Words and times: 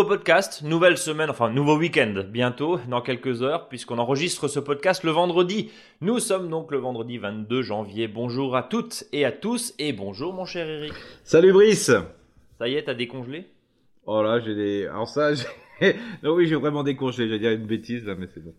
Nouveau 0.00 0.16
podcast, 0.16 0.62
nouvelle 0.62 0.96
semaine, 0.96 1.28
enfin 1.28 1.50
nouveau 1.50 1.76
week-end 1.76 2.24
bientôt, 2.26 2.80
dans 2.88 3.02
quelques 3.02 3.42
heures, 3.42 3.68
puisqu'on 3.68 3.98
enregistre 3.98 4.48
ce 4.48 4.58
podcast 4.58 5.04
le 5.04 5.10
vendredi. 5.10 5.70
Nous 6.00 6.20
sommes 6.20 6.48
donc 6.48 6.72
le 6.72 6.78
vendredi 6.78 7.18
22 7.18 7.60
janvier. 7.60 8.08
Bonjour 8.08 8.56
à 8.56 8.62
toutes 8.62 9.04
et 9.12 9.26
à 9.26 9.30
tous, 9.30 9.74
et 9.78 9.92
bonjour 9.92 10.32
mon 10.32 10.46
cher 10.46 10.66
Eric. 10.66 10.94
Salut 11.22 11.52
Brice 11.52 11.90
Ça 12.58 12.66
y 12.66 12.76
est, 12.76 12.84
t'as 12.84 12.94
décongelé? 12.94 13.48
Oh 14.06 14.22
là, 14.22 14.40
j'ai 14.40 14.54
des... 14.54 14.86
Alors 14.86 15.06
ça, 15.06 15.34
j'ai... 15.82 15.96
non 16.22 16.32
oui, 16.32 16.46
j'ai 16.46 16.56
vraiment 16.56 16.82
décongelé, 16.82 17.28
j'allais 17.28 17.38
dire 17.38 17.50
une 17.50 17.66
bêtise 17.66 18.06
là, 18.06 18.14
mais 18.18 18.26
c'est 18.32 18.42
bon. 18.42 18.54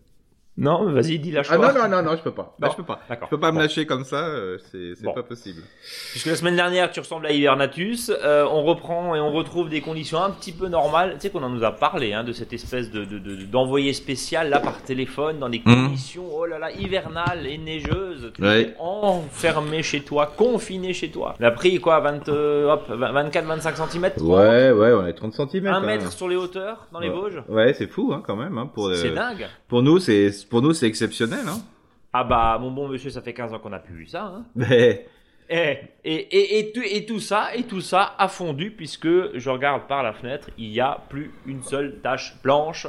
Non, 0.58 0.84
vas-y, 0.92 1.18
dis 1.18 1.30
la 1.30 1.40
Ah 1.48 1.56
non, 1.56 1.72
non, 1.72 1.88
non, 1.88 2.02
non, 2.02 2.14
je 2.14 2.22
peux 2.22 2.30
pas. 2.30 2.54
Non, 2.60 2.68
je 2.70 2.76
peux 2.76 2.82
pas. 2.82 3.00
d'accord. 3.08 3.28
Je 3.30 3.34
peux 3.34 3.40
pas 3.40 3.50
Bon. 3.50 3.56
me 3.56 3.62
lâcher 3.62 3.86
comme 3.86 4.04
ça, 4.04 4.26
euh, 4.26 4.58
c'est 4.70 5.02
Bon. 5.02 5.14
pas 5.14 5.22
possible. 5.22 5.62
Puisque 6.10 6.26
la 6.26 6.36
semaine 6.36 6.56
dernière, 6.56 6.90
tu 6.92 7.00
ressembles 7.00 7.24
à 7.26 7.32
Hibernatus, 7.32 8.10
euh, 8.22 8.44
on 8.50 8.62
reprend 8.62 9.14
et 9.14 9.20
on 9.20 9.32
retrouve 9.32 9.70
des 9.70 9.80
conditions 9.80 10.22
un 10.22 10.28
petit 10.30 10.52
peu 10.52 10.68
normales. 10.68 11.14
Tu 11.14 11.20
sais 11.20 11.30
qu'on 11.30 11.42
en 11.42 11.48
nous 11.48 11.64
a 11.64 11.72
parlé, 11.72 12.12
hein, 12.12 12.22
de 12.22 12.32
cette 12.32 12.52
espèce 12.52 12.90
de 12.90 13.06
de- 13.06 13.18
de- 13.18 13.44
d'envoyé 13.46 13.94
spécial 13.94 14.50
là 14.50 14.60
par 14.60 14.82
téléphone 14.82 15.38
dans 15.38 15.48
des 15.48 15.62
Mhm. 15.64 15.86
conditions, 15.86 16.26
oh 16.30 16.44
là 16.44 16.58
là, 16.58 16.70
hivernales 16.70 17.46
et 17.46 17.56
neigeuses. 17.56 18.30
Tu 18.34 18.42
Ouais. 18.42 18.60
es 18.62 18.76
enfermé 18.78 19.82
chez 19.82 20.02
toi, 20.02 20.26
confiné 20.36 20.92
chez 20.92 21.10
toi. 21.10 21.34
Il 21.40 21.46
a 21.46 21.50
pris 21.50 21.80
quoi, 21.80 22.00
20, 22.00 22.28
euh, 22.28 22.70
hop, 22.70 22.90
24-25 22.90 23.76
cm 23.76 24.10
Ouais, 24.20 24.70
ouais, 24.70 24.92
on 24.92 25.06
est 25.06 25.14
30 25.14 25.32
cm. 25.32 25.66
Un 25.66 25.80
mètre 25.80 26.12
sur 26.12 26.28
les 26.28 26.36
hauteurs 26.36 26.88
dans 26.92 27.00
les. 27.00 27.08
Vosges 27.08 27.42
Ouais, 27.48 27.72
c'est 27.72 27.86
fou 27.86 28.12
hein, 28.14 28.22
quand 28.26 28.36
même. 28.36 28.58
Hein, 28.58 28.70
pour, 28.72 28.88
euh, 28.88 28.94
C'est 28.96 29.10
dingue. 29.10 29.46
pour 29.68 29.82
nous, 29.82 29.98
c'est 29.98 30.30
pour 30.48 30.62
nous 30.62 30.72
c'est 30.72 30.86
exceptionnel. 30.86 31.46
Hein. 31.48 31.60
Ah 32.12 32.24
bah, 32.24 32.58
mon 32.60 32.70
bon 32.70 32.88
monsieur, 32.88 33.10
ça 33.10 33.22
fait 33.22 33.32
15 33.32 33.54
ans 33.54 33.58
qu'on 33.58 33.70
n'a 33.70 33.78
plus 33.78 33.94
vu 33.94 34.06
ça. 34.06 34.24
Hein. 34.24 34.44
Mais 34.54 35.06
Et, 35.48 35.78
et, 36.04 36.14
et, 36.14 36.58
et, 36.58 36.72
tout, 36.72 36.82
et 36.84 37.04
tout 37.04 37.20
ça, 37.20 37.54
et 37.54 37.64
tout 37.64 37.80
ça 37.80 38.14
a 38.18 38.28
fondu 38.28 38.70
puisque 38.70 39.08
je 39.34 39.50
regarde 39.50 39.86
par 39.88 40.02
la 40.02 40.12
fenêtre, 40.12 40.50
il 40.58 40.70
n'y 40.70 40.80
a 40.80 41.02
plus 41.08 41.30
une 41.46 41.62
seule 41.62 42.00
tache 42.02 42.36
blanche. 42.42 42.86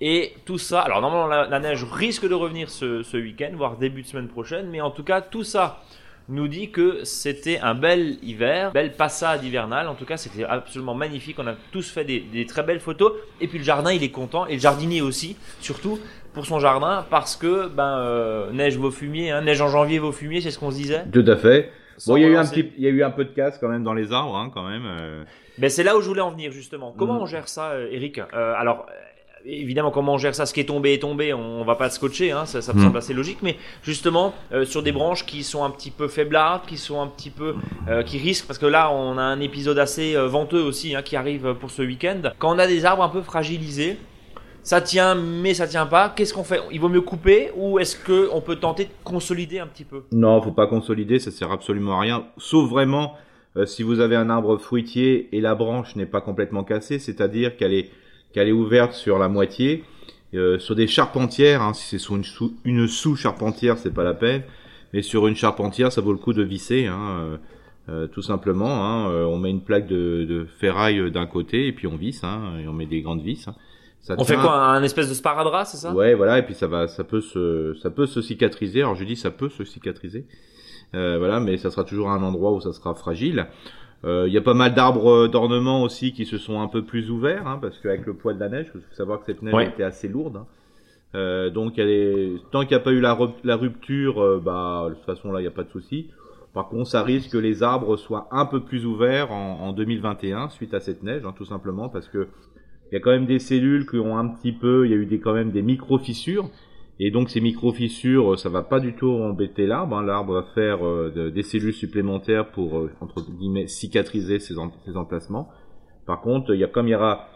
Et 0.00 0.34
tout 0.46 0.56
ça, 0.58 0.80
alors 0.80 1.00
normalement 1.02 1.26
la, 1.26 1.46
la 1.46 1.60
neige 1.60 1.84
risque 1.84 2.26
de 2.26 2.34
revenir 2.34 2.70
ce, 2.70 3.02
ce 3.02 3.16
week-end, 3.16 3.50
voire 3.54 3.76
début 3.76 4.02
de 4.02 4.06
semaine 4.06 4.28
prochaine, 4.28 4.70
mais 4.70 4.80
en 4.80 4.90
tout 4.90 5.04
cas 5.04 5.20
tout 5.20 5.44
ça 5.44 5.82
nous 6.30 6.48
dit 6.48 6.70
que 6.70 7.04
c'était 7.04 7.58
un 7.58 7.74
bel 7.74 8.18
hiver, 8.22 8.70
belle 8.72 8.92
passade 8.92 9.42
hivernale. 9.44 9.88
En 9.88 9.94
tout 9.94 10.04
cas, 10.04 10.16
c'était 10.16 10.44
absolument 10.44 10.94
magnifique. 10.94 11.38
On 11.38 11.46
a 11.46 11.54
tous 11.72 11.90
fait 11.90 12.04
des, 12.04 12.20
des 12.20 12.46
très 12.46 12.62
belles 12.62 12.80
photos. 12.80 13.12
Et 13.40 13.48
puis 13.48 13.58
le 13.58 13.64
jardin, 13.64 13.90
il 13.90 14.02
est 14.04 14.10
content. 14.10 14.46
Et 14.46 14.54
le 14.54 14.60
jardinier 14.60 15.02
aussi, 15.02 15.36
surtout 15.60 15.98
pour 16.32 16.46
son 16.46 16.58
jardin, 16.60 17.04
parce 17.10 17.36
que 17.36 17.68
ben 17.68 17.98
euh, 17.98 18.50
neige 18.52 18.76
vaut 18.78 18.90
fumier, 18.90 19.30
hein, 19.30 19.40
neige 19.42 19.60
en 19.60 19.68
janvier 19.68 19.98
vaut 19.98 20.12
fumier, 20.12 20.40
c'est 20.40 20.50
ce 20.50 20.58
qu'on 20.58 20.70
se 20.70 20.76
disait. 20.76 21.04
tout 21.12 21.24
à 21.26 21.36
fait. 21.36 21.70
Sans 21.98 22.12
Bon, 22.12 22.16
il 22.16 22.22
y 22.22 22.24
a 22.24 22.28
eu 22.28 22.36
un 22.36 22.46
petit, 22.46 22.72
il 22.78 22.84
y 22.84 22.86
a 22.86 22.90
eu 22.90 23.02
un 23.02 23.10
peu 23.10 23.24
de 23.24 23.30
casse 23.30 23.58
quand 23.58 23.68
même 23.68 23.84
dans 23.84 23.92
les 23.94 24.12
arbres, 24.12 24.36
hein, 24.36 24.50
quand 24.54 24.62
même. 24.68 24.84
euh. 24.86 25.24
Ben 25.58 25.68
c'est 25.68 25.82
là 25.82 25.96
où 25.96 26.00
je 26.00 26.08
voulais 26.08 26.22
en 26.22 26.30
venir 26.30 26.50
justement. 26.52 26.94
Comment 26.96 27.14
Mm. 27.14 27.22
on 27.22 27.26
gère 27.26 27.48
ça, 27.48 27.70
euh, 27.72 27.88
Eric? 27.90 28.18
Euh, 28.18 28.54
Alors 28.56 28.86
euh, 28.88 28.92
évidemment, 29.44 29.90
comment 29.90 30.14
on 30.14 30.18
gère 30.18 30.34
ça? 30.34 30.46
Ce 30.46 30.54
qui 30.54 30.60
est 30.60 30.64
tombé 30.64 30.94
est 30.94 30.98
tombé. 31.02 31.34
On, 31.34 31.60
on 31.60 31.64
va 31.64 31.74
pas 31.74 31.84
le 31.84 31.90
scotcher, 31.90 32.32
hein, 32.32 32.46
ça, 32.46 32.62
ça 32.62 32.72
me 32.72 32.78
Mm. 32.78 32.84
semble 32.84 32.96
assez 32.98 33.12
logique. 33.12 33.38
Mais 33.42 33.56
justement, 33.82 34.32
euh, 34.52 34.64
sur 34.64 34.82
des 34.82 34.92
branches 34.92 35.26
qui 35.26 35.42
sont 35.42 35.62
un 35.62 35.68
petit 35.70 35.90
peu 35.90 36.08
faiblardes, 36.08 36.62
qui 36.66 36.78
sont 36.78 37.02
un 37.02 37.06
petit 37.08 37.28
peu, 37.30 37.54
euh, 37.88 38.02
qui 38.02 38.16
risquent, 38.16 38.46
parce 38.46 38.58
que 38.58 38.66
là, 38.66 38.90
on 38.90 39.18
a 39.18 39.22
un 39.22 39.40
épisode 39.40 39.78
assez 39.78 40.16
euh, 40.16 40.26
venteux 40.26 40.62
aussi 40.62 40.94
hein, 40.94 41.02
qui 41.02 41.16
arrive 41.16 41.52
pour 41.60 41.70
ce 41.70 41.82
week-end. 41.82 42.22
Quand 42.38 42.54
on 42.54 42.58
a 42.58 42.66
des 42.66 42.86
arbres 42.86 43.02
un 43.02 43.08
peu 43.10 43.20
fragilisés. 43.20 43.98
Ça 44.62 44.80
tient, 44.80 45.14
mais 45.14 45.54
ça 45.54 45.66
tient 45.66 45.86
pas. 45.86 46.10
Qu'est-ce 46.10 46.34
qu'on 46.34 46.44
fait? 46.44 46.60
Il 46.70 46.80
vaut 46.80 46.88
mieux 46.88 47.00
couper 47.00 47.50
ou 47.56 47.78
est-ce 47.78 47.96
que 47.96 48.28
on 48.32 48.40
peut 48.40 48.56
tenter 48.56 48.84
de 48.84 48.90
consolider 49.04 49.58
un 49.58 49.66
petit 49.66 49.84
peu? 49.84 50.02
Non, 50.12 50.40
faut 50.42 50.52
pas 50.52 50.66
consolider, 50.66 51.18
ça 51.18 51.30
sert 51.30 51.50
absolument 51.50 51.96
à 51.96 52.00
rien. 52.00 52.24
Sauf 52.36 52.68
vraiment 52.68 53.14
euh, 53.56 53.66
si 53.66 53.82
vous 53.82 54.00
avez 54.00 54.16
un 54.16 54.30
arbre 54.30 54.58
fruitier 54.58 55.28
et 55.32 55.40
la 55.40 55.54
branche 55.54 55.96
n'est 55.96 56.06
pas 56.06 56.20
complètement 56.20 56.62
cassée, 56.62 56.98
c'est-à-dire 56.98 57.56
qu'elle 57.56 57.72
est 57.72 57.90
qu'elle 58.32 58.48
est 58.48 58.52
ouverte 58.52 58.92
sur 58.92 59.18
la 59.18 59.28
moitié, 59.28 59.82
euh, 60.34 60.58
sur 60.58 60.76
des 60.76 60.86
charpentières. 60.86 61.62
Hein, 61.62 61.72
si 61.72 61.88
c'est 61.88 61.98
sur 61.98 62.16
une 62.64 62.86
sous 62.86 63.16
charpentière, 63.16 63.78
c'est 63.78 63.92
pas 63.92 64.04
la 64.04 64.14
peine. 64.14 64.42
Mais 64.92 65.02
sur 65.02 65.26
une 65.26 65.36
charpentière, 65.36 65.90
ça 65.90 66.00
vaut 66.00 66.12
le 66.12 66.18
coup 66.18 66.32
de 66.32 66.42
visser, 66.42 66.86
hein, 66.86 67.38
euh, 67.88 68.06
tout 68.08 68.22
simplement. 68.22 68.84
Hein, 68.84 69.08
on 69.26 69.38
met 69.38 69.50
une 69.50 69.62
plaque 69.62 69.86
de, 69.86 70.24
de 70.28 70.46
ferraille 70.58 71.10
d'un 71.10 71.26
côté 71.26 71.66
et 71.66 71.72
puis 71.72 71.86
on 71.86 71.96
visse, 71.96 72.22
et 72.24 72.68
on 72.68 72.72
met 72.72 72.86
des 72.86 73.00
grandes 73.00 73.22
vis. 73.22 73.48
Ça 74.02 74.14
On 74.18 74.24
fait 74.24 74.36
quoi 74.36 74.54
Un 74.54 74.82
espèce 74.82 75.08
de 75.08 75.14
sparadrap, 75.14 75.66
c'est 75.66 75.76
ça? 75.76 75.92
Ouais, 75.92 76.14
voilà, 76.14 76.38
et 76.38 76.42
puis 76.42 76.54
ça 76.54 76.66
va, 76.66 76.88
ça 76.88 77.04
peut 77.04 77.20
se, 77.20 77.74
ça 77.82 77.90
peut 77.90 78.06
se 78.06 78.22
cicatriser. 78.22 78.80
Alors 78.80 78.94
je 78.94 79.04
dis 79.04 79.16
ça 79.16 79.30
peut 79.30 79.48
se 79.50 79.64
cicatriser, 79.64 80.26
euh, 80.94 81.18
voilà, 81.18 81.38
mais 81.40 81.56
ça 81.58 81.70
sera 81.70 81.84
toujours 81.84 82.10
un 82.10 82.22
endroit 82.22 82.52
où 82.52 82.60
ça 82.60 82.72
sera 82.72 82.94
fragile. 82.94 83.46
Euh, 84.04 84.24
Il 84.26 84.32
y 84.32 84.38
a 84.38 84.40
pas 84.40 84.54
mal 84.54 84.72
d'arbres 84.72 85.26
d'ornement 85.28 85.82
aussi 85.82 86.12
qui 86.14 86.24
se 86.24 86.38
sont 86.38 86.60
un 86.60 86.68
peu 86.68 86.82
plus 86.82 87.10
ouverts, 87.10 87.46
hein, 87.46 87.58
parce 87.60 87.78
qu'avec 87.78 88.06
le 88.06 88.14
poids 88.14 88.32
de 88.32 88.40
la 88.40 88.48
neige, 88.48 88.66
il 88.74 88.80
faut 88.80 88.94
savoir 88.94 89.20
que 89.20 89.26
cette 89.26 89.42
neige 89.42 89.54
Ouais. 89.54 89.68
était 89.68 89.82
assez 89.82 90.08
lourde. 90.08 90.36
hein. 90.38 90.46
Euh, 91.16 91.50
donc 91.50 91.76
elle 91.78 91.90
est, 91.90 92.32
tant 92.52 92.60
qu'il 92.60 92.70
n'y 92.70 92.74
a 92.76 92.84
pas 92.84 92.92
eu 92.92 93.00
la 93.00 93.56
rupture, 93.56 94.22
euh, 94.22 94.40
bah 94.42 94.86
de 94.88 94.94
toute 94.94 95.04
façon 95.04 95.32
là 95.32 95.40
il 95.40 95.42
n'y 95.42 95.48
a 95.48 95.52
pas 95.52 95.64
de 95.64 95.68
souci. 95.70 96.08
Par 96.54 96.68
contre, 96.68 96.88
ça 96.88 97.02
risque 97.02 97.30
que 97.32 97.38
les 97.38 97.62
arbres 97.62 97.96
soient 97.96 98.26
un 98.32 98.46
peu 98.46 98.60
plus 98.60 98.86
ouverts 98.86 99.30
en, 99.32 99.60
en 99.60 99.72
2021 99.72 100.48
suite 100.50 100.72
à 100.72 100.80
cette 100.80 101.02
neige, 101.02 101.22
hein, 101.26 101.34
tout 101.36 101.44
simplement 101.44 101.88
parce 101.88 102.08
que 102.08 102.28
il 102.90 102.94
y 102.94 102.96
a 102.96 103.00
quand 103.00 103.10
même 103.10 103.26
des 103.26 103.38
cellules 103.38 103.86
qui 103.86 103.96
ont 103.96 104.18
un 104.18 104.28
petit 104.28 104.52
peu, 104.52 104.86
il 104.86 104.90
y 104.90 104.94
a 104.94 104.96
eu 104.96 105.06
des, 105.06 105.20
quand 105.20 105.32
même 105.34 105.50
des 105.52 105.62
micro-fissures. 105.62 106.48
Et 107.02 107.10
donc 107.10 107.30
ces 107.30 107.40
micro-fissures, 107.40 108.32
euh, 108.34 108.36
ça 108.36 108.48
va 108.50 108.62
pas 108.62 108.78
du 108.80 108.92
tout 108.94 109.10
embêter 109.10 109.66
l'arbre. 109.66 109.96
hein. 109.96 110.04
L'arbre 110.04 110.34
va 110.34 110.42
faire 110.54 110.84
euh, 110.86 111.10
de- 111.14 111.30
des 111.30 111.42
cellules 111.42 111.72
supplémentaires 111.72 112.50
pour, 112.50 112.78
euh, 112.78 112.90
entre 113.00 113.22
guillemets, 113.30 113.66
cicatriser 113.68 114.38
ces, 114.38 114.58
em- 114.58 114.70
ces 114.84 114.96
emplacements. 114.96 115.48
Par 116.06 116.20
contre, 116.20 116.52
il 116.54 116.60
y 116.60 116.64
a 116.64 116.66
comme 116.68 116.88
il 116.88 116.90
y 116.90 116.94
aura 116.94 117.28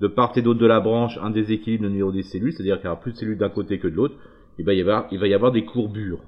de 0.00 0.08
part 0.08 0.32
et 0.36 0.42
d'autre 0.42 0.58
de 0.58 0.66
la 0.66 0.80
branche 0.80 1.18
un 1.22 1.30
déséquilibre 1.30 1.86
au 1.86 1.90
niveau 1.90 2.10
des 2.10 2.24
cellules, 2.24 2.52
c'est-à-dire 2.52 2.76
qu'il 2.78 2.86
y 2.86 2.88
aura 2.88 2.98
plus 3.00 3.12
de 3.12 3.18
cellules 3.18 3.38
d'un 3.38 3.50
côté 3.50 3.78
que 3.78 3.86
de 3.86 3.94
l'autre, 3.94 4.16
et 4.58 4.64
ben 4.64 4.72
y 4.72 4.80
avoir, 4.80 5.06
il 5.12 5.18
va 5.20 5.28
y 5.28 5.34
avoir 5.34 5.52
des 5.52 5.64
courbures. 5.64 6.18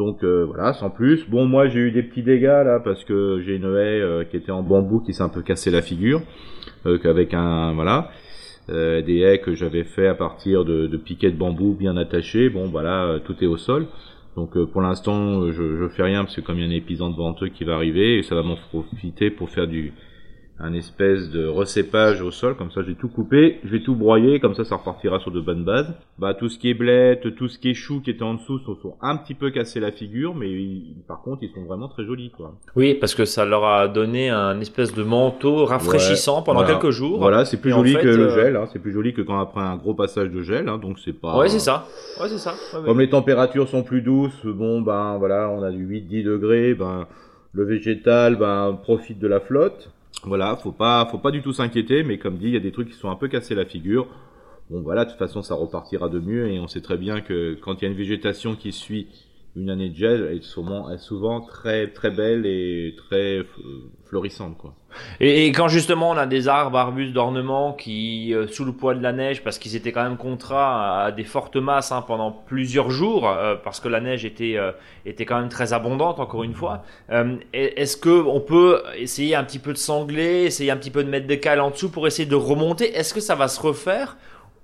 Donc 0.00 0.24
euh, 0.24 0.46
voilà, 0.46 0.72
sans 0.72 0.88
plus. 0.88 1.28
Bon, 1.28 1.44
moi 1.44 1.68
j'ai 1.68 1.78
eu 1.78 1.90
des 1.90 2.02
petits 2.02 2.22
dégâts 2.22 2.64
là 2.64 2.80
parce 2.82 3.04
que 3.04 3.42
j'ai 3.44 3.56
une 3.56 3.64
haie 3.64 4.00
euh, 4.00 4.24
qui 4.24 4.38
était 4.38 4.50
en 4.50 4.62
bambou 4.62 5.00
qui 5.00 5.12
s'est 5.12 5.22
un 5.22 5.28
peu 5.28 5.42
cassé 5.42 5.70
la 5.70 5.82
figure, 5.82 6.22
euh, 6.86 6.96
qu'avec 6.96 7.34
un 7.34 7.74
voilà, 7.74 8.10
euh, 8.70 9.02
des 9.02 9.18
haies 9.18 9.40
que 9.40 9.54
j'avais 9.54 9.84
fait 9.84 10.06
à 10.06 10.14
partir 10.14 10.64
de, 10.64 10.96
piquets 10.96 11.30
de 11.30 11.36
bambou 11.36 11.76
bien 11.78 11.98
attachés. 11.98 12.48
Bon, 12.48 12.64
voilà, 12.70 13.18
tout 13.26 13.36
est 13.44 13.46
au 13.46 13.58
sol. 13.58 13.88
Donc 14.36 14.56
pour 14.72 14.80
l'instant, 14.80 15.52
je, 15.52 15.76
je 15.76 15.88
fais 15.88 16.04
rien 16.04 16.24
parce 16.24 16.34
que 16.34 16.40
comme 16.40 16.56
il 16.56 16.64
y 16.64 16.64
a 16.64 16.68
un 16.68 16.74
épisode 16.74 17.14
venteux 17.14 17.48
qui 17.48 17.64
va 17.64 17.74
arriver, 17.74 18.20
et 18.20 18.22
ça 18.22 18.34
va 18.34 18.42
m'en 18.42 18.56
profiter 18.56 19.28
pour 19.28 19.50
faire 19.50 19.66
du 19.66 19.92
un 20.62 20.74
espèce 20.74 21.30
de 21.30 21.46
recépage 21.46 22.20
au 22.20 22.30
sol, 22.30 22.54
comme 22.54 22.70
ça 22.70 22.82
j'ai 22.86 22.94
tout 22.94 23.08
coupé, 23.08 23.60
je 23.64 23.70
vais 23.70 23.80
tout 23.80 23.94
broyer, 23.94 24.40
comme 24.40 24.54
ça 24.54 24.64
ça 24.64 24.76
repartira 24.76 25.18
sur 25.20 25.30
de 25.30 25.40
bonnes 25.40 25.64
bases. 25.64 25.92
Bah 26.18 26.34
tout 26.34 26.50
ce 26.50 26.58
qui 26.58 26.68
est 26.68 26.74
blette, 26.74 27.34
tout 27.36 27.48
ce 27.48 27.58
qui 27.58 27.70
est 27.70 27.74
chou 27.74 28.00
qui 28.02 28.10
était 28.10 28.22
en 28.24 28.34
dessous 28.34 28.58
sont, 28.60 28.76
sont 28.76 28.94
un 29.00 29.16
petit 29.16 29.32
peu 29.34 29.50
cassés 29.50 29.80
la 29.80 29.90
figure, 29.90 30.34
mais 30.34 30.50
ils- 30.50 30.96
par 31.08 31.22
contre 31.22 31.42
ils 31.42 31.50
sont 31.54 31.64
vraiment 31.64 31.88
très 31.88 32.04
jolis 32.04 32.30
quoi. 32.36 32.54
Oui, 32.76 32.92
parce 32.94 33.14
que 33.14 33.24
ça 33.24 33.46
leur 33.46 33.64
a 33.64 33.88
donné 33.88 34.28
un 34.28 34.60
espèce 34.60 34.92
de 34.94 35.02
manteau 35.02 35.64
rafraîchissant 35.64 36.40
Ouais, 36.40 36.44
pendant 36.44 36.60
voilà. 36.60 36.74
quelques 36.78 36.90
jours. 36.92 37.18
Voilà, 37.18 37.44
c'est 37.46 37.56
plus 37.60 37.70
Et 37.70 37.72
en 37.72 37.78
joli 37.78 37.94
fait, 37.94 38.02
que 38.02 38.08
le 38.08 38.26
euh, 38.30 38.34
gel, 38.34 38.56
hein. 38.56 38.66
c'est 38.72 38.78
plus 38.80 38.92
joli 38.92 39.14
que 39.14 39.22
quand 39.22 39.40
après 39.40 39.62
un 39.62 39.76
gros 39.76 39.94
passage 39.94 40.30
de 40.30 40.42
gel, 40.42 40.68
hein. 40.68 40.76
donc 40.76 40.98
c'est 40.98 41.18
pas. 41.18 41.38
Ouais, 41.38 41.48
c'est 41.48 41.58
ça. 41.58 41.86
Ouais, 42.20 42.28
c'est 42.28 42.36
ça. 42.38 42.52
Ouais. 42.74 42.84
Comme 42.84 43.00
les 43.00 43.08
températures 43.08 43.66
sont 43.68 43.82
plus 43.82 44.02
douces, 44.02 44.44
bon 44.44 44.82
ben 44.82 45.16
voilà, 45.18 45.48
on 45.48 45.62
a 45.62 45.70
du 45.70 45.86
8-10 45.86 46.22
degrés, 46.24 46.74
ben 46.74 47.06
le 47.52 47.64
végétal 47.64 48.36
ben 48.36 48.78
profite 48.82 49.18
de 49.18 49.26
la 49.26 49.40
flotte. 49.40 49.90
Voilà, 50.24 50.56
faut 50.56 50.72
pas 50.72 51.06
faut 51.10 51.18
pas 51.18 51.30
du 51.30 51.42
tout 51.42 51.52
s'inquiéter, 51.52 52.02
mais 52.02 52.18
comme 52.18 52.36
dit, 52.36 52.46
il 52.46 52.52
y 52.52 52.56
a 52.56 52.60
des 52.60 52.72
trucs 52.72 52.90
qui 52.90 52.94
sont 52.94 53.10
un 53.10 53.16
peu 53.16 53.28
cassés 53.28 53.54
la 53.54 53.64
figure. 53.64 54.06
Bon 54.70 54.82
voilà, 54.82 55.04
de 55.04 55.10
toute 55.10 55.18
façon 55.18 55.42
ça 55.42 55.54
repartira 55.54 56.08
de 56.08 56.20
mieux 56.20 56.48
et 56.48 56.60
on 56.60 56.68
sait 56.68 56.80
très 56.80 56.96
bien 56.96 57.20
que 57.20 57.54
quand 57.60 57.80
il 57.80 57.84
y 57.84 57.88
a 57.88 57.90
une 57.90 57.96
végétation 57.96 58.54
qui 58.54 58.70
suit 58.72 59.08
une 59.56 59.68
année 59.70 59.90
de 59.90 59.96
gel, 59.96 60.30
est 60.32 60.42
souvent, 60.42 61.40
très 61.40 61.88
très 61.88 62.10
belle 62.10 62.46
et 62.46 62.94
très 62.96 63.38
euh, 63.38 63.44
florissante 64.04 64.56
quoi. 64.56 64.74
Et, 65.20 65.46
et 65.46 65.52
quand 65.52 65.68
justement 65.68 66.10
on 66.10 66.16
a 66.16 66.26
des 66.26 66.48
arbres, 66.48 66.76
arbustes 66.76 67.12
d'ornement 67.12 67.72
qui, 67.72 68.34
euh, 68.34 68.46
sous 68.48 68.64
le 68.64 68.72
poids 68.72 68.94
de 68.94 69.02
la 69.02 69.12
neige, 69.12 69.42
parce 69.42 69.58
qu'ils 69.58 69.76
étaient 69.76 69.92
quand 69.92 70.02
même 70.02 70.16
contraints 70.16 71.02
à 71.04 71.12
des 71.12 71.24
fortes 71.24 71.56
masses 71.56 71.92
hein, 71.92 72.02
pendant 72.06 72.32
plusieurs 72.32 72.90
jours, 72.90 73.28
euh, 73.28 73.54
parce 73.56 73.80
que 73.80 73.88
la 73.88 74.00
neige 74.00 74.24
était 74.24 74.56
euh, 74.56 74.72
était 75.04 75.24
quand 75.24 75.38
même 75.38 75.48
très 75.48 75.72
abondante 75.72 76.20
encore 76.20 76.44
une 76.44 76.54
fois. 76.54 76.82
euh, 77.10 77.36
Est-ce 77.52 77.96
que 77.96 78.22
on 78.26 78.40
peut 78.40 78.82
essayer 78.96 79.34
un 79.34 79.44
petit 79.44 79.58
peu 79.58 79.72
de 79.72 79.78
sangler, 79.78 80.44
essayer 80.44 80.70
un 80.70 80.76
petit 80.76 80.90
peu 80.90 81.04
de 81.04 81.08
mettre 81.08 81.26
des 81.26 81.40
cales 81.40 81.60
en 81.60 81.70
dessous 81.70 81.90
pour 81.90 82.06
essayer 82.06 82.28
de 82.28 82.34
remonter? 82.36 82.92
Est-ce 82.96 83.14
que 83.14 83.20
ça 83.20 83.34
va 83.34 83.48
se 83.48 83.60
refaire 83.60 84.16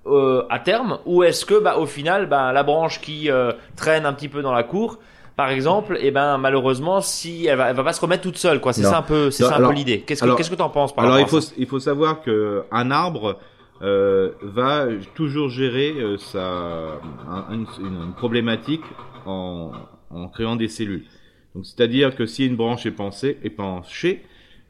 euh, 0.09 0.45
à 0.49 0.59
terme, 0.59 0.99
ou 1.05 1.23
est-ce 1.23 1.45
que 1.45 1.59
bah, 1.59 1.77
au 1.77 1.85
final, 1.85 2.27
bah, 2.27 2.51
la 2.53 2.63
branche 2.63 3.01
qui 3.01 3.29
euh, 3.31 3.51
traîne 3.75 4.05
un 4.05 4.13
petit 4.13 4.29
peu 4.29 4.41
dans 4.41 4.53
la 4.53 4.63
cour 4.63 4.99
par 5.35 5.49
exemple, 5.51 5.99
et 6.01 6.09
ben 6.09 6.39
malheureusement, 6.39 6.99
si 6.99 7.45
elle 7.45 7.57
va, 7.59 7.69
elle 7.69 7.75
va 7.75 7.83
pas 7.83 7.93
se 7.93 8.01
remettre 8.01 8.23
toute 8.23 8.39
seule, 8.39 8.59
quoi. 8.59 8.73
C'est 8.73 8.81
ça 8.89 8.97
un 8.97 9.01
peu, 9.03 9.29
c'est 9.29 9.43
ça 9.49 9.57
un 9.57 9.59
peu 9.69 9.75
l'idée. 9.75 9.99
Qu'est-ce 10.01 10.21
que 10.21 10.25
qu'est-ce 10.37 10.49
que 10.49 10.55
t'en 10.55 10.69
penses 10.69 10.95
par 10.95 11.05
Alors 11.05 11.19
il 11.19 11.27
faut 11.27 11.53
il 11.59 11.67
faut 11.67 11.79
savoir 11.79 12.21
que 12.23 12.63
un 12.71 12.89
arbre 12.89 13.37
euh, 13.83 14.31
va 14.41 14.87
toujours 15.13 15.49
gérer 15.49 15.91
euh, 15.99 16.17
sa 16.17 16.41
un- 17.29 17.45
une, 17.53 17.67
une- 17.79 18.01
une 18.07 18.13
problématique 18.17 18.81
en, 19.27 19.73
en 20.09 20.27
créant 20.27 20.55
des 20.55 20.69
cellules. 20.69 21.05
Donc 21.53 21.67
c'est-à-dire 21.67 22.15
que 22.15 22.25
si 22.25 22.47
une 22.47 22.55
branche 22.55 22.87
est 22.87 22.91
pensée 22.91 23.37
est 23.43 23.51
penchée, 23.51 24.23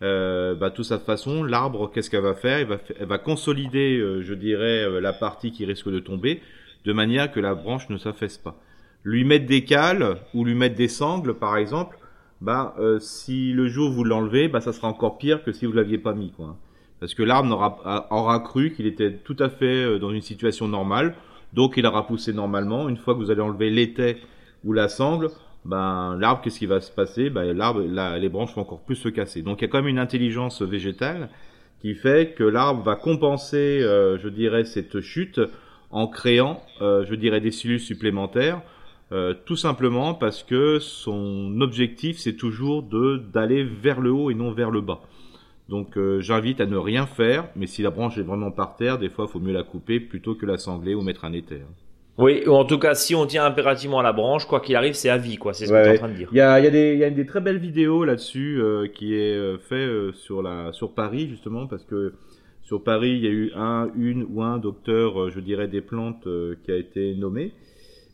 euh, 0.03 0.55
bah, 0.55 0.69
de 0.69 0.75
toute 0.75 0.85
façon, 0.85 1.43
l'arbre, 1.43 1.91
qu'est-ce 1.91 2.09
qu'elle 2.09 2.21
va 2.21 2.35
faire? 2.35 2.59
Elle 2.59 2.67
va, 2.67 2.77
elle 2.99 3.07
va 3.07 3.17
consolider, 3.17 3.97
euh, 3.97 4.21
je 4.21 4.33
dirais, 4.33 4.83
euh, 4.83 4.99
la 4.99 5.13
partie 5.13 5.51
qui 5.51 5.65
risque 5.65 5.89
de 5.89 5.99
tomber, 5.99 6.41
de 6.85 6.93
manière 6.93 7.31
que 7.31 7.39
la 7.39 7.55
branche 7.55 7.89
ne 7.89 7.97
s'affaisse 7.97 8.37
pas. 8.37 8.55
Lui 9.03 9.23
mettre 9.23 9.45
des 9.45 9.63
cales 9.63 10.17
ou 10.33 10.45
lui 10.45 10.53
mettre 10.53 10.75
des 10.75 10.87
sangles, 10.87 11.33
par 11.33 11.57
exemple, 11.57 11.97
bah, 12.41 12.75
euh, 12.79 12.99
si 12.99 13.53
le 13.53 13.67
jour 13.67 13.89
vous 13.89 14.03
l'enlevez, 14.03 14.47
bah, 14.47 14.61
ça 14.61 14.73
sera 14.73 14.87
encore 14.87 15.17
pire 15.17 15.43
que 15.43 15.51
si 15.51 15.65
vous 15.65 15.73
l'aviez 15.73 15.97
pas 15.97 16.13
mis, 16.13 16.31
quoi. 16.31 16.57
Parce 16.99 17.13
que 17.13 17.23
l'arbre 17.23 17.51
aura, 17.53 18.07
aura 18.11 18.39
cru 18.39 18.73
qu'il 18.73 18.87
était 18.87 19.13
tout 19.13 19.35
à 19.39 19.49
fait 19.49 19.99
dans 19.99 20.11
une 20.11 20.21
situation 20.21 20.67
normale, 20.67 21.15
donc 21.53 21.77
il 21.77 21.85
aura 21.85 22.07
poussé 22.07 22.33
normalement. 22.33 22.89
Une 22.89 22.97
fois 22.97 23.13
que 23.13 23.19
vous 23.19 23.29
allez 23.29 23.41
enlever 23.41 23.69
l'étai 23.69 24.17
ou 24.63 24.73
la 24.73 24.89
sangle, 24.89 25.29
ben 25.67 26.17
l'arbre, 26.17 26.41
qu'est-ce 26.41 26.59
qui 26.59 26.65
va 26.65 26.79
se 26.79 26.91
passer? 26.91 27.29
Ben 27.29 27.55
l'arbre, 27.55 27.81
les 27.81 28.29
branches 28.29 28.55
vont 28.55 28.61
encore 28.61 28.81
plus 28.81 28.95
se 28.95 29.09
casser. 29.09 29.41
Donc 29.41 29.59
il 29.59 29.65
y 29.65 29.67
a 29.67 29.67
quand 29.67 29.79
même 29.79 29.89
une 29.89 29.99
intelligence 29.99 30.61
végétale 30.61 31.29
qui 31.81 31.93
fait 31.93 32.33
que 32.33 32.43
l'arbre 32.43 32.83
va 32.83 32.95
compenser, 32.95 33.81
euh, 33.83 34.17
je 34.17 34.29
dirais, 34.29 34.63
cette 34.63 35.01
chute 35.01 35.41
en 35.91 36.07
créant, 36.07 36.63
euh, 36.81 37.05
je 37.05 37.15
dirais, 37.15 37.41
des 37.41 37.51
cellules 37.51 37.81
supplémentaires, 37.81 38.61
euh, 39.11 39.33
tout 39.45 39.57
simplement 39.57 40.13
parce 40.13 40.41
que 40.41 40.79
son 40.79 41.59
objectif 41.59 42.17
c'est 42.17 42.35
toujours 42.35 42.83
de 42.83 43.17
d'aller 43.17 43.63
vers 43.63 43.99
le 43.99 44.11
haut 44.11 44.31
et 44.31 44.35
non 44.35 44.51
vers 44.51 44.71
le 44.71 44.81
bas. 44.81 45.01
Donc 45.67 45.99
j'invite 46.19 46.61
à 46.61 46.65
ne 46.65 46.77
rien 46.77 47.05
faire, 47.05 47.49
mais 47.57 47.67
si 47.67 47.81
la 47.81 47.89
branche 47.89 48.17
est 48.17 48.21
vraiment 48.21 48.51
par 48.51 48.77
terre, 48.77 48.97
des 48.99 49.09
fois 49.09 49.25
il 49.27 49.31
faut 49.31 49.41
mieux 49.41 49.51
la 49.51 49.63
couper 49.63 49.99
plutôt 49.99 50.33
que 50.33 50.45
la 50.45 50.57
sangler 50.57 50.95
ou 50.95 51.01
mettre 51.01 51.25
un 51.25 51.33
éther. 51.33 51.65
Oui, 52.17 52.43
ou 52.47 52.51
en 52.51 52.65
tout 52.65 52.79
cas, 52.79 52.95
si 52.95 53.13
on 53.13 53.27
tient 53.27 53.45
impérativement 53.45 53.99
à 53.99 54.03
la 54.03 54.11
branche, 54.11 54.45
quoi 54.45 54.59
qu'il 54.59 54.75
arrive, 54.75 54.93
c'est 54.93 55.09
à 55.09 55.17
vie, 55.17 55.37
quoi. 55.37 55.53
C'est 55.53 55.67
ce 55.67 55.71
que 55.71 55.83
tu 55.83 55.89
es 55.89 55.93
en 55.93 55.97
train 55.97 56.09
de 56.09 56.15
dire. 56.15 56.29
Il 56.31 56.37
y 56.37 56.41
a, 56.41 56.59
il 56.59 56.63
y 56.63 56.67
a, 56.67 56.71
des, 56.71 56.93
il 56.93 56.99
y 56.99 57.03
a 57.03 57.09
des 57.11 57.25
très 57.27 57.41
belles 57.41 57.59
vidéos 57.59 58.05
là-dessus 58.05 58.59
euh, 58.59 58.87
qui 58.87 59.13
est 59.13 59.35
euh, 59.35 59.57
fait 59.59 59.75
euh, 59.75 60.11
sur 60.13 60.41
la 60.41 60.73
sur 60.73 60.93
Paris 60.93 61.27
justement 61.29 61.67
parce 61.67 61.83
que 61.83 62.13
sur 62.63 62.83
Paris, 62.83 63.11
il 63.11 63.23
y 63.23 63.27
a 63.27 63.31
eu 63.31 63.51
un, 63.55 63.89
une 63.95 64.25
ou 64.29 64.41
un 64.41 64.57
docteur, 64.57 65.29
je 65.29 65.39
dirais, 65.39 65.67
des 65.67 65.79
plantes 65.79 66.27
qui 66.65 66.71
a 66.71 66.75
été 66.75 67.15
nommé 67.15 67.53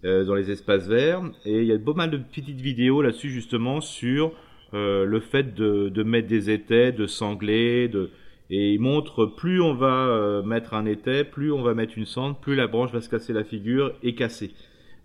dans 0.04 0.36
les 0.36 0.52
espaces 0.52 0.88
verts 0.88 1.24
et 1.44 1.62
il 1.62 1.66
y 1.66 1.72
a 1.72 1.80
pas 1.80 1.94
mal 1.94 2.12
de 2.12 2.18
petites 2.18 2.62
vidéos 2.62 3.02
là-dessus 3.02 3.32
justement 3.32 3.82
sur 3.82 4.32
le 4.74 5.20
fait 5.22 5.56
de, 5.56 5.90
de 5.90 6.04
mettre 6.04 6.28
des 6.28 6.52
étais, 6.52 6.92
de 6.92 7.08
sangler, 7.08 7.88
de 7.88 8.12
et 8.54 8.74
il 8.74 8.80
montre 8.80 9.26
plus 9.26 9.60
on 9.62 9.74
va 9.74 9.88
euh, 9.88 10.44
mettre 10.44 10.76
un 10.76 10.86
étai, 10.86 11.24
plus 11.24 11.52
on 11.52 11.64
va 11.64 11.74
mettre 11.74 11.98
une 11.98 12.06
cendre, 12.06 12.36
plus 12.36 12.56
la 12.56 12.68
branche 12.68 12.92
va 12.92 13.02
se 13.02 13.10
casser 13.10 13.34
la 13.34 13.44
figure 13.44 13.94
et 14.04 14.14
casser. 14.14 14.52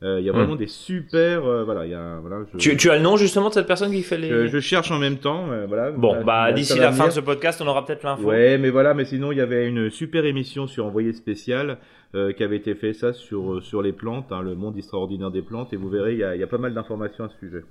Euh, 0.02 0.20
il 0.20 0.26
y 0.26 0.28
a 0.28 0.32
vraiment 0.32 0.54
hmm. 0.54 0.58
des 0.58 0.66
super 0.68 1.44
euh, 1.44 1.64
voilà 1.64 1.84
il 1.84 1.90
y 1.90 1.94
a 1.94 2.18
voilà 2.20 2.44
tu, 2.56 2.76
tu, 2.76 2.88
as 2.88 2.96
le 2.96 3.02
nom 3.02 3.16
justement 3.16 3.48
de 3.48 3.54
cette 3.54 3.66
personne 3.66 3.90
qui 3.90 4.02
fait 4.04 4.16
les 4.16 4.46
je 4.46 4.60
cherche 4.60 4.92
en 4.92 4.98
même 5.00 5.16
temps 5.16 5.46
voilà 5.66 5.90
bon 5.90 6.22
bah 6.22 6.52
d'ici 6.52 6.78
la 6.78 6.92
fin 6.92 7.08
de 7.08 7.12
ce 7.12 7.18
podcast 7.18 7.60
on 7.60 7.66
aura 7.66 7.84
peut-être 7.84 8.04
l'info 8.04 8.28
ouais 8.28 8.58
mais 8.58 8.70
voilà 8.70 8.94
mais 8.94 9.04
sinon 9.04 9.32
il 9.32 9.38
y 9.38 9.40
avait 9.40 9.66
une 9.66 9.90
super 9.90 10.24
émission 10.24 10.68
sur 10.68 10.86
envoyé 10.86 11.12
spécial 11.12 11.78
qui 12.12 12.44
avait 12.44 12.58
été 12.58 12.76
fait 12.76 12.92
ça 12.92 13.12
sur 13.12 13.60
sur 13.60 13.82
les 13.82 13.92
plantes 13.92 14.30
hein, 14.30 14.40
le 14.40 14.54
monde 14.54 14.76
extraordinaire 14.76 15.32
des 15.32 15.42
plantes 15.42 15.72
et 15.72 15.76
vous 15.76 15.88
verrez 15.88 16.12
il 16.12 16.20
y 16.20 16.24
a, 16.24 16.36
il 16.36 16.40
y 16.40 16.44
a 16.44 16.46
pas 16.46 16.58
mal 16.58 16.74
d'informations 16.74 17.24
à 17.24 17.30
ce 17.30 17.38
sujet 17.38 17.64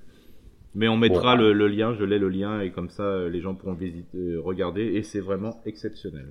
mais 0.77 0.87
on 0.87 0.95
mettra 0.95 1.35
le, 1.35 1.51
lien, 1.67 1.95
je 1.97 2.03
l'ai 2.03 2.19
le 2.19 2.29
lien, 2.29 2.61
et 2.61 2.69
comme 2.69 2.89
ça, 2.89 3.01
euh, 3.01 3.29
les 3.29 3.41
gens 3.41 3.55
pourront 3.55 3.73
visiter, 3.73 4.17
euh, 4.17 4.39
regarder, 4.39 4.83
et 4.83 5.01
c'est 5.01 5.19
vraiment 5.19 5.59
exceptionnel. 5.65 6.27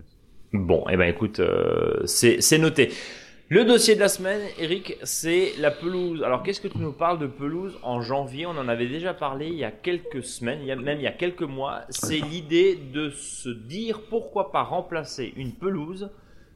Bon, 0.52 0.88
et 0.88 0.92
eh 0.92 0.96
ben 0.96 1.08
écoute, 1.08 1.40
euh, 1.40 2.00
c'est 2.06 2.58
noté. 2.58 2.90
Le 3.48 3.64
dossier 3.64 3.96
de 3.96 4.00
la 4.00 4.08
semaine, 4.08 4.42
Eric, 4.60 4.98
c'est 5.02 5.52
la 5.58 5.72
pelouse. 5.72 6.22
Alors, 6.22 6.44
qu'est-ce 6.44 6.60
que 6.60 6.68
tu 6.68 6.78
nous 6.78 6.92
parles 6.92 7.18
de 7.18 7.26
pelouse 7.26 7.76
en 7.82 8.00
janvier? 8.00 8.46
On 8.46 8.56
en 8.56 8.68
avait 8.68 8.86
déjà 8.86 9.14
parlé 9.14 9.48
il 9.48 9.56
y 9.56 9.64
a 9.64 9.72
quelques 9.72 10.22
semaines, 10.22 10.60
il 10.62 10.66
y 10.66 10.72
a, 10.72 10.76
même 10.76 10.98
il 10.98 11.04
y 11.04 11.08
a 11.08 11.12
quelques 11.12 11.42
mois. 11.42 11.82
C'est 11.88 12.20
l'idée 12.20 12.76
de 12.76 13.10
se 13.10 13.48
dire 13.48 14.02
pourquoi 14.08 14.52
pas 14.52 14.62
remplacer 14.62 15.32
une 15.36 15.52
pelouse 15.52 16.10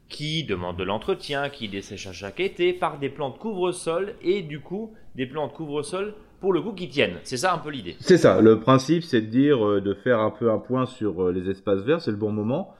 qui 0.07 0.45
demande 0.45 0.77
de 0.77 0.83
l'entretien, 0.83 1.49
qui 1.49 1.67
dessèche 1.67 2.07
à 2.07 2.13
chaque 2.13 2.39
été, 2.39 2.71
par 2.71 2.99
des 2.99 3.09
plantes 3.09 3.37
couvre-sol 3.37 4.15
et 4.21 4.41
du 4.41 4.61
coup 4.61 4.93
des 5.15 5.25
plantes 5.25 5.53
couvre-sol 5.53 6.13
pour 6.41 6.51
le 6.51 6.61
coup 6.61 6.73
qui 6.73 6.89
tiennent. 6.89 7.17
C'est 7.23 7.37
ça 7.37 7.53
un 7.53 7.59
peu 7.59 7.69
l'idée. 7.69 7.95
C'est 8.01 8.17
ça. 8.17 8.41
Le 8.41 8.59
principe, 8.59 9.03
c'est 9.03 9.21
de 9.21 9.27
dire, 9.27 9.65
euh, 9.65 9.79
de 9.79 9.93
faire 9.93 10.19
un 10.19 10.31
peu 10.31 10.51
un 10.51 10.57
point 10.57 10.87
sur 10.87 11.23
euh, 11.23 11.31
les 11.31 11.49
espaces 11.49 11.81
verts. 11.81 12.01
C'est 12.01 12.11
le 12.11 12.17
bon 12.17 12.31
moment 12.31 12.73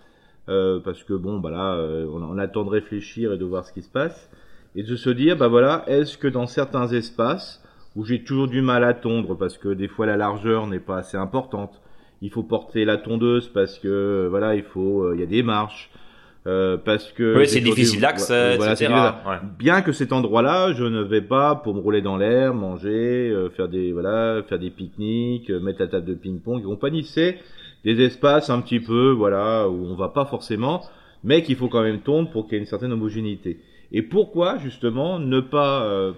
euh, 0.49 0.79
parce 0.83 1.03
que 1.03 1.13
bon, 1.13 1.39
bah 1.39 1.51
là, 1.51 1.77
on, 2.11 2.37
attend 2.39 2.63
de 2.65 2.69
réfléchir 2.69 3.31
et 3.31 3.37
de 3.37 3.45
voir 3.45 3.63
ce 3.63 3.71
qui 3.71 3.83
se 3.83 3.89
passe 3.89 4.29
et 4.75 4.83
de 4.83 4.95
se 4.95 5.09
dire, 5.11 5.37
bah 5.37 5.47
voilà, 5.47 5.83
est-ce 5.87 6.17
que 6.17 6.27
dans 6.27 6.47
certains 6.47 6.87
espaces 6.87 7.63
où 7.95 8.03
j'ai 8.03 8.23
toujours 8.23 8.47
du 8.47 8.61
mal 8.61 8.83
à 8.83 8.93
tondre 8.93 9.37
parce 9.37 9.57
que 9.57 9.69
des 9.69 9.89
fois 9.89 10.05
la 10.05 10.17
largeur 10.17 10.65
n'est 10.65 10.79
pas 10.79 10.97
assez 10.97 11.17
importante, 11.17 11.81
il 12.21 12.31
faut 12.31 12.43
porter 12.43 12.85
la 12.85 12.97
tondeuse 12.97 13.49
parce 13.49 13.77
que 13.77 14.27
voilà, 14.29 14.55
il 14.55 14.63
faut, 14.63 15.13
il 15.13 15.19
y 15.19 15.23
a 15.23 15.27
des 15.27 15.43
marches. 15.43 15.91
Euh, 16.47 16.75
parce 16.77 17.11
que 17.11 17.37
oui, 17.37 17.47
c'est 17.47 17.61
difficile 17.61 18.01
d'accès, 18.01 18.55
etc. 18.55 18.91
Bien 19.59 19.83
que 19.83 19.91
cet 19.91 20.11
endroit-là, 20.11 20.73
je 20.73 20.83
ne 20.83 21.01
vais 21.01 21.21
pas 21.21 21.55
pour 21.55 21.75
me 21.75 21.79
rouler 21.79 22.01
dans 22.01 22.17
l'air, 22.17 22.55
manger, 22.55 23.29
euh, 23.29 23.49
faire 23.51 23.67
des 23.67 23.91
voilà, 23.91 24.41
faire 24.49 24.57
des 24.57 24.71
pique-niques, 24.71 25.51
euh, 25.51 25.59
mettre 25.59 25.81
la 25.81 25.87
table 25.87 26.05
de 26.05 26.15
ping-pong 26.15 26.59
et 26.61 26.63
compagnie. 26.63 27.03
C'est 27.03 27.37
des 27.85 28.01
espaces 28.01 28.49
un 28.49 28.59
petit 28.61 28.79
peu 28.79 29.11
voilà 29.11 29.69
où 29.69 29.85
on 29.85 29.95
va 29.95 30.09
pas 30.09 30.25
forcément, 30.25 30.81
mais 31.23 31.43
qu'il 31.43 31.57
faut 31.57 31.67
quand 31.67 31.83
même 31.83 31.99
tondre 31.99 32.31
pour 32.31 32.45
qu'il 32.45 32.53
y 32.53 32.55
ait 32.55 32.61
une 32.61 32.65
certaine 32.65 32.91
homogénéité. 32.91 33.59
Et 33.91 34.01
pourquoi 34.01 34.57
justement 34.57 35.19
ne 35.19 35.41
pas 35.41 36.13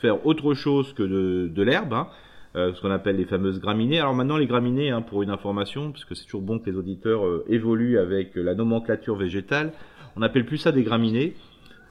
faire 0.00 0.26
autre 0.26 0.54
chose 0.54 0.92
que 0.94 1.02
de, 1.02 1.48
de 1.54 1.62
l'herbe 1.62 1.92
hein, 1.92 2.08
euh, 2.56 2.72
ce 2.74 2.80
qu'on 2.80 2.90
appelle 2.90 3.16
les 3.16 3.26
fameuses 3.26 3.60
graminées. 3.60 4.00
Alors 4.00 4.14
maintenant, 4.14 4.36
les 4.36 4.46
graminées, 4.46 4.90
hein, 4.90 5.02
pour 5.02 5.22
une 5.22 5.30
information, 5.30 5.92
parce 5.92 6.04
que 6.04 6.14
c'est 6.14 6.24
toujours 6.24 6.42
bon 6.42 6.58
que 6.58 6.70
les 6.70 6.76
auditeurs 6.76 7.26
euh, 7.26 7.44
évoluent 7.48 7.98
avec 7.98 8.34
la 8.36 8.54
nomenclature 8.54 9.16
végétale, 9.16 9.72
on 10.16 10.20
n'appelle 10.20 10.46
plus 10.46 10.58
ça 10.58 10.72
des 10.72 10.82
graminées. 10.82 11.34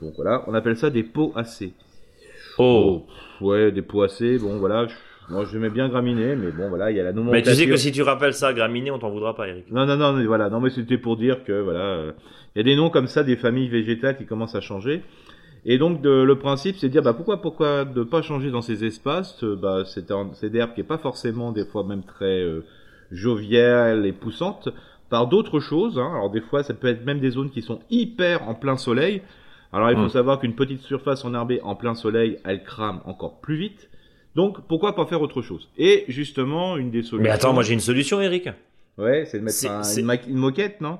Donc 0.02 0.14
voilà, 0.16 0.44
on 0.48 0.54
appelle 0.54 0.78
ça 0.78 0.90
des 0.90 1.04
poacées. 1.04 1.74
Oh. 2.58 3.06
oh 3.40 3.46
ouais, 3.46 3.72
des 3.72 3.82
poacées. 3.82 4.40
Bon 4.40 4.58
voilà, 4.58 4.88
moi 5.30 5.46
j'aimais 5.52 5.70
bien 5.70 5.90
graminées, 5.90 6.36
mais 6.36 6.52
bon 6.52 6.70
voilà, 6.70 6.92
il 6.92 6.98
y 6.98 7.00
a 7.00 7.04
la 7.04 7.14
nomenclature. 7.14 7.52
Mais 7.52 7.56
tu 7.56 7.64
sais 7.64 7.70
que 7.70 7.78
si 7.78 7.92
tu 7.92 8.02
rappelles 8.02 8.34
ça 8.34 8.54
graminées, 8.54 8.92
on 8.92 9.00
t'en 9.00 9.12
voudra 9.12 9.36
pas, 9.36 9.48
Eric. 9.48 9.72
Non 9.72 9.86
non 9.86 9.98
non, 9.98 10.14
mais 10.14 10.26
voilà, 10.26 10.50
non 10.50 10.60
mais 10.60 10.70
c'était 10.70 10.98
pour 10.98 11.18
dire 11.18 11.44
que 11.44 11.62
voilà, 11.62 11.80
euh, 11.80 12.12
il 12.56 12.60
y 12.60 12.62
a 12.62 12.64
des 12.64 12.76
noms 12.76 12.90
comme 12.90 13.08
ça, 13.08 13.24
des 13.24 13.36
familles 13.36 13.70
végétales 13.70 14.18
qui 14.18 14.26
commencent 14.26 14.56
à 14.56 14.62
changer. 14.62 15.04
Et 15.70 15.78
donc 15.78 16.00
le 16.02 16.34
principe, 16.36 16.78
c'est 16.78 16.88
de 16.88 16.94
dire 16.94 17.04
bah, 17.04 17.14
pourquoi 17.14 17.42
pourquoi 17.42 17.84
ne 17.84 18.04
pas 18.04 18.22
changer 18.22 18.52
dans 18.52 18.62
ces 18.62 18.86
espaces 18.86 19.44
euh, 19.44 19.58
bah, 19.58 19.84
C'est 19.86 20.08
des 20.50 20.58
herbes 20.60 20.74
qui 20.74 20.80
n'est 20.80 20.88
pas 20.88 20.98
forcément 20.98 21.52
des 21.52 21.66
fois 21.66 21.84
même 21.84 22.04
très 22.04 22.42
euh, 22.42 22.64
joviales 23.12 24.06
et 24.06 24.14
poussantes 24.14 24.70
par 25.10 25.28
d'autres 25.28 25.60
choses. 25.60 26.00
Hein. 26.00 26.10
Alors 26.16 26.32
des 26.32 26.40
fois, 26.40 26.64
ça 26.64 26.74
peut 26.74 26.88
être 26.88 27.06
même 27.06 27.20
des 27.20 27.32
zones 27.32 27.50
qui 27.50 27.62
sont 27.62 27.80
hyper 27.90 28.48
en 28.48 28.56
plein 28.56 28.78
soleil. 28.78 29.22
Alors 29.74 29.92
il 29.92 29.98
faut 29.98 30.04
mmh. 30.04 30.10
savoir 30.10 30.40
qu'une 30.40 30.56
petite 30.56 30.82
surface 30.84 31.26
enherbée 31.26 31.60
en 31.62 31.76
plein 31.76 31.96
soleil, 31.96 32.38
elle 32.46 32.64
crame 32.64 33.02
encore 33.04 33.42
plus 33.42 33.58
vite. 33.58 33.90
Donc 34.36 34.66
pourquoi 34.70 34.96
pas 34.96 35.06
faire 35.06 35.22
autre 35.22 35.42
chose? 35.42 35.68
Et 35.78 36.06
justement, 36.08 36.78
une 36.78 36.92
des 36.92 37.02
solutions. 37.02 37.24
Mais 37.24 37.30
attends, 37.30 37.52
moi 37.52 37.64
j'ai 37.64 37.74
une 37.74 37.82
solution, 37.82 38.22
Eric. 38.22 38.48
Ouais, 38.98 39.26
c'est 39.26 39.40
de 39.40 40.06
mettre 40.06 40.30
une 40.30 40.38
moquette, 40.38 40.80
non? 40.80 41.00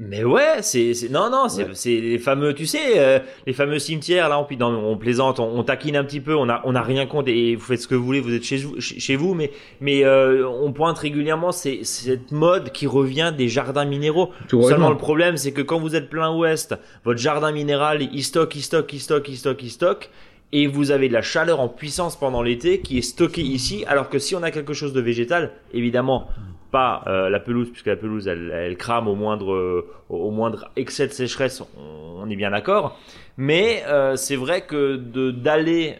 Mais 0.00 0.22
ouais, 0.22 0.62
c'est 0.62 0.92
non 1.10 1.28
non, 1.28 1.48
c'est 1.48 1.74
c'est 1.74 2.00
les 2.00 2.18
fameux, 2.18 2.54
tu 2.54 2.66
sais, 2.66 3.00
euh, 3.00 3.18
les 3.48 3.52
fameux 3.52 3.80
cimetières 3.80 4.28
là, 4.28 4.38
on, 4.38 4.64
on 4.64 4.96
plaisante, 4.96 5.40
on, 5.40 5.64
taquine 5.64 5.96
un 5.96 6.04
petit 6.04 6.20
peu, 6.20 6.36
on 6.36 6.48
a 6.48 6.62
on 6.64 6.76
a 6.76 6.82
rien 6.82 7.06
contre 7.06 7.30
et 7.30 7.56
vous 7.56 7.64
faites 7.64 7.82
ce 7.82 7.88
que 7.88 7.96
vous 7.96 8.04
voulez, 8.04 8.20
vous 8.20 8.32
êtes 8.32 8.44
chez 8.44 8.58
vous, 8.58 8.80
chez 8.80 9.16
vous, 9.16 9.34
mais 9.34 9.50
mais 9.80 10.04
euh, 10.04 10.48
on 10.48 10.72
pointe 10.72 10.98
régulièrement 10.98 11.50
c'est 11.50 11.82
cette 11.82 12.30
mode 12.30 12.70
qui 12.70 12.86
revient 12.86 13.32
des 13.36 13.48
jardins 13.48 13.84
minéraux. 13.84 14.30
Seulement 14.48 14.90
le 14.90 14.96
problème, 14.96 15.36
c'est 15.36 15.50
que 15.50 15.62
quand 15.62 15.80
vous 15.80 15.96
êtes 15.96 16.08
plein 16.08 16.32
ouest, 16.32 16.76
votre 17.04 17.18
jardin 17.18 17.50
minéral 17.50 18.08
il 18.12 18.22
stocke, 18.22 18.54
il 18.54 18.62
stocke, 18.62 18.92
il 18.92 19.00
stocke, 19.00 19.28
il 19.28 19.36
stocke, 19.36 19.62
il 19.64 19.70
stocke, 19.70 20.10
et 20.52 20.68
vous 20.68 20.92
avez 20.92 21.08
de 21.08 21.12
la 21.12 21.22
chaleur 21.22 21.58
en 21.58 21.68
puissance 21.68 22.16
pendant 22.16 22.42
l'été 22.42 22.82
qui 22.82 22.98
est 22.98 23.02
stockée 23.02 23.42
ici, 23.42 23.84
alors 23.88 24.08
que 24.08 24.20
si 24.20 24.36
on 24.36 24.44
a 24.44 24.52
quelque 24.52 24.74
chose 24.74 24.92
de 24.92 25.00
végétal, 25.00 25.50
évidemment, 25.74 26.28
pas 26.70 27.02
euh, 27.06 27.28
la 27.28 27.40
pelouse, 27.40 27.70
puisque 27.70 27.86
la 27.86 27.96
pelouse 27.96 28.28
elle, 28.28 28.76
crame 28.76 29.08
au 29.08 29.14
moindre, 29.14 29.52
euh, 29.52 29.86
au 30.08 30.30
moindre 30.30 30.70
excès 30.76 31.06
de 31.06 31.12
sécheresse, 31.12 31.62
on, 31.76 32.28
est 32.28 32.36
bien 32.36 32.50
d'accord. 32.50 32.98
Mais 33.36 33.82
euh, 33.86 34.16
c'est 34.16 34.36
vrai 34.36 34.62
que 34.62 34.96
de 34.96 35.30
d'aller 35.30 35.96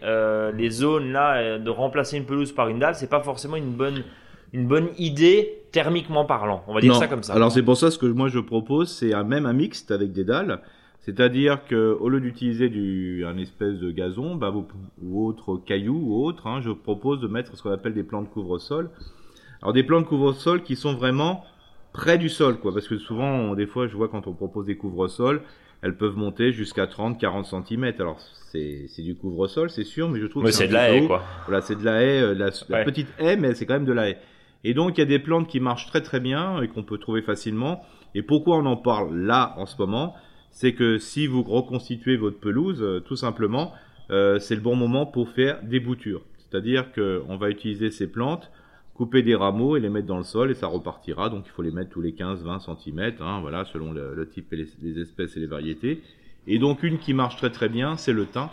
les 0.55 0.69
zones 0.69 1.11
là, 1.11 1.57
de 1.57 1.69
remplacer 1.69 2.17
une 2.17 2.25
pelouse 2.25 2.51
par 2.51 2.69
une 2.69 2.79
dalle, 2.79 2.95
c'est 2.95 3.09
pas 3.09 3.21
forcément 3.21 3.55
une 3.55 3.71
bonne 3.71 4.03
une 4.51 4.67
bonne 4.67 4.89
idée 4.97 5.61
thermiquement 5.71 6.25
parlant. 6.25 6.63
On 6.67 6.73
va 6.73 6.81
dire 6.81 6.95
ça 6.95 7.07
comme 7.07 7.23
ça. 7.23 7.33
Alors 7.33 7.51
c'est 7.51 7.63
pour 7.63 7.77
ça 7.77 7.91
ce 7.91 7.97
que 7.97 8.05
moi 8.05 8.29
je 8.29 8.39
propose, 8.39 8.91
c'est 8.91 9.13
un 9.13 9.23
même 9.23 9.45
un 9.45 9.53
mixte 9.53 9.91
avec 9.91 10.11
des 10.11 10.23
dalles. 10.23 10.59
C'est-à-dire 10.99 11.65
que 11.65 11.97
au 11.99 12.09
lieu 12.09 12.19
d'utiliser 12.19 12.69
du 12.69 13.25
un 13.25 13.37
espèce 13.37 13.79
de 13.79 13.89
gazon, 13.89 14.35
bah, 14.35 14.53
ou 15.01 15.27
autre 15.27 15.57
caillou 15.65 15.97
ou 16.03 16.23
autre, 16.23 16.45
hein, 16.45 16.61
je 16.61 16.71
propose 16.71 17.21
de 17.21 17.27
mettre 17.27 17.55
ce 17.55 17.63
qu'on 17.63 17.71
appelle 17.71 17.93
des 17.93 18.03
plantes 18.03 18.29
couvre-sol. 18.29 18.91
Alors 19.61 19.73
des 19.73 19.83
plantes 19.83 20.05
couvre-sol 20.05 20.63
qui 20.63 20.75
sont 20.75 20.93
vraiment 20.93 21.43
près 21.93 22.17
du 22.17 22.29
sol, 22.29 22.59
quoi, 22.59 22.73
parce 22.73 22.87
que 22.87 22.97
souvent, 22.97 23.55
des 23.55 23.65
fois, 23.65 23.87
je 23.87 23.95
vois 23.95 24.07
quand 24.07 24.27
on 24.27 24.33
propose 24.33 24.65
des 24.65 24.77
couvre-sol, 24.77 25.41
elles 25.81 25.95
peuvent 25.95 26.17
monter 26.17 26.51
jusqu'à 26.51 26.87
30, 26.87 27.19
40 27.19 27.45
cm. 27.45 27.93
Alors 27.99 28.19
c'est 28.51 28.87
du 28.99 29.15
couvre-sol, 29.15 29.69
c'est 29.69 29.83
sûr, 29.83 30.09
mais 30.09 30.19
je 30.19 30.25
trouve 30.27 30.43
que 30.43 30.51
c'est 30.51 30.67
de 30.67 30.73
la 30.73 30.93
haie, 30.93 31.05
quoi. 31.05 31.23
Voilà, 31.45 31.61
c'est 31.61 31.75
de 31.75 31.85
la 31.85 32.01
haie, 32.01 32.21
euh, 32.21 32.33
la, 32.33 32.83
petite 32.83 33.07
haie, 33.19 33.37
mais 33.37 33.53
c'est 33.53 33.65
quand 33.65 33.75
même 33.75 33.85
de 33.85 33.93
la 33.93 34.09
haie. 34.09 34.17
Et 34.63 34.73
donc 34.73 34.97
il 34.97 34.99
y 34.99 35.03
a 35.03 35.05
des 35.05 35.19
plantes 35.19 35.47
qui 35.47 35.59
marchent 35.59 35.87
très 35.87 36.01
très 36.01 36.19
bien 36.19 36.61
et 36.61 36.67
qu'on 36.67 36.83
peut 36.83 36.97
trouver 36.97 37.21
facilement. 37.21 37.83
Et 38.15 38.23
pourquoi 38.23 38.57
on 38.57 38.65
en 38.65 38.75
parle 38.75 39.15
là 39.17 39.53
en 39.57 39.65
ce 39.65 39.77
moment? 39.77 40.15
C'est 40.51 40.73
que 40.73 40.97
si 40.97 41.27
vous 41.27 41.43
reconstituez 41.43 42.17
votre 42.17 42.39
pelouse, 42.39 42.81
euh, 42.81 42.99
tout 42.99 43.15
simplement, 43.15 43.73
euh, 44.09 44.39
c'est 44.39 44.55
le 44.55 44.61
bon 44.61 44.75
moment 44.75 45.05
pour 45.05 45.29
faire 45.29 45.61
des 45.63 45.79
boutures. 45.79 46.21
C'est-à-dire 46.37 46.91
qu'on 46.91 47.37
va 47.37 47.49
utiliser 47.49 47.91
ces 47.91 48.07
plantes, 48.07 48.51
couper 48.99 49.23
des 49.23 49.33
rameaux 49.33 49.77
et 49.77 49.79
les 49.79 49.87
mettre 49.87 50.07
dans 50.07 50.17
le 50.17 50.25
sol 50.25 50.51
et 50.51 50.53
ça 50.53 50.67
repartira. 50.67 51.29
Donc 51.29 51.45
il 51.45 51.51
faut 51.51 51.61
les 51.61 51.71
mettre 51.71 51.89
tous 51.89 52.01
les 52.01 52.11
15-20 52.11 52.59
cm, 52.59 53.13
hein, 53.21 53.39
voilà, 53.39 53.63
selon 53.63 53.93
le, 53.93 54.27
type 54.27 54.51
et 54.51 54.57
les, 54.57 54.99
espèces 54.99 55.37
et 55.37 55.39
les 55.39 55.47
variétés. 55.47 56.01
Et 56.47 56.59
donc 56.59 56.83
une 56.83 56.97
qui 56.97 57.13
marche 57.13 57.37
très 57.37 57.49
très 57.49 57.69
bien, 57.69 57.95
c'est 57.95 58.11
le 58.11 58.25
thym. 58.25 58.49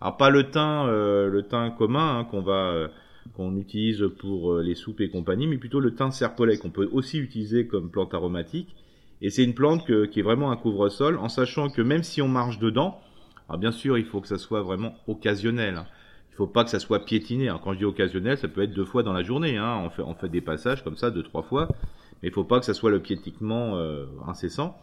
Alors 0.00 0.16
pas 0.16 0.30
le 0.30 0.48
thym, 0.48 0.86
euh, 0.86 1.28
le 1.28 1.42
thym 1.42 1.74
commun 1.76 2.20
hein, 2.20 2.24
qu'on 2.24 2.40
va 2.40 2.70
euh, 2.70 2.86
qu'on 3.34 3.56
utilise 3.56 4.04
pour 4.20 4.58
les 4.58 4.76
soupes 4.76 5.00
et 5.00 5.10
compagnie, 5.10 5.48
mais 5.48 5.58
plutôt 5.58 5.80
le 5.80 5.92
thym 5.92 6.12
serpolet 6.12 6.56
qu'on 6.56 6.70
peut 6.70 6.88
aussi 6.92 7.18
utiliser 7.18 7.66
comme 7.66 7.90
plante 7.90 8.14
aromatique. 8.14 8.76
Et 9.22 9.28
c'est 9.28 9.42
une 9.42 9.54
plante 9.54 9.84
qui 9.84 10.20
est 10.20 10.22
vraiment 10.22 10.52
un 10.52 10.56
couvre-sol, 10.56 11.18
en 11.18 11.28
sachant 11.28 11.68
que 11.68 11.82
même 11.82 12.04
si 12.04 12.22
on 12.22 12.28
marche 12.28 12.60
dedans, 12.60 13.00
alors 13.48 13.58
bien 13.58 13.72
sûr, 13.72 13.98
il 13.98 14.04
faut 14.04 14.20
que 14.20 14.28
ça 14.28 14.38
soit 14.38 14.62
vraiment 14.62 14.94
occasionnel. 15.08 15.78
Hein. 15.78 15.86
Faut 16.40 16.46
pas 16.46 16.64
que 16.64 16.70
ça 16.70 16.78
soit 16.78 17.04
piétiné. 17.04 17.52
Quand 17.62 17.74
je 17.74 17.78
dis 17.80 17.84
occasionnel, 17.84 18.38
ça 18.38 18.48
peut 18.48 18.62
être 18.62 18.72
deux 18.72 18.86
fois 18.86 19.02
dans 19.02 19.12
la 19.12 19.22
journée. 19.22 19.58
Hein. 19.58 19.90
On, 19.98 20.14
fait, 20.14 20.30
des 20.30 20.40
passages 20.40 20.82
comme 20.82 20.96
ça, 20.96 21.10
deux, 21.10 21.22
trois 21.22 21.42
fois. 21.42 21.68
Mais 22.22 22.28
il 22.28 22.32
faut 22.32 22.44
pas 22.44 22.58
que 22.58 22.64
ça 22.64 22.72
soit 22.72 22.90
le 22.90 22.98
piétinement 22.98 23.76
euh, 23.76 24.06
incessant. 24.26 24.80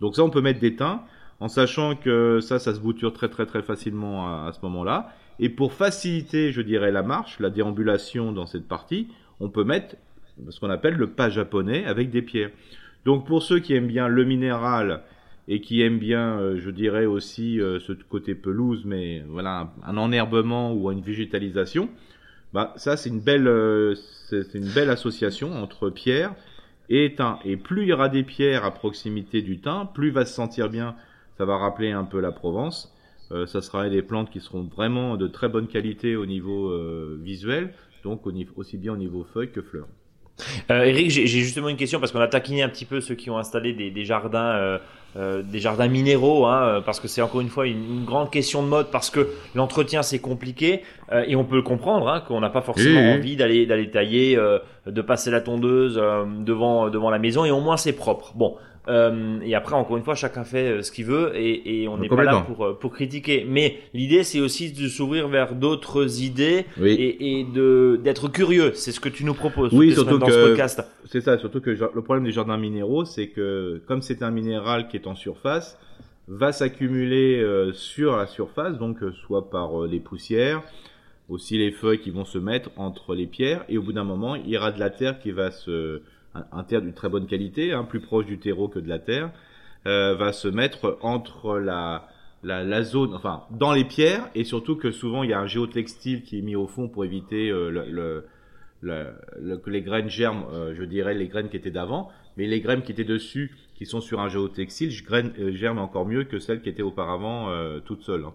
Donc 0.00 0.16
ça, 0.16 0.24
on 0.24 0.30
peut 0.30 0.40
mettre 0.40 0.58
des 0.58 0.74
teints, 0.74 1.02
en 1.38 1.46
sachant 1.46 1.94
que 1.94 2.40
ça, 2.40 2.58
ça 2.58 2.74
se 2.74 2.80
bouture 2.80 3.12
très 3.12 3.28
très 3.28 3.46
très 3.46 3.62
facilement 3.62 4.46
à 4.48 4.52
ce 4.52 4.58
moment-là. 4.62 5.12
Et 5.38 5.48
pour 5.48 5.74
faciliter, 5.74 6.50
je 6.50 6.60
dirais, 6.60 6.90
la 6.90 7.04
marche, 7.04 7.38
la 7.38 7.50
déambulation 7.50 8.32
dans 8.32 8.46
cette 8.46 8.66
partie, 8.66 9.06
on 9.38 9.48
peut 9.48 9.62
mettre 9.62 9.94
ce 10.50 10.58
qu'on 10.58 10.70
appelle 10.70 10.94
le 10.94 11.10
pas 11.10 11.30
japonais 11.30 11.84
avec 11.84 12.10
des 12.10 12.22
pierres. 12.22 12.50
Donc 13.04 13.28
pour 13.28 13.44
ceux 13.44 13.60
qui 13.60 13.74
aiment 13.74 13.86
bien 13.86 14.08
le 14.08 14.24
minéral 14.24 15.02
et 15.48 15.60
qui 15.60 15.82
aiment 15.82 15.98
bien, 15.98 16.38
euh, 16.38 16.58
je 16.58 16.70
dirais 16.70 17.06
aussi 17.06 17.60
euh, 17.60 17.78
ce 17.80 17.92
côté 17.92 18.34
pelouse, 18.34 18.82
mais 18.84 19.22
voilà, 19.28 19.72
un, 19.84 19.96
enherbement 19.96 20.72
ou 20.72 20.90
une 20.90 21.02
végétalisation, 21.02 21.88
bah 22.52 22.72
ça 22.76 22.96
c'est 22.96 23.10
une 23.10 23.20
belle, 23.20 23.46
euh, 23.46 23.94
c'est 24.28 24.54
une 24.54 24.68
belle 24.72 24.90
association 24.90 25.52
entre 25.52 25.90
pierre 25.90 26.34
et 26.88 27.14
thym. 27.16 27.38
Et 27.44 27.56
plus 27.56 27.82
il 27.82 27.88
y 27.88 27.92
aura 27.92 28.08
des 28.08 28.24
pierres 28.24 28.64
à 28.64 28.72
proximité 28.74 29.42
du 29.42 29.60
thym, 29.60 29.88
plus 29.94 30.08
il 30.08 30.12
va 30.12 30.24
se 30.24 30.34
sentir 30.34 30.68
bien. 30.68 30.96
Ça 31.38 31.44
va 31.44 31.58
rappeler 31.58 31.92
un 31.92 32.04
peu 32.04 32.20
la 32.20 32.32
Provence. 32.32 32.94
ça 33.28 33.60
sera 33.60 33.90
des 33.90 34.00
plantes 34.00 34.30
qui 34.30 34.40
seront 34.40 34.62
vraiment 34.62 35.18
de 35.18 35.26
très 35.26 35.50
bonne 35.50 35.66
qualité 35.66 36.16
au 36.16 36.24
niveau 36.24 36.72
visuel, 37.18 37.74
donc 38.04 38.22
aussi 38.56 38.78
bien 38.78 38.94
au 38.94 38.96
niveau 38.96 39.26
feuilles 39.34 39.50
que 39.50 39.60
fleurs. 39.60 39.88
Eric, 40.70 41.10
j'ai 41.10 41.26
justement 41.26 41.68
une 41.68 41.76
question 41.76 42.00
parce 42.00 42.10
qu'on 42.10 42.20
a 42.20 42.28
taquiné 42.28 42.62
un 42.62 42.70
petit 42.70 42.86
peu 42.86 43.02
ceux 43.02 43.16
qui 43.16 43.28
ont 43.28 43.36
installé 43.36 43.74
des 43.74 44.04
jardins, 44.06 44.80
euh, 45.14 45.26
euh, 45.26 45.42
des 45.42 45.58
jardins 45.58 45.88
minéraux, 45.88 46.46
hein, 46.46 46.62
euh, 46.62 46.80
parce 46.80 47.00
que 47.00 47.08
c'est 47.08 47.22
encore 47.22 47.40
une 47.40 47.48
fois 47.48 47.66
une, 47.66 47.84
une, 47.84 48.04
grande 48.04 48.30
question 48.30 48.62
de 48.62 48.68
mode, 48.68 48.90
parce 48.90 49.10
que 49.10 49.28
l'entretien 49.54 50.02
c'est 50.02 50.18
compliqué 50.18 50.82
euh, 51.12 51.24
et 51.26 51.36
on 51.36 51.44
peut 51.44 51.56
le 51.56 51.62
comprendre, 51.62 52.08
hein, 52.08 52.22
qu'on 52.26 52.40
n'a 52.40 52.50
pas 52.50 52.62
forcément 52.62 53.00
envie 53.00 53.36
d'aller 53.36 53.66
d'aller 53.66 53.90
tailler, 53.90 54.38
de 54.86 55.02
passer 55.02 55.30
la 55.30 55.40
tondeuse 55.40 56.00
devant 56.44 56.90
devant 56.90 57.10
la 57.10 57.18
maison 57.18 57.44
et 57.44 57.50
au 57.50 57.60
moins 57.60 57.76
c'est 57.76 57.92
propre. 57.92 58.32
Bon, 58.34 58.56
euh, 58.88 59.40
et 59.42 59.54
après, 59.54 59.74
encore 59.74 59.96
une 59.96 60.04
fois, 60.04 60.14
chacun 60.14 60.44
fait 60.44 60.70
euh, 60.70 60.82
ce 60.82 60.92
qu'il 60.92 61.06
veut 61.06 61.32
et, 61.34 61.82
et 61.82 61.88
on 61.88 61.98
n'est 61.98 62.08
pas 62.08 62.22
là 62.22 62.42
pour, 62.46 62.64
euh, 62.64 62.74
pour 62.74 62.92
critiquer. 62.92 63.44
Mais 63.48 63.78
l'idée, 63.94 64.22
c'est 64.22 64.40
aussi 64.40 64.72
de 64.72 64.88
s'ouvrir 64.88 65.28
vers 65.28 65.54
d'autres 65.54 66.22
idées 66.22 66.66
et, 66.82 67.40
et 67.40 67.44
de 67.44 67.98
d'être 68.02 68.28
curieux. 68.28 68.72
C'est 68.74 68.92
ce 68.92 69.00
que 69.00 69.08
tu 69.08 69.24
nous 69.24 69.34
proposes. 69.34 69.72
Oui, 69.72 69.92
surtout 69.92 70.18
dans 70.18 70.26
que 70.26 70.32
ce 70.32 70.48
podcast. 70.48 70.84
c'est 71.06 71.20
ça. 71.20 71.38
Surtout 71.38 71.60
que 71.60 71.70
le 71.70 72.02
problème 72.02 72.24
des 72.24 72.32
jardins 72.32 72.56
minéraux, 72.56 73.04
c'est 73.04 73.28
que 73.28 73.82
comme 73.86 74.02
c'est 74.02 74.22
un 74.22 74.30
minéral 74.30 74.88
qui 74.88 74.96
est 74.96 75.06
en 75.06 75.14
surface, 75.14 75.78
va 76.28 76.52
s'accumuler 76.52 77.44
sur 77.72 78.16
la 78.16 78.26
surface, 78.26 78.78
donc 78.78 78.98
soit 79.26 79.50
par 79.50 79.82
les 79.82 80.00
poussières, 80.00 80.62
aussi 81.28 81.58
les 81.58 81.72
feuilles 81.72 82.00
qui 82.00 82.10
vont 82.10 82.24
se 82.24 82.38
mettre 82.38 82.70
entre 82.76 83.14
les 83.14 83.26
pierres, 83.26 83.64
et 83.68 83.78
au 83.78 83.82
bout 83.82 83.92
d'un 83.92 84.04
moment, 84.04 84.34
il 84.34 84.48
y 84.48 84.56
aura 84.56 84.72
de 84.72 84.80
la 84.80 84.90
terre 84.90 85.18
qui 85.18 85.30
va 85.30 85.50
se 85.50 86.02
un, 86.52 86.64
terre 86.64 86.82
d'une 86.82 86.94
très 86.94 87.08
bonne 87.08 87.26
qualité, 87.26 87.72
hein, 87.72 87.84
plus 87.84 88.00
proche 88.00 88.26
du 88.26 88.38
terreau 88.38 88.68
que 88.68 88.78
de 88.78 88.88
la 88.88 88.98
terre, 88.98 89.30
euh, 89.86 90.14
va 90.14 90.32
se 90.32 90.48
mettre 90.48 90.98
entre 91.02 91.58
la, 91.58 92.08
la, 92.42 92.82
zone, 92.82 93.14
enfin 93.14 93.44
dans 93.50 93.72
les 93.72 93.84
pierres, 93.84 94.28
et 94.34 94.44
surtout 94.44 94.76
que 94.76 94.90
souvent 94.90 95.22
il 95.22 95.30
y 95.30 95.32
a 95.32 95.40
un 95.40 95.46
géotextile 95.46 96.22
qui 96.22 96.38
est 96.38 96.42
mis 96.42 96.56
au 96.56 96.66
fond 96.66 96.88
pour 96.88 97.04
éviter 97.04 97.50
euh, 97.50 98.22
les 98.82 99.82
graines 99.82 100.08
germent, 100.08 100.46
euh, 100.52 100.74
je 100.74 100.82
dirais 100.82 101.14
les 101.14 101.28
graines 101.28 101.48
qui 101.48 101.56
étaient 101.56 101.70
d'avant, 101.70 102.10
mais 102.36 102.46
les 102.46 102.60
graines 102.60 102.82
qui 102.82 102.92
étaient 102.92 103.04
dessus, 103.04 103.56
qui 103.76 103.86
sont 103.86 104.00
sur 104.00 104.20
un 104.20 104.28
géotextile, 104.28 104.90
germent 104.90 105.78
encore 105.78 106.06
mieux 106.06 106.24
que 106.24 106.38
celles 106.38 106.62
qui 106.62 106.68
étaient 106.68 106.82
auparavant 106.82 107.50
toutes 107.84 108.02
seules. 108.02 108.24
Hein. 108.24 108.32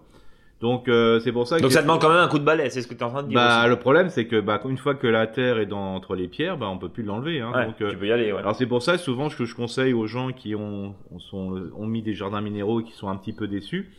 Donc 0.62 0.88
euh, 0.88 1.18
c'est 1.18 1.32
pour 1.32 1.48
ça 1.48 1.56
que 1.56 1.62
Donc 1.62 1.72
ça 1.72 1.82
demande 1.82 2.00
quand 2.00 2.08
même 2.08 2.18
un 2.18 2.28
coup 2.28 2.38
de 2.38 2.44
balai, 2.44 2.70
c'est 2.70 2.82
ce 2.82 2.86
que 2.86 2.94
tu 2.94 3.00
es 3.00 3.02
en 3.02 3.10
train 3.10 3.24
de 3.24 3.28
dire. 3.28 3.34
Bah 3.34 3.66
le 3.66 3.76
problème 3.76 4.08
c'est 4.10 4.26
que 4.26 4.40
bah 4.40 4.60
une 4.64 4.78
fois 4.78 4.94
que 4.94 5.08
la 5.08 5.26
terre 5.26 5.58
est 5.58 5.66
dans 5.66 5.96
entre 5.96 6.14
les 6.14 6.28
pierres, 6.28 6.56
bah 6.56 6.68
on 6.70 6.78
peut 6.78 6.88
plus 6.88 7.02
l'enlever 7.02 7.40
hein. 7.40 7.50
Ouais, 7.52 7.66
Donc, 7.66 7.80
euh, 7.82 7.90
tu 7.90 7.96
peux 7.96 8.06
y 8.06 8.12
aller 8.12 8.32
ouais. 8.32 8.38
Alors 8.38 8.54
c'est 8.54 8.66
pour 8.66 8.80
ça 8.80 8.96
souvent 8.96 9.28
que 9.28 9.44
je 9.44 9.54
conseille 9.56 9.92
aux 9.92 10.06
gens 10.06 10.30
qui 10.30 10.54
ont 10.54 10.94
sont, 11.18 11.68
ont 11.76 11.86
mis 11.88 12.00
des 12.00 12.14
jardins 12.14 12.40
minéraux 12.40 12.80
et 12.80 12.84
qui 12.84 12.92
sont 12.92 13.08
un 13.08 13.16
petit 13.16 13.32
peu 13.32 13.48
déçus, 13.48 13.90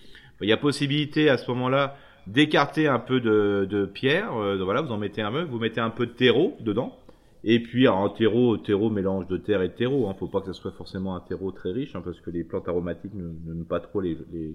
il 0.41 0.47
y 0.47 0.53
a 0.53 0.57
possibilité 0.57 1.29
à 1.29 1.37
ce 1.37 1.51
moment-là 1.51 1.97
d'écarter 2.27 2.87
un 2.87 2.99
peu 2.99 3.19
de, 3.19 3.67
de 3.69 3.85
pierre, 3.85 4.33
euh, 4.37 4.63
voilà, 4.63 4.81
vous 4.81 4.91
en 4.91 4.97
mettez 4.97 5.21
un 5.21 5.31
peu, 5.31 5.43
vous 5.43 5.59
mettez 5.59 5.81
un 5.81 5.89
peu 5.89 6.05
de 6.05 6.11
terreau 6.11 6.55
dedans. 6.61 6.97
Et 7.43 7.61
puis 7.61 7.87
alors, 7.87 8.05
un 8.05 8.09
terreau, 8.09 8.55
terreau 8.55 8.89
mélange 8.89 9.27
de 9.27 9.35
terre 9.35 9.61
et 9.61 9.67
de 9.67 9.73
terreau. 9.73 10.07
Hein, 10.07 10.15
faut 10.17 10.27
pas 10.27 10.39
que 10.39 10.47
ce 10.47 10.53
soit 10.53 10.71
forcément 10.71 11.13
un 11.17 11.19
terreau 11.19 11.51
très 11.51 11.71
riche, 11.71 11.93
hein, 11.93 12.01
parce 12.03 12.21
que 12.21 12.29
les 12.29 12.45
plantes 12.45 12.69
aromatiques 12.69 13.13
n'aiment 13.13 13.65
pas 13.65 13.81
trop 13.81 13.99
les, 13.99 14.17
les, 14.31 14.53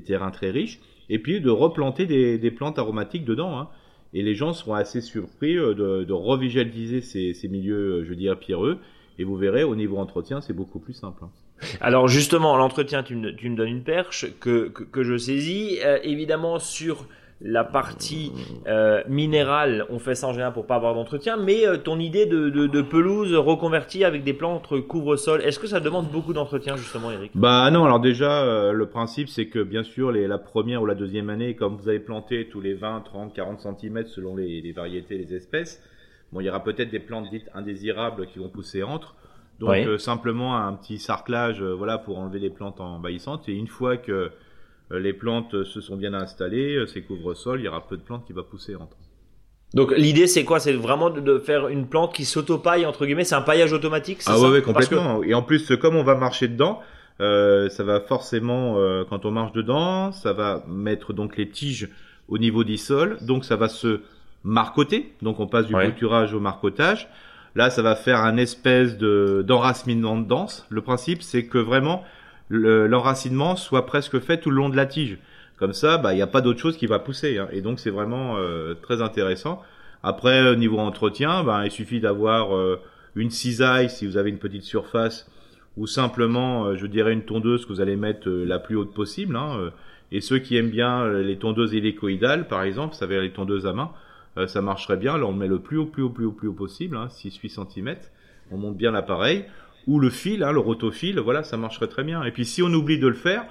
terrains 0.00 0.30
très 0.30 0.50
riches 0.50 0.80
et 1.08 1.18
puis 1.18 1.40
de 1.40 1.50
replanter 1.50 2.06
des, 2.06 2.50
plantes 2.50 2.78
aromatiques 2.78 3.24
dedans. 3.24 3.58
Hein. 3.58 3.68
Et 4.12 4.22
les 4.22 4.34
gens 4.34 4.52
seront 4.52 4.74
assez 4.74 5.00
surpris 5.00 5.56
euh, 5.56 5.74
de, 5.74 6.04
de 6.04 7.00
ces, 7.00 7.48
milieux, 7.48 7.74
euh, 7.74 8.04
je 8.04 8.10
veux 8.10 8.16
dire, 8.16 8.38
pierreux. 8.38 8.78
Et 9.18 9.24
vous 9.24 9.36
verrez, 9.36 9.64
au 9.64 9.76
niveau 9.76 9.98
entretien, 9.98 10.40
c'est 10.40 10.52
beaucoup 10.52 10.78
plus 10.78 10.92
simple. 10.92 11.24
Hein. 11.24 11.30
Alors 11.80 12.08
justement, 12.08 12.56
l'entretien, 12.56 13.02
tu 13.02 13.16
me, 13.16 13.32
donnes 13.32 13.68
une 13.68 13.82
perche 13.82 14.26
que, 14.40 14.68
que, 14.68 14.82
que 14.84 15.02
je 15.02 15.16
saisis. 15.16 15.78
Euh, 15.84 15.98
évidemment, 16.02 16.58
sur 16.58 17.06
la 17.40 17.64
partie 17.64 18.32
euh, 18.66 19.02
minérale, 19.08 19.84
on 19.90 19.98
fait 19.98 20.14
ça 20.14 20.28
en 20.28 20.32
général 20.32 20.52
pour 20.52 20.66
pas 20.66 20.76
avoir 20.76 20.94
d'entretien, 20.94 21.36
mais 21.36 21.66
euh, 21.66 21.76
ton 21.76 21.98
idée 21.98 22.26
de, 22.26 22.48
de, 22.48 22.66
de, 22.66 22.82
pelouse 22.82 23.34
reconvertie 23.34 24.04
avec 24.04 24.22
des 24.22 24.32
plantes 24.32 24.68
couvre-sol, 24.86 25.42
est-ce 25.42 25.58
que 25.58 25.66
ça 25.66 25.80
demande 25.80 26.08
beaucoup 26.10 26.32
d'entretien 26.32 26.76
justement, 26.76 27.10
Eric? 27.10 27.32
Bah 27.34 27.70
non, 27.70 27.84
alors 27.84 28.00
déjà, 28.00 28.42
euh, 28.42 28.72
le 28.72 28.86
principe 28.86 29.28
c'est 29.28 29.46
que 29.46 29.62
bien 29.62 29.82
sûr, 29.82 30.12
les, 30.12 30.26
la 30.28 30.38
première 30.38 30.82
ou 30.82 30.86
la 30.86 30.94
deuxième 30.94 31.28
année, 31.28 31.54
comme 31.54 31.76
vous 31.76 31.88
avez 31.88 32.00
planté 32.00 32.48
tous 32.48 32.60
les 32.60 32.74
20, 32.74 33.00
30, 33.00 33.34
40 33.34 33.60
cm 33.60 34.06
selon 34.06 34.36
les, 34.36 34.60
les 34.60 34.72
variétés, 34.72 35.18
les 35.18 35.34
espèces, 35.34 35.82
bon, 36.32 36.40
il 36.40 36.46
y 36.46 36.48
aura 36.48 36.62
peut-être 36.62 36.90
des 36.90 37.00
plantes 37.00 37.28
dites 37.30 37.50
indésirables 37.54 38.26
qui 38.26 38.38
vont 38.38 38.48
pousser 38.48 38.82
entre. 38.82 39.16
Donc 39.60 39.70
oui. 39.70 40.00
simplement 40.00 40.56
un 40.56 40.72
petit 40.72 40.98
sarclage, 40.98 41.62
voilà, 41.62 41.98
pour 41.98 42.18
enlever 42.18 42.40
les 42.40 42.50
plantes 42.50 42.80
envahissantes. 42.80 43.48
Et 43.48 43.52
une 43.52 43.68
fois 43.68 43.96
que 43.96 44.32
les 44.90 45.12
plantes 45.12 45.64
se 45.64 45.80
sont 45.80 45.96
bien 45.96 46.14
installées, 46.14 46.76
euh, 46.76 46.86
c'est 46.86 47.02
couvre-sol, 47.02 47.60
il 47.60 47.64
y 47.64 47.68
aura 47.68 47.86
peu 47.86 47.96
de 47.96 48.02
plantes 48.02 48.26
qui 48.26 48.32
va 48.32 48.42
pousser 48.42 48.76
entre. 48.76 48.96
Donc 49.72 49.92
l'idée 49.96 50.26
c'est 50.26 50.44
quoi? 50.44 50.60
C'est 50.60 50.72
vraiment 50.72 51.10
de 51.10 51.38
faire 51.38 51.68
une 51.68 51.88
plante 51.88 52.14
qui 52.14 52.24
s'auto-paille 52.24 52.86
entre 52.86 53.06
guillemets, 53.06 53.24
c'est 53.24 53.34
un 53.34 53.42
paillage 53.42 53.72
automatique 53.72 54.20
Ah 54.26 54.38
ouais, 54.38 54.48
ouais 54.48 54.62
complètement. 54.62 55.22
Et 55.22 55.34
en 55.34 55.42
plus 55.42 55.74
comme 55.76 55.96
on 55.96 56.04
va 56.04 56.14
marcher 56.14 56.48
dedans, 56.48 56.80
euh, 57.20 57.68
ça 57.68 57.82
va 57.82 58.00
forcément 58.00 58.78
euh, 58.78 59.04
quand 59.08 59.24
on 59.24 59.30
marche 59.30 59.52
dedans, 59.52 60.12
ça 60.12 60.32
va 60.32 60.64
mettre 60.68 61.12
donc 61.12 61.36
les 61.36 61.48
tiges 61.48 61.88
au 62.28 62.38
niveau 62.38 62.62
du 62.62 62.76
sol, 62.76 63.18
donc 63.22 63.44
ça 63.44 63.56
va 63.56 63.68
se 63.68 64.00
marcoter, 64.44 65.12
donc 65.22 65.40
on 65.40 65.46
passe 65.46 65.66
du 65.66 65.74
ouais. 65.74 65.86
bouturage 65.86 66.34
au 66.34 66.40
marcotage. 66.40 67.08
Là, 67.56 67.70
ça 67.70 67.82
va 67.82 67.94
faire 67.94 68.18
un 68.18 68.36
espèce 68.36 68.98
de 68.98 69.44
d'enracinement 69.46 70.16
de 70.16 70.26
dense. 70.26 70.66
Le 70.70 70.82
principe 70.82 71.22
c'est 71.22 71.46
que 71.46 71.58
vraiment 71.58 72.04
l'enracinement 72.50 73.56
soit 73.56 73.86
presque 73.86 74.18
fait 74.20 74.38
tout 74.38 74.50
le 74.50 74.56
long 74.56 74.68
de 74.68 74.76
la 74.76 74.86
tige. 74.86 75.18
Comme 75.56 75.72
ça, 75.72 75.98
bah, 75.98 76.12
il 76.12 76.16
n'y 76.16 76.22
a 76.22 76.26
pas 76.26 76.40
d'autre 76.40 76.58
chose 76.58 76.76
qui 76.76 76.86
va 76.86 76.98
pousser. 76.98 77.38
Hein. 77.38 77.48
Et 77.52 77.60
donc, 77.60 77.78
c'est 77.78 77.90
vraiment 77.90 78.36
euh, 78.36 78.74
très 78.74 79.02
intéressant. 79.02 79.62
Après, 80.02 80.50
au 80.50 80.56
niveau 80.56 80.78
entretien, 80.78 81.44
bah, 81.44 81.64
il 81.64 81.70
suffit 81.70 82.00
d'avoir 82.00 82.56
euh, 82.56 82.80
une 83.14 83.30
cisaille 83.30 83.88
si 83.88 84.06
vous 84.06 84.16
avez 84.16 84.30
une 84.30 84.38
petite 84.38 84.64
surface 84.64 85.30
ou 85.76 85.86
simplement, 85.86 86.66
euh, 86.66 86.76
je 86.76 86.86
dirais, 86.86 87.12
une 87.12 87.24
tondeuse 87.24 87.64
que 87.64 87.72
vous 87.72 87.80
allez 87.80 87.96
mettre 87.96 88.28
la 88.28 88.58
plus 88.58 88.76
haute 88.76 88.92
possible. 88.92 89.36
Hein. 89.36 89.70
Et 90.10 90.20
ceux 90.20 90.38
qui 90.38 90.56
aiment 90.56 90.70
bien 90.70 91.08
les 91.08 91.38
tondeuses 91.38 91.74
hélicoïdales, 91.74 92.46
par 92.46 92.62
exemple, 92.62 92.94
ça 92.94 93.06
veut 93.06 93.14
dire 93.14 93.22
les 93.22 93.32
tondeuses 93.32 93.66
à 93.66 93.72
main, 93.72 93.90
ça 94.46 94.60
marcherait 94.60 94.96
bien. 94.96 95.16
Là, 95.16 95.26
on 95.26 95.32
le 95.32 95.38
met 95.38 95.48
le 95.48 95.58
plus 95.58 95.78
haut, 95.78 95.86
plus 95.86 96.02
haut, 96.02 96.10
plus 96.10 96.26
haut, 96.26 96.32
plus 96.32 96.48
haut 96.48 96.52
possible, 96.52 96.96
hein, 96.96 97.08
6-8 97.08 97.48
cm. 97.48 97.96
On 98.52 98.58
monte 98.58 98.76
bien 98.76 98.92
l'appareil 98.92 99.46
ou 99.86 99.98
le 100.00 100.10
fil, 100.10 100.42
hein, 100.42 100.52
le 100.52 100.60
rotofil, 100.60 101.18
voilà, 101.20 101.42
ça 101.42 101.56
marcherait 101.56 101.88
très 101.88 102.04
bien. 102.04 102.22
Et 102.24 102.30
puis 102.30 102.44
si 102.44 102.62
on 102.62 102.72
oublie 102.72 102.98
de 102.98 103.08
le 103.08 103.14
faire, 103.14 103.44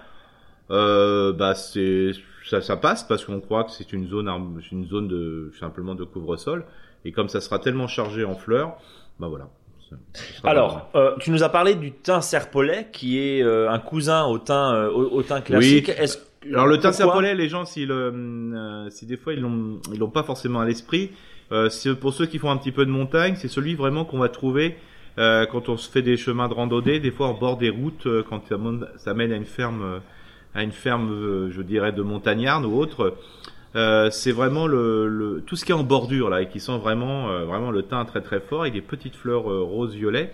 euh, 0.72 1.34
bah 1.34 1.56
c'est 1.56 2.12
ça, 2.46 2.62
ça 2.62 2.78
passe 2.78 3.04
parce 3.04 3.26
qu'on 3.26 3.40
croit 3.40 3.64
que 3.64 3.72
c'est 3.72 3.94
une 3.94 4.08
zone, 4.08 4.30
une 4.72 4.86
zone 4.88 5.08
de 5.08 5.52
simplement 5.60 5.96
de 5.96 6.04
couvre-sol. 6.04 6.66
Et 7.06 7.12
comme 7.12 7.30
ça 7.30 7.42
sera 7.42 7.60
tellement 7.60 7.88
chargé 7.88 8.24
en 8.24 8.36
fleurs, 8.36 8.78
bah 9.20 9.28
voilà. 9.28 9.50
Alors, 10.44 10.90
euh, 10.96 11.16
tu 11.20 11.30
nous 11.30 11.44
as 11.44 11.50
parlé 11.50 11.76
du 11.76 11.92
thym 11.92 12.22
serpolet, 12.22 12.88
qui 12.92 13.20
est 13.20 13.44
euh, 13.44 13.70
un 13.70 13.80
cousin 13.80 14.26
au 14.26 14.40
thym, 14.40 14.74
euh, 14.74 14.90
au, 14.90 15.18
au 15.18 15.22
thym 15.22 15.42
classique. 15.42 15.88
Oui. 15.90 16.04
Est-ce 16.04 16.18
Alors 16.52 16.66
le 16.66 16.80
thym 16.80 16.92
serpolet, 16.92 17.36
les 17.36 17.48
gens, 17.48 17.66
si, 17.66 17.86
le, 17.86 18.88
si 18.90 19.06
des 19.06 19.18
fois 19.18 19.34
ils 19.34 19.42
l'ont, 19.42 19.80
ils 19.92 20.00
l'ont 20.00 20.10
pas 20.10 20.24
forcément 20.24 20.62
à 20.62 20.66
l'esprit, 20.66 21.12
euh, 21.52 21.70
c'est 21.70 21.94
pour 21.96 22.14
ceux 22.14 22.26
qui 22.26 22.40
font 22.40 22.50
un 22.50 22.58
petit 22.58 22.72
peu 22.72 22.86
de 22.86 22.92
montagne, 22.92 23.36
c'est 23.38 23.48
celui 23.48 23.76
vraiment 23.76 24.06
qu'on 24.06 24.18
va 24.18 24.30
trouver 24.30 24.78
euh, 25.18 25.46
quand 25.46 25.70
on 25.70 25.78
se 25.78 25.90
fait 25.90 26.02
des 26.02 26.18
chemins 26.18 26.48
de 26.48 26.54
randonnée, 26.54 27.00
des 27.00 27.12
fois 27.12 27.30
au 27.30 27.34
bord 27.36 27.58
des 27.58 27.70
routes, 27.70 28.08
euh, 28.08 28.24
quand 28.28 28.42
ça, 28.48 28.58
mène- 29.14 29.32
à 29.32 29.36
une 29.36 29.46
ferme, 29.46 29.82
euh, 29.84 30.00
à 30.56 30.64
une 30.64 30.72
ferme, 30.72 31.12
euh, 31.12 31.52
je 31.52 31.62
dirais, 31.62 31.92
de 31.92 32.02
montagnarde 32.02 32.66
ou 32.66 32.76
autre. 32.78 33.16
Euh, 33.76 34.10
c'est 34.12 34.32
vraiment 34.32 34.68
le, 34.68 35.08
le 35.08 35.42
tout 35.46 35.56
ce 35.56 35.66
qui 35.66 35.72
est 35.72 35.76
en 35.76 35.84
bordure 35.84 36.30
là 36.30 36.44
et 36.44 36.48
qui 36.48 36.60
sent 36.60 36.78
vraiment 36.78 37.28
vraiment 37.46 37.72
le 37.72 37.82
thym 37.82 38.06
très 38.06 38.22
très 38.22 38.40
fort 38.40 38.62
avec 38.62 38.74
des 38.74 38.82
petites 38.82 39.16
fleurs 39.16 39.46
rose 39.46 39.96
violet 39.96 40.32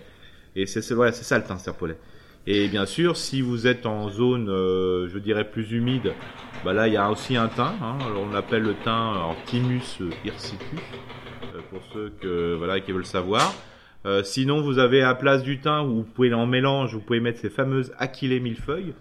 et 0.56 0.66
c'est 0.66 0.86
voilà 0.92 1.10
c'est 1.12 1.24
ça 1.24 1.38
le 1.38 1.44
thym 1.44 1.56
serpolet 1.56 1.96
et 2.46 2.68
bien 2.68 2.84
sûr 2.84 3.16
si 3.16 3.40
vous 3.40 3.66
êtes 3.66 3.86
en 3.86 4.10
zone 4.10 4.44
je 4.48 5.18
dirais 5.18 5.44
plus 5.50 5.72
humide 5.72 6.12
bah 6.66 6.74
là 6.74 6.86
il 6.86 6.92
y 6.92 6.98
a 6.98 7.10
aussi 7.10 7.34
un 7.38 7.48
thym 7.48 7.72
hein, 7.82 7.96
on 8.14 8.30
l'appelle 8.30 8.62
le 8.62 8.74
thym 8.74 8.90
alors, 8.92 9.34
Thymus 9.46 10.00
hirsicus 10.22 10.78
euh, 11.54 11.60
pour 11.70 11.80
ceux 11.94 12.12
que 12.20 12.56
voilà 12.58 12.78
qui 12.80 12.92
veulent 12.92 13.06
savoir 13.06 13.54
Euh, 14.06 14.22
sinon 14.22 14.62
vous 14.62 14.78
avez 14.78 15.02
à 15.02 15.14
place 15.14 15.42
du 15.42 15.60
thym 15.60 15.84
vous 15.86 16.04
pouvez 16.04 16.32
en 16.32 16.46
mélange 16.46 16.94
vous 16.94 17.02
pouvez 17.02 17.20
mettre 17.20 17.38
ces 17.38 17.50
fameuses 17.50 17.92
aquilées 17.98 18.40
millefeuilles 18.40 18.94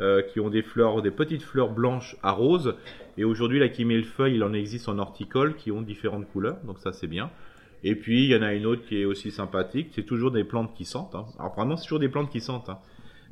euh, 0.00 0.22
qui 0.22 0.40
ont 0.40 0.48
des 0.48 0.62
fleurs, 0.62 1.02
des 1.02 1.10
petites 1.10 1.42
fleurs 1.42 1.68
blanches 1.68 2.16
à 2.22 2.30
rose. 2.30 2.74
Et 3.18 3.24
aujourd'hui, 3.24 3.58
la 3.58 3.68
millefeuille, 3.84 4.36
il 4.36 4.42
en 4.42 4.54
existe 4.54 4.88
en 4.88 4.98
horticole 4.98 5.56
qui 5.56 5.70
ont 5.70 5.82
différentes 5.82 6.26
couleurs, 6.32 6.56
donc 6.64 6.78
ça 6.78 6.94
c'est 6.94 7.06
bien. 7.06 7.30
Et 7.84 7.94
puis 7.94 8.24
il 8.24 8.30
y 8.30 8.36
en 8.36 8.40
a 8.40 8.54
une 8.54 8.64
autre 8.64 8.82
qui 8.86 9.02
est 9.02 9.04
aussi 9.04 9.30
sympathique. 9.30 9.90
C'est 9.94 10.06
toujours 10.06 10.30
des 10.30 10.44
plantes 10.44 10.72
qui 10.74 10.86
sentent. 10.86 11.14
Hein. 11.14 11.26
Alors 11.38 11.54
vraiment, 11.54 11.76
c'est 11.76 11.84
toujours 11.84 11.98
des 11.98 12.08
plantes 12.08 12.30
qui 12.30 12.40
sentent. 12.40 12.70
Hein. 12.70 12.78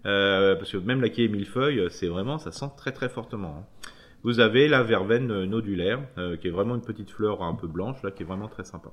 Euh, 0.04 0.56
parce 0.56 0.70
que 0.70 0.76
même 0.76 1.00
la 1.00 1.08
millefeuille, 1.08 1.86
c'est 1.88 2.08
vraiment, 2.08 2.36
ça 2.36 2.52
sent 2.52 2.70
très 2.76 2.92
très 2.92 3.08
fortement. 3.08 3.56
hein. 3.60 3.88
Vous 4.22 4.40
avez 4.40 4.68
la 4.68 4.82
verveine 4.82 5.44
nodulaire, 5.44 6.00
euh, 6.18 6.36
qui 6.36 6.48
est 6.48 6.50
vraiment 6.50 6.74
une 6.74 6.84
petite 6.84 7.10
fleur 7.10 7.42
un 7.42 7.54
peu 7.54 7.66
blanche 7.66 8.02
là, 8.02 8.10
qui 8.10 8.24
est 8.24 8.26
vraiment 8.26 8.48
très 8.48 8.64
sympa. 8.64 8.90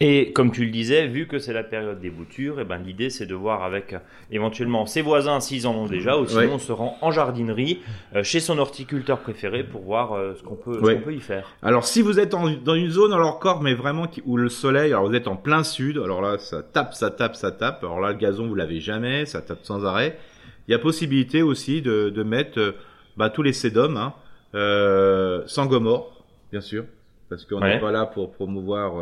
Et 0.00 0.32
comme 0.32 0.50
tu 0.50 0.64
le 0.64 0.72
disais, 0.72 1.06
vu 1.06 1.28
que 1.28 1.38
c'est 1.38 1.52
la 1.52 1.62
période 1.62 2.00
des 2.00 2.10
boutures, 2.10 2.58
et 2.60 2.64
ben 2.64 2.78
l'idée 2.78 3.10
c'est 3.10 3.26
de 3.26 3.34
voir 3.34 3.62
avec 3.62 3.94
éventuellement 4.32 4.86
ses 4.86 5.02
voisins 5.02 5.38
s'ils 5.38 5.68
en 5.68 5.74
ont 5.74 5.86
déjà, 5.86 6.18
ou 6.18 6.26
sinon 6.26 6.40
Ouais. 6.40 6.48
on 6.52 6.58
se 6.58 6.72
rend 6.72 6.98
en 7.00 7.12
jardinerie 7.12 7.78
euh, 8.16 8.24
chez 8.24 8.40
son 8.40 8.58
horticulteur 8.58 9.20
préféré 9.20 9.62
pour 9.62 9.82
voir 9.82 10.12
euh, 10.14 10.34
ce 10.34 10.42
qu'on 10.42 10.56
peut, 10.56 10.74
ce 10.74 10.78
Ouais. 10.80 10.96
qu'on 10.96 11.02
peut 11.02 11.14
y 11.14 11.20
faire. 11.20 11.48
Alors 11.62 11.84
si 11.86 12.02
vous 12.02 12.18
êtes 12.18 12.34
en- 12.34 12.50
dans 12.50 12.74
une 12.74 12.90
zone 12.90 13.12
alors 13.12 13.38
corps 13.38 13.62
mais 13.62 13.74
vraiment 13.74 14.08
qui- 14.08 14.22
où 14.26 14.36
le 14.36 14.48
soleil, 14.48 14.92
alors 14.92 15.06
vous 15.06 15.14
êtes 15.14 15.28
en 15.28 15.36
plein 15.36 15.62
sud, 15.62 15.96
alors 15.98 16.20
là 16.20 16.38
ça 16.38 16.62
tape, 16.64 16.92
ça 16.94 17.10
tape, 17.10 17.36
ça 17.36 17.52
tape. 17.52 17.84
Alors 17.84 18.00
là 18.00 18.10
le 18.10 18.18
gazon 18.18 18.48
vous 18.48 18.56
l'avez 18.56 18.80
jamais, 18.80 19.26
ça 19.26 19.42
tape 19.42 19.60
sans 19.62 19.84
arrêt. 19.86 20.18
Il 20.66 20.72
y 20.72 20.74
a 20.74 20.78
possibilité 20.80 21.42
aussi 21.42 21.82
de, 21.82 22.10
de 22.10 22.22
mettre 22.24 22.58
euh, 22.58 22.72
bah, 23.16 23.30
tous 23.30 23.42
les 23.42 23.52
sédums, 23.52 23.96
hein, 23.96 24.12
euh, 24.56 25.42
sans 25.46 25.66
gomorre, 25.66 26.24
bien 26.50 26.60
sûr, 26.60 26.84
parce 27.28 27.44
qu'on 27.44 27.60
n'est 27.60 27.74
Ouais. 27.74 27.80
pas 27.80 27.92
là 27.92 28.06
pour 28.06 28.32
promouvoir 28.32 28.98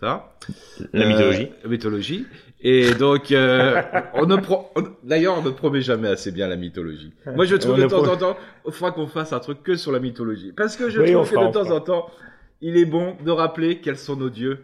ça. 0.00 0.32
La 0.92 1.04
Euh, 1.04 1.08
mythologie. 1.08 1.48
la 1.62 1.68
mythologie. 1.70 2.26
Et 2.60 2.92
donc, 2.94 3.30
euh, 3.30 3.80
on 4.14 4.26
ne 4.26 4.36
pro- 4.36 4.66
on- 4.76 4.82
d'ailleurs, 5.04 5.38
on 5.38 5.42
ne 5.42 5.50
promet 5.50 5.80
jamais 5.80 6.08
assez 6.08 6.32
bien 6.32 6.48
la 6.48 6.56
mythologie. 6.56 7.12
Moi, 7.34 7.44
je 7.44 7.56
trouve 7.56 7.76
de 7.76 7.82
ne 7.84 7.88
temps 7.88 8.02
pro- 8.02 8.12
en 8.12 8.16
temps, 8.16 8.36
il 8.66 8.72
faudra 8.72 8.90
qu'on 8.92 9.06
fasse 9.06 9.32
un 9.32 9.38
truc 9.40 9.62
que 9.62 9.76
sur 9.76 9.92
la 9.92 10.00
mythologie. 10.00 10.52
Parce 10.56 10.76
que 10.76 10.90
je 10.90 11.00
Oui, 11.00 11.12
trouve 11.12 11.26
fera, 11.26 11.42
que 11.42 11.48
de 11.48 11.52
temps 11.52 11.64
fera. 11.64 11.76
en 11.76 11.80
temps, 11.80 12.10
il 12.60 12.76
est 12.76 12.84
bon 12.84 13.16
de 13.24 13.30
rappeler 13.30 13.78
quels 13.80 13.96
sont 13.98 14.16
nos 14.16 14.30
dieux. 14.30 14.58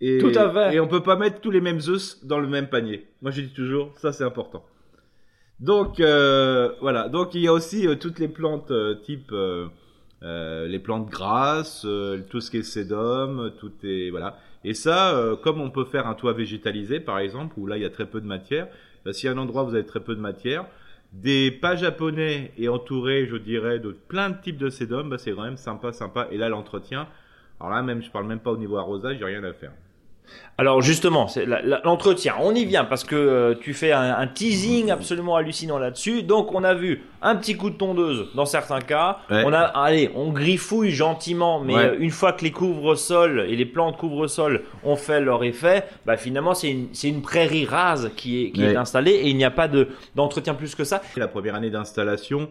Et, 0.00 0.18
Tout 0.18 0.32
à 0.36 0.50
fait. 0.52 0.76
Et 0.76 0.80
on 0.80 0.88
peut 0.88 1.02
pas 1.02 1.16
mettre 1.16 1.40
tous 1.40 1.50
les 1.50 1.60
mêmes 1.60 1.80
œufs 1.88 2.24
dans 2.24 2.38
le 2.40 2.46
même 2.48 2.68
panier. 2.68 3.06
Moi, 3.22 3.30
je 3.32 3.40
dis 3.42 3.52
toujours, 3.52 3.92
ça 3.98 4.12
c'est 4.12 4.24
important. 4.24 4.64
Donc, 5.60 5.98
euh, 6.00 6.70
voilà. 6.80 7.08
Donc, 7.08 7.34
il 7.34 7.40
y 7.42 7.48
a 7.48 7.52
aussi 7.52 7.86
euh, 7.86 7.96
toutes 7.96 8.18
les 8.20 8.28
plantes 8.28 8.70
euh, 8.70 8.94
type 8.96 9.30
euh, 9.32 9.66
euh, 10.22 10.66
les 10.68 10.78
plantes 10.78 11.08
grasses, 11.08 11.82
euh, 11.84 12.20
tout 12.30 12.40
ce 12.40 12.50
qui 12.50 12.58
est 12.58 12.62
sédum, 12.62 13.52
tout 13.60 13.72
est 13.84 14.10
voilà. 14.10 14.38
Et 14.64 14.74
ça, 14.74 15.14
euh, 15.14 15.36
comme 15.36 15.60
on 15.60 15.70
peut 15.70 15.84
faire 15.84 16.06
un 16.06 16.14
toit 16.14 16.32
végétalisé, 16.32 17.00
par 17.00 17.18
exemple, 17.18 17.54
où 17.58 17.66
là 17.66 17.76
il 17.76 17.82
y 17.82 17.86
a 17.86 17.90
très 17.90 18.06
peu 18.06 18.20
de 18.20 18.26
matière, 18.26 18.68
bah, 19.04 19.12
si 19.12 19.28
à 19.28 19.32
un 19.32 19.38
endroit 19.38 19.62
vous 19.62 19.74
avez 19.74 19.86
très 19.86 20.00
peu 20.00 20.14
de 20.14 20.20
matière, 20.20 20.66
des 21.12 21.50
pas 21.50 21.76
japonais 21.76 22.52
et 22.58 22.68
entourés, 22.68 23.26
je 23.26 23.36
dirais, 23.36 23.78
de 23.78 23.92
plein 23.92 24.30
de 24.30 24.40
types 24.40 24.58
de 24.58 24.68
sédum, 24.68 25.08
bah, 25.08 25.18
c'est 25.18 25.32
quand 25.32 25.44
même 25.44 25.56
sympa, 25.56 25.92
sympa. 25.92 26.28
Et 26.30 26.36
là, 26.36 26.48
l'entretien, 26.48 27.08
alors 27.60 27.72
là 27.72 27.82
même, 27.82 28.02
je 28.02 28.10
parle 28.10 28.26
même 28.26 28.40
pas 28.40 28.50
au 28.50 28.58
niveau 28.58 28.76
arrosage, 28.76 29.18
j'ai 29.18 29.24
rien 29.24 29.44
à 29.44 29.52
faire. 29.52 29.72
Alors 30.60 30.82
justement, 30.82 31.28
l'entretien, 31.84 32.34
on 32.40 32.52
y 32.52 32.64
vient 32.64 32.84
parce 32.84 33.04
que 33.04 33.14
euh, 33.14 33.54
tu 33.60 33.74
fais 33.74 33.92
un, 33.92 34.16
un 34.18 34.26
teasing 34.26 34.90
absolument 34.90 35.36
hallucinant 35.36 35.78
là-dessus. 35.78 36.24
Donc 36.24 36.52
on 36.52 36.64
a 36.64 36.74
vu 36.74 37.04
un 37.22 37.36
petit 37.36 37.56
coup 37.56 37.70
de 37.70 37.76
tondeuse 37.76 38.26
dans 38.34 38.44
certains 38.44 38.80
cas. 38.80 39.18
Ouais. 39.30 39.44
On 39.46 39.52
a, 39.52 39.60
allez, 39.60 40.10
on 40.16 40.32
griffouille 40.32 40.90
gentiment, 40.90 41.60
mais 41.60 41.74
Ouais. 41.76 41.84
euh, 41.84 41.96
une 42.00 42.10
fois 42.10 42.32
que 42.32 42.42
les 42.42 42.50
couvre-sols 42.50 43.46
et 43.48 43.54
les 43.54 43.66
plantes 43.66 43.96
couvre-sol 43.98 44.62
ont 44.82 44.96
fait 44.96 45.20
leur 45.20 45.44
effet, 45.44 45.84
bah 46.06 46.16
finalement 46.16 46.54
c'est 46.54 46.70
une, 46.70 47.22
prairie 47.22 47.64
rase 47.64 48.10
qui 48.16 48.46
est, 48.46 48.50
qui 48.50 48.64
est 48.64 48.70
Ouais. 48.70 48.76
installée 48.76 49.12
et 49.12 49.28
il 49.28 49.36
n'y 49.36 49.44
a 49.44 49.52
pas 49.52 49.68
de 49.68 49.86
d'entretien 50.16 50.54
plus 50.54 50.74
que 50.74 50.82
ça. 50.82 51.00
La 51.16 51.28
première 51.28 51.54
année 51.54 51.70
d'installation, 51.70 52.48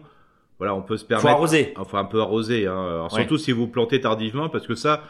voilà, 0.58 0.74
on 0.74 0.80
peut 0.80 0.96
se 0.96 1.02
Faut 1.04 1.08
permettre. 1.08 1.28
arroser. 1.28 1.74
Enfin, 1.76 1.98
un 1.98 2.04
peu 2.04 2.20
arroser, 2.22 2.66
hein. 2.66 2.86
Alors, 2.88 3.12
surtout 3.12 3.36
si 3.36 3.52
vous 3.52 3.66
plantez 3.68 4.00
tardivement, 4.00 4.48
parce 4.48 4.66
que 4.66 4.74
ça, 4.74 5.02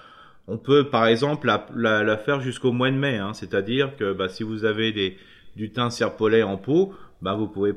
on 0.48 0.56
peut 0.56 0.88
par 0.88 1.06
exemple 1.06 1.46
la, 1.76 2.16
faire 2.16 2.40
jusqu'au 2.40 2.72
mois 2.72 2.90
de 2.90 2.96
mai. 2.96 3.18
Hein. 3.18 3.34
C'est-à-dire 3.34 3.96
que 3.96 4.12
bah, 4.14 4.28
si 4.28 4.42
vous 4.42 4.64
avez 4.64 5.16
du 5.56 5.70
thym 5.70 5.90
serpolet 5.90 6.42
en 6.42 6.56
pot, 6.56 6.94
bah, 7.20 7.34
vous 7.34 7.46
pouvez 7.46 7.74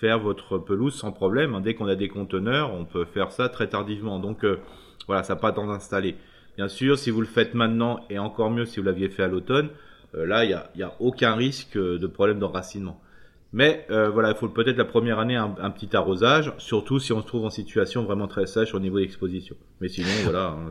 faire 0.00 0.18
votre 0.20 0.58
pelouse 0.58 0.94
sans 0.94 1.12
problème. 1.12 1.54
hein. 1.54 1.60
Dès 1.60 1.74
qu'on 1.74 1.86
a 1.86 1.96
des 1.96 2.08
conteneurs, 2.08 2.72
on 2.74 2.84
peut 2.84 3.06
faire 3.06 3.32
ça 3.32 3.48
très 3.48 3.68
tardivement. 3.68 4.18
Donc 4.18 4.44
euh, 4.44 4.58
voilà, 5.06 5.22
ça 5.22 5.34
n'a 5.34 5.40
pas 5.40 5.52
temps 5.52 5.66
d'installer. 5.66 6.16
Bien 6.56 6.68
sûr, 6.68 6.98
si 6.98 7.10
vous 7.10 7.22
le 7.22 7.26
faites 7.26 7.54
maintenant, 7.54 8.00
et 8.10 8.18
encore 8.18 8.50
mieux 8.50 8.66
si 8.66 8.80
vous 8.80 8.86
l'aviez 8.86 9.08
fait 9.08 9.22
à 9.22 9.28
l'automne, 9.28 9.70
euh, 10.14 10.26
là, 10.26 10.44
il 10.44 10.60
n'y 10.76 10.82
a, 10.82 10.94
aucun 11.00 11.34
risque 11.34 11.76
euh, 11.76 11.98
de 11.98 12.06
problème 12.06 12.38
d'enracinement. 12.38 13.00
Mais 13.52 13.84
voilà, 13.88 14.30
il 14.30 14.36
faut 14.36 14.48
peut-être 14.48 14.76
la 14.76 14.84
première 14.84 15.18
année 15.18 15.34
un, 15.34 15.70
petit 15.72 15.96
arrosage, 15.96 16.52
surtout 16.58 17.00
si 17.00 17.12
on 17.12 17.20
se 17.20 17.26
trouve 17.26 17.44
en 17.44 17.50
situation 17.50 18.04
vraiment 18.04 18.28
très 18.28 18.46
sèche 18.46 18.76
au 18.76 18.78
niveau 18.78 19.00
d'exposition. 19.00 19.56
Mais 19.80 19.88
sinon, 19.88 20.12
voilà. 20.22 20.50
hein, 20.50 20.70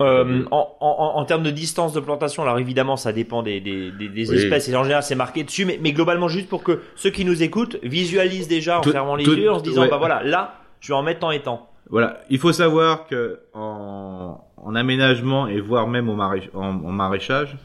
Euh, 0.00 0.44
en, 0.52 0.76
en, 0.80 1.12
en 1.20 1.24
termes 1.24 1.42
de 1.42 1.50
distance 1.50 1.92
de 1.92 1.98
plantation, 1.98 2.44
alors 2.44 2.58
évidemment 2.60 2.96
ça 2.96 3.12
dépend 3.12 3.42
des, 3.42 3.60
des, 3.60 3.90
des, 3.90 4.08
des 4.08 4.30
Oui. 4.30 4.36
espèces 4.36 4.68
et 4.68 4.76
en 4.76 4.84
général 4.84 5.02
c'est 5.02 5.16
marqué 5.16 5.42
dessus, 5.42 5.64
mais, 5.64 5.76
mais 5.82 5.92
globalement 5.92 6.28
juste 6.28 6.48
pour 6.48 6.62
que 6.62 6.82
ceux 6.94 7.10
qui 7.10 7.24
nous 7.24 7.42
écoutent 7.42 7.78
visualisent 7.82 8.46
déjà 8.46 8.78
en 8.78 8.80
Tout- 8.82 8.92
fermant 8.92 9.16
les 9.16 9.24
tout- 9.24 9.34
yeux, 9.34 9.50
en 9.50 9.58
se 9.58 9.64
disant 9.64 9.82
ouais. 9.82 9.90
bah 9.90 9.96
voilà, 9.96 10.22
là 10.22 10.54
je 10.78 10.88
vais 10.92 10.94
en 10.94 11.02
mettre 11.02 11.18
tant 11.20 11.32
et 11.32 11.40
tant. 11.42 11.68
Voilà, 11.90 12.20
il 12.30 12.38
faut 12.38 12.52
savoir 12.52 13.08
que 13.08 13.40
en, 13.54 14.40
en 14.56 14.74
aménagement 14.76 15.48
et 15.48 15.60
voire 15.60 15.88
même 15.88 16.08
au 16.08 16.14
marais- 16.14 16.48
en, 16.54 16.66
en 16.66 16.92
maraîchage, 16.92 17.56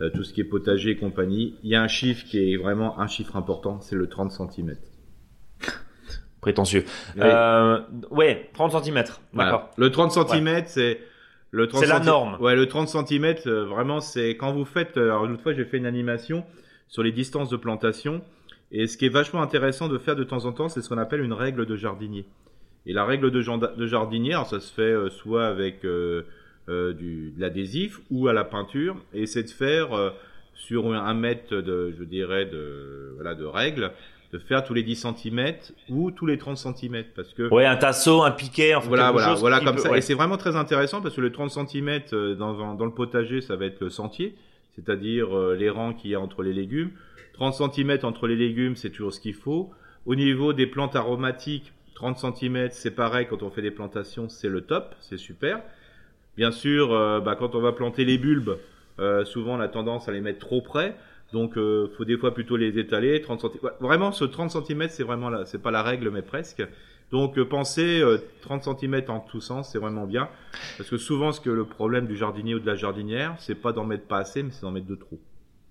euh, 0.00 0.08
tout 0.14 0.22
ce 0.22 0.32
qui 0.32 0.40
est 0.40 0.44
potager 0.44 0.90
et 0.90 0.96
compagnie, 0.96 1.56
il 1.64 1.70
y 1.70 1.74
a 1.74 1.82
un 1.82 1.88
chiffre 1.88 2.24
qui 2.26 2.52
est 2.52 2.56
vraiment 2.58 3.00
un 3.00 3.08
chiffre 3.08 3.34
important, 3.34 3.80
c'est 3.80 3.96
le 3.96 4.08
30 4.08 4.30
cm. 4.30 4.76
Prétentieux. 6.40 6.84
Euh, 7.20 7.80
ouais, 8.10 8.50
30 8.54 8.84
cm. 8.84 9.04
D'accord. 9.34 9.70
Le 9.76 9.90
30 9.90 10.12
cm, 10.12 10.62
c'est 10.66 10.98
le 11.52 11.68
30 11.68 11.80
C'est 11.80 11.86
la 11.86 12.00
norme. 12.00 12.36
Ouais, 12.40 12.56
le 12.56 12.66
30 12.66 12.88
cm, 12.88 13.34
vraiment, 13.68 14.00
c'est 14.00 14.30
quand 14.30 14.52
vous 14.52 14.64
faites. 14.64 14.96
euh, 14.96 15.04
Alors, 15.10 15.26
l'autre 15.26 15.42
fois, 15.42 15.52
j'ai 15.52 15.64
fait 15.64 15.76
une 15.78 15.86
animation 15.86 16.44
sur 16.88 17.02
les 17.04 17.12
distances 17.12 17.50
de 17.50 17.56
plantation. 17.56 18.22
Et 18.72 18.86
ce 18.86 18.96
qui 18.96 19.06
est 19.06 19.10
vachement 19.10 19.42
intéressant 19.42 19.88
de 19.88 19.98
faire 19.98 20.16
de 20.16 20.24
temps 20.24 20.44
en 20.46 20.52
temps, 20.52 20.68
c'est 20.68 20.80
ce 20.82 20.88
qu'on 20.88 20.98
appelle 20.98 21.20
une 21.20 21.34
règle 21.34 21.66
de 21.66 21.76
jardinier. 21.76 22.24
Et 22.86 22.92
la 22.92 23.04
règle 23.04 23.30
de, 23.30 23.40
de 23.76 23.86
jardinier, 23.86 24.32
alors 24.32 24.48
ça 24.48 24.58
se 24.60 24.72
fait 24.72 24.82
euh, 24.82 25.08
soit 25.10 25.46
avec 25.46 25.84
euh, 25.84 26.22
euh, 26.68 26.92
du, 26.94 27.30
de 27.36 27.40
l'adhésif 27.40 28.00
ou 28.10 28.28
à 28.28 28.32
la 28.32 28.44
peinture, 28.44 28.96
et 29.14 29.26
c'est 29.26 29.44
de 29.44 29.50
faire 29.50 29.92
euh, 29.92 30.10
sur 30.54 30.92
un 30.94 31.14
mètre 31.14 31.54
de, 31.54 31.92
je 31.98 32.02
dirais, 32.04 32.46
de, 32.46 33.12
voilà, 33.16 33.34
de 33.34 33.44
règle, 33.44 33.92
de 34.32 34.38
faire 34.38 34.64
tous 34.64 34.72
les 34.74 34.82
10 34.82 34.96
cm 34.96 35.54
ou 35.90 36.10
tous 36.10 36.24
les 36.26 36.38
30 36.38 36.56
cm, 36.56 37.04
parce 37.14 37.34
que 37.34 37.48
Ouais, 37.50 37.66
un 37.66 37.76
tasseau, 37.76 38.22
un 38.22 38.30
piquet, 38.30 38.74
enfin 38.74 38.88
voilà, 38.88 39.10
voilà, 39.12 39.28
chose 39.28 39.40
voilà 39.40 39.60
comme 39.60 39.76
peut- 39.76 39.82
ça. 39.82 39.90
ouais. 39.90 39.98
Et 39.98 40.00
c'est 40.00 40.14
vraiment 40.14 40.38
très 40.38 40.56
intéressant 40.56 41.02
parce 41.02 41.14
que 41.14 41.20
le 41.20 41.30
30 41.32 41.50
cm 41.50 42.00
dans, 42.38 42.62
un- 42.62 42.74
dans 42.74 42.86
le 42.86 42.92
potager, 42.94 43.42
ça 43.42 43.56
va 43.56 43.66
être 43.66 43.80
le 43.80 43.90
sentier, 43.90 44.34
c'est-à-dire 44.74 45.36
euh, 45.36 45.54
les 45.54 45.68
rangs 45.68 45.92
qu'il 45.92 46.10
y 46.10 46.14
a 46.14 46.20
entre 46.20 46.42
les 46.42 46.54
légumes. 46.54 46.90
30 47.34 47.54
cm 47.54 47.98
entre 48.04 48.26
les 48.26 48.36
légumes, 48.36 48.74
c'est 48.76 48.90
toujours 48.90 49.12
ce 49.12 49.20
qu'il 49.20 49.34
faut. 49.34 49.70
Au 50.06 50.14
niveau 50.14 50.52
des 50.54 50.66
plantes 50.66 50.96
aromatiques, 50.96 51.72
30 51.94 52.16
cm, 52.18 52.68
c'est 52.70 52.90
pareil 52.94 53.26
quand 53.28 53.42
on 53.42 53.50
fait 53.50 53.62
des 53.62 53.70
plantations, 53.70 54.28
c'est 54.30 54.48
le 54.48 54.62
top, 54.62 54.94
c'est 55.00 55.18
super. 55.18 55.60
Bien 56.38 56.50
sûr, 56.52 56.92
euh, 56.94 57.20
bah, 57.20 57.36
quand 57.38 57.54
on 57.54 57.60
va 57.60 57.72
planter 57.72 58.06
les 58.06 58.16
bulbes, 58.16 58.56
euh, 58.98 59.24
souvent 59.26 59.56
on 59.56 59.60
a 59.60 59.68
tendance 59.68 60.08
à 60.08 60.12
les 60.12 60.22
mettre 60.22 60.38
trop 60.38 60.62
près. 60.62 60.96
Donc, 61.32 61.56
euh, 61.56 61.88
faut 61.96 62.04
des 62.04 62.18
fois 62.18 62.34
plutôt 62.34 62.56
les 62.56 62.78
étaler. 62.78 63.20
30 63.20 63.40
cm. 63.40 63.70
Vraiment, 63.80 64.12
ce 64.12 64.24
30 64.24 64.50
cm, 64.50 64.88
c'est 64.88 65.02
vraiment 65.02 65.30
là. 65.30 65.44
C'est 65.46 65.62
pas 65.62 65.70
la 65.70 65.82
règle, 65.82 66.10
mais 66.10 66.22
presque. 66.22 66.62
Donc 67.12 67.36
euh, 67.36 67.44
pensez 67.44 68.00
euh, 68.00 68.18
30 68.40 68.78
cm 68.80 69.02
en 69.08 69.20
tous 69.20 69.42
sens, 69.42 69.70
c'est 69.70 69.78
vraiment 69.78 70.06
bien. 70.06 70.28
Parce 70.78 70.88
que 70.88 70.96
souvent, 70.96 71.30
ce 71.30 71.40
que 71.40 71.50
le 71.50 71.64
problème 71.64 72.06
du 72.06 72.16
jardinier 72.16 72.54
ou 72.54 72.58
de 72.58 72.66
la 72.66 72.74
jardinière, 72.74 73.36
c'est 73.38 73.54
pas 73.54 73.72
d'en 73.72 73.84
mettre 73.84 74.06
pas 74.06 74.18
assez, 74.18 74.42
mais 74.42 74.50
c'est 74.50 74.62
d'en 74.62 74.70
mettre 74.70 74.86
de 74.86 74.94
trop. 74.94 75.20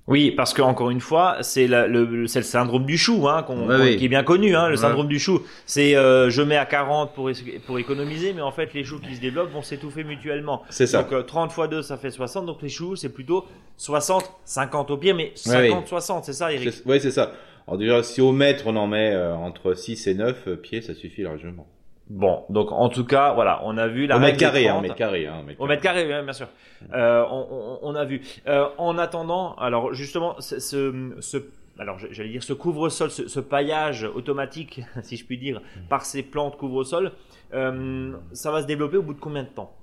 Oui, 0.08 0.32
parce 0.32 0.54
que 0.54 0.62
encore 0.62 0.90
une 0.90 1.00
fois, 1.00 1.38
c'est 1.42 1.68
le, 1.68 1.86
le 2.06 2.28
syndrome 2.28 2.86
du 2.86 2.98
chou, 2.98 3.30
hein, 3.30 3.44
qu'on- 3.44 3.68
Ouais, 3.68 3.76
oui. 3.82 3.98
qui 3.98 4.06
est 4.06 4.10
bien 4.10 4.24
connu, 4.24 4.56
hein, 4.56 4.66
le 4.68 4.72
Ouais. 4.76 4.82
syndrome 4.82 5.08
du 5.08 5.20
chou. 5.20 5.42
C'est 5.66 5.96
euh, 5.96 6.30
je 6.30 6.42
mets 6.42 6.58
à 6.58 6.66
40 6.66 7.14
pour, 7.14 7.30
pour 7.68 7.80
économiser, 7.80 8.34
mais 8.34 8.42
en 8.42 8.52
fait 8.52 8.74
les 8.74 8.84
choux 8.84 9.00
qui 9.00 9.16
se 9.16 9.22
développent 9.22 9.52
vont 9.52 9.62
s'étouffer 9.62 10.04
mutuellement. 10.04 10.64
C'est 10.70 10.88
ça. 10.88 11.04
Donc 11.04 11.14
euh, 11.14 11.22
30 11.22 11.52
fois 11.52 11.68
2 11.68 11.82
ça 11.84 11.98
fait 11.98 12.10
60, 12.12 12.46
donc 12.48 12.62
les 12.62 12.70
choux 12.70 12.96
c'est 12.96 13.14
plutôt 13.14 13.46
60, 13.78 14.30
50 14.44 14.90
au 14.92 14.98
pire, 14.98 15.16
mais 15.16 15.34
Ouais, 15.46 15.70
50, 15.70 15.88
60, 15.88 16.26
c'est 16.26 16.34
ça 16.34 16.52
Eric 16.52 16.74
Ouais, 16.86 17.00
c'est 17.00 17.12
ça. 17.12 17.32
Alors 17.68 17.78
déjà, 17.78 18.02
si 18.02 18.22
au 18.22 18.32
mètre, 18.32 18.64
on 18.66 18.76
en 18.76 18.88
met 18.88 19.14
euh, 19.14 19.36
entre 19.36 19.76
6 19.76 20.08
et 20.08 20.16
9 20.16 20.48
euh, 20.48 20.56
pieds, 20.56 20.82
ça 20.82 20.96
suffit 20.96 21.22
largement. 21.22 21.68
Bon, 22.14 22.44
donc 22.50 22.72
en 22.74 22.90
tout 22.90 23.06
cas, 23.06 23.34
voilà, 23.34 23.62
on 23.64 23.78
a 23.78 23.88
vu 23.88 24.06
la 24.06 24.18
au 24.18 24.20
mètre 24.20 24.38
carré, 24.38 24.68
hein, 24.68 24.72
30. 24.74 24.80
au 24.80 24.82
mètre 24.84 24.96
carré. 24.96 25.28
Hein, 25.28 25.46
Au 25.60 25.66
mètre 25.66 25.82
carré, 25.82 26.04
oui, 26.06 26.24
bien 26.24 26.34
sûr. 26.34 26.48
Euh, 26.94 27.24
on, 27.32 27.48
on- 27.50 27.80
on 27.84 27.96
a 27.96 28.04
vu. 28.04 28.22
Euh, 28.48 28.66
en 28.78 28.98
attendant, 28.98 29.54
alors 29.56 29.94
justement, 29.94 30.36
ce, 30.40 30.60
ce, 30.60 31.12
ce- 31.22 31.38
alors 31.80 31.98
j'allais 32.12 32.30
dire 32.30 32.44
ce 32.44 32.52
couvre-sol, 32.54 33.10
ce, 33.12 33.30
ce 33.30 33.40
paillage 33.40 34.04
automatique, 34.04 34.82
si 35.04 35.16
je 35.16 35.26
puis 35.26 35.38
dire, 35.38 35.62
par 35.90 36.04
ces 36.06 36.22
plantes 36.22 36.58
couvre-sol, 36.58 37.14
euh, 37.54 38.12
ça 38.34 38.52
va 38.52 38.62
se 38.62 38.68
développer 38.68 38.98
au 38.98 39.04
bout 39.04 39.14
de 39.14 39.20
combien 39.20 39.44
de 39.44 39.48
temps? 39.50 39.74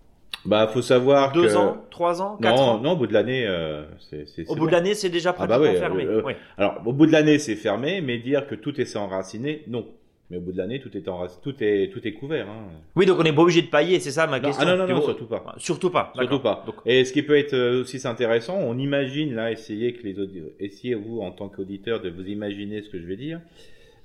Bah, 0.45 0.69
faut 0.69 0.83
savoir 0.83 1.33
Deux 1.33 1.47
que... 1.49 1.57
ans, 1.57 1.79
trois 1.91 2.21
ans, 2.21 2.37
quatre 2.37 2.55
Non, 2.57 2.63
ans? 2.63 2.79
non, 2.79 2.93
au 2.93 2.97
bout 2.97 3.07
de 3.07 3.15
l'année, 3.15 3.47
euh, 3.47 3.85
c'est. 4.11 4.29
c'est- 4.29 4.49
Au 4.51 4.55
bout 4.55 4.67
de 4.67 4.73
l'année, 4.73 4.95
c'est 4.95 5.09
déjà 5.09 5.31
Ah 5.39 5.47
bah 5.47 5.59
pratiquement 5.59 5.73
oui, 5.73 5.79
fermé. 5.79 6.05
euh, 6.05 6.19
euh, 6.19 6.23
oui. 6.27 6.35
Alors, 6.59 6.83
au 6.85 6.93
bout 6.93 7.07
de 7.07 7.13
l'année, 7.13 7.39
c'est 7.39 7.57
fermé, 7.57 8.01
mais 8.03 8.19
dire 8.19 8.47
que 8.47 8.55
tout 8.55 8.79
est 8.81 8.97
enraciné, 8.97 9.65
non. 9.67 9.87
Mais 10.31 10.37
au 10.37 10.41
bout 10.41 10.53
de 10.53 10.59
l'année, 10.59 10.79
tout 10.79 10.95
est 10.95 11.09
enraciné, 11.09 11.41
tout 11.43 11.55
est, 11.65 11.91
tout 11.91 12.07
est 12.07 12.13
couvert. 12.13 12.49
Hein. 12.49 12.67
Oui, 12.97 13.07
donc 13.07 13.19
on 13.19 13.23
n'est 13.23 13.33
pas 13.33 13.41
obligé 13.43 13.63
de 13.63 13.69
pailler, 13.69 13.99
c'est 13.99 14.11
ça 14.11 14.27
ma 14.27 14.41
question. 14.41 14.63
ah 14.63 14.71
non, 14.71 14.77
non, 14.77 14.87
non, 14.87 14.97
vois- 14.97 15.05
surtout 15.05 15.25
pas. 15.27 15.55
Surtout 15.57 15.91
pas. 15.91 16.13
Surtout 16.15 16.41
pas. 16.41 16.63
Donc, 16.67 16.75
Et 16.85 17.05
ce 17.07 17.13
qui 17.15 17.23
peut 17.23 17.37
être 17.39 17.55
euh, 17.55 17.81
aussi 17.81 18.07
intéressant, 18.07 18.59
on 18.59 18.77
imagine 18.77 19.35
là, 19.35 19.51
essayez 19.51 19.95
que 19.95 20.03
les 20.07 20.19
audi- 20.21 20.43
essayez 20.61 20.95
vous 20.95 21.21
en 21.23 21.31
tant 21.31 21.49
qu'auditeur 21.49 22.03
de 22.03 22.11
vous 22.11 22.27
imaginer 22.27 22.83
ce 22.83 22.91
que 22.91 23.01
je 23.01 23.07
vais 23.07 23.17
dire. 23.17 23.41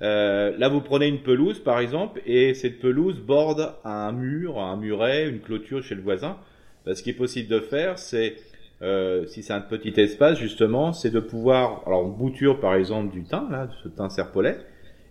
Euh, 0.02 0.56
là, 0.58 0.70
vous 0.70 0.80
prenez 0.82 1.08
une 1.08 1.20
pelouse 1.20 1.60
par 1.60 1.80
exemple, 1.80 2.22
et 2.26 2.54
cette 2.54 2.80
pelouse 2.80 3.20
borde 3.20 3.74
un 3.84 4.12
mur, 4.14 4.60
un 4.60 4.78
muret, 4.78 5.28
une 5.30 5.40
clôture 5.42 5.84
chez 5.84 5.96
le 5.96 6.02
voisin. 6.02 6.38
Bah, 6.86 6.96
ce 6.96 7.04
qui 7.04 7.10
est 7.10 7.14
possible 7.14 7.50
de 7.50 7.60
faire, 7.60 8.00
c'est 8.00 8.36
euh, 8.82 9.26
si 9.28 9.44
c'est 9.44 9.54
un 9.54 9.62
petit 9.62 9.94
espace 10.00 10.38
justement, 10.40 10.94
c'est 10.94 11.12
de 11.12 11.20
pouvoir, 11.20 11.84
alors 11.86 12.06
on 12.06 12.10
bouture 12.10 12.60
par 12.60 12.76
exemple 12.76 13.14
du 13.14 13.24
thym 13.24 13.50
là, 13.52 13.70
ce 13.84 13.88
thym 13.90 14.10
serpolet, 14.10 14.58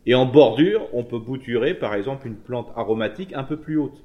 et 0.07 0.15
en 0.15 0.27
bordure, 0.27 0.89
on 0.93 1.05
peut 1.05 1.19
bouturer 1.19 1.75
par 1.75 1.95
exemple 1.95 2.27
une 2.27 2.37
plante 2.37 2.69
aromatique 2.77 3.33
un 3.35 3.45
peu 3.45 3.57
plus 3.57 3.77
haute 3.79 4.03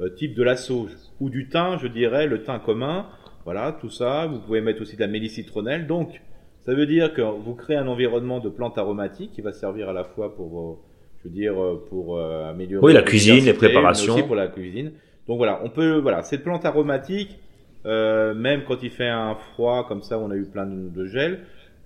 euh, 0.00 0.08
type 0.10 0.34
de 0.34 0.42
la 0.42 0.56
sauge 0.56 0.90
ou 1.20 1.30
du 1.30 1.48
thym, 1.48 1.78
je 1.80 1.86
dirais, 1.86 2.26
le 2.26 2.42
thym 2.42 2.58
commun. 2.64 3.06
Voilà, 3.44 3.72
tout 3.80 3.90
ça. 3.90 4.26
Vous 4.26 4.38
pouvez 4.40 4.60
mettre 4.62 4.80
aussi 4.82 4.96
de 4.96 5.00
la 5.02 5.06
mélisse 5.06 5.34
citronnelle. 5.34 5.86
Donc, 5.86 6.20
ça 6.62 6.72
veut 6.74 6.86
dire 6.86 7.12
que 7.12 7.20
vous 7.20 7.54
créez 7.54 7.76
un 7.76 7.86
environnement 7.86 8.40
de 8.40 8.48
plantes 8.48 8.78
aromatiques 8.78 9.32
qui 9.32 9.42
va 9.42 9.52
servir 9.52 9.90
à 9.90 9.92
la 9.92 10.04
fois 10.04 10.34
pour, 10.34 10.48
vos- 10.48 10.82
je 11.22 11.28
veux 11.28 11.34
dire, 11.34 11.62
euh, 11.62 11.84
pour 11.90 12.16
euh, 12.16 12.48
améliorer 12.50 12.84
Oui, 12.86 12.92
la 12.94 13.02
cuisine, 13.02 13.36
les 13.44 13.52
mais 13.52 13.52
préparations. 13.52 14.14
aussi 14.14 14.22
pour 14.22 14.34
la 14.34 14.48
cuisine. 14.48 14.92
Donc 15.28 15.36
voilà, 15.36 15.60
on 15.62 15.68
peut, 15.68 15.98
voilà, 15.98 16.22
cette 16.22 16.42
plante 16.42 16.64
aromatique, 16.64 17.38
euh, 17.86 18.32
même 18.34 18.62
quand 18.66 18.82
il 18.82 18.90
fait 18.90 19.08
un 19.08 19.34
froid 19.34 19.84
comme 19.86 20.02
ça, 20.02 20.18
on 20.18 20.30
a 20.30 20.36
eu 20.36 20.46
plein 20.46 20.66
de, 20.66 20.88
de 20.88 21.06
gel. 21.06 21.40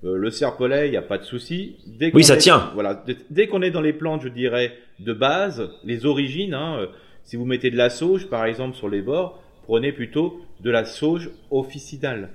Euh, 0.04 0.16
le 0.16 0.30
serpolet, 0.30 0.88
il 0.88 0.90
n'y 0.92 0.96
a 0.96 1.02
pas 1.02 1.18
de 1.18 1.24
souci. 1.24 1.76
Dès 1.86 2.10
Oui, 2.14 2.22
ça 2.24 2.34
est- 2.34 2.38
tient. 2.38 2.70
Voilà, 2.74 3.04
dès, 3.30 3.46
qu'on 3.48 3.62
est 3.62 3.70
dans 3.70 3.80
les 3.80 3.92
plantes, 3.92 4.22
je 4.22 4.28
dirais, 4.28 4.72
de 5.00 5.12
base, 5.12 5.68
les 5.84 6.06
origines, 6.06 6.54
hein, 6.54 6.78
euh, 6.80 6.86
si 7.24 7.36
vous 7.36 7.44
mettez 7.44 7.70
de 7.70 7.76
la 7.76 7.90
sauge, 7.90 8.28
par 8.28 8.44
exemple, 8.46 8.76
sur 8.76 8.88
les 8.88 9.02
bords, 9.02 9.42
prenez 9.64 9.92
plutôt 9.92 10.40
de 10.60 10.70
la 10.70 10.84
sauge 10.84 11.30
officinale. 11.50 12.30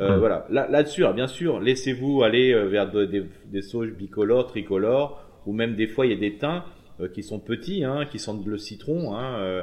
Euh, 0.00 0.16
Mm. 0.16 0.18
Voilà. 0.20 0.46
Là- 0.50 0.68
Là-dessus, 0.70 1.02
alors, 1.02 1.14
bien 1.14 1.26
sûr, 1.26 1.60
laissez-vous 1.60 2.22
aller 2.22 2.52
euh, 2.52 2.64
vers 2.66 2.90
de- 2.90 3.04
des, 3.04 3.24
des 3.46 3.62
sauges 3.62 3.90
bicolores, 3.92 4.46
tricolores, 4.46 5.22
ou 5.44 5.52
même 5.52 5.74
des 5.74 5.86
fois 5.88 6.06
il 6.06 6.12
y 6.12 6.14
a 6.14 6.18
des 6.18 6.36
thym 6.36 6.62
euh, 7.00 7.08
qui 7.08 7.22
sont 7.24 7.40
petits, 7.40 7.82
hein, 7.84 8.06
qui 8.10 8.18
sentent 8.20 8.46
le 8.46 8.58
citron. 8.58 9.16
Hein, 9.16 9.34
euh, 9.40 9.62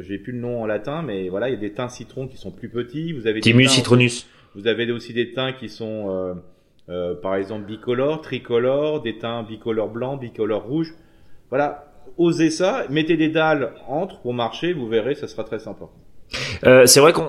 j'ai 0.00 0.18
plus 0.18 0.32
le 0.32 0.38
nom 0.38 0.62
en 0.62 0.66
latin, 0.66 1.02
mais 1.02 1.28
voilà, 1.28 1.48
il 1.48 1.54
y 1.54 1.56
a 1.56 1.60
des 1.60 1.72
thym 1.72 1.88
citron 1.88 2.28
qui 2.28 2.36
sont 2.36 2.52
plus 2.52 2.68
petits. 2.68 3.12
Vous 3.12 3.26
avez 3.26 3.40
des 3.40 3.50
Timus 3.50 3.66
citronus. 3.68 4.26
vous 4.54 4.66
avez 4.68 4.90
aussi 4.92 5.12
des 5.12 5.32
teints 5.32 5.52
qui 5.52 5.68
sont, 5.68 6.36
euh, 6.88 7.14
par 7.20 7.36
exemple, 7.36 7.64
bicolores, 7.64 8.20
tricolores, 8.22 9.00
des 9.02 9.18
teints 9.18 9.42
bicolores 9.42 9.88
blancs, 9.88 10.20
bicolores 10.20 10.64
rouges. 10.64 10.94
Voilà, 11.50 11.92
osez 12.18 12.50
ça, 12.50 12.84
mettez 12.90 13.16
des 13.16 13.28
dalles 13.28 13.72
entre 13.88 14.20
pour 14.20 14.34
marcher, 14.34 14.72
vous 14.72 14.88
verrez, 14.88 15.14
ça 15.14 15.28
sera 15.28 15.44
très 15.44 15.58
sympa. 15.58 15.86
Euh, 16.64 16.86
c'est 16.86 17.00
vrai 17.00 17.12
qu'on 17.12 17.28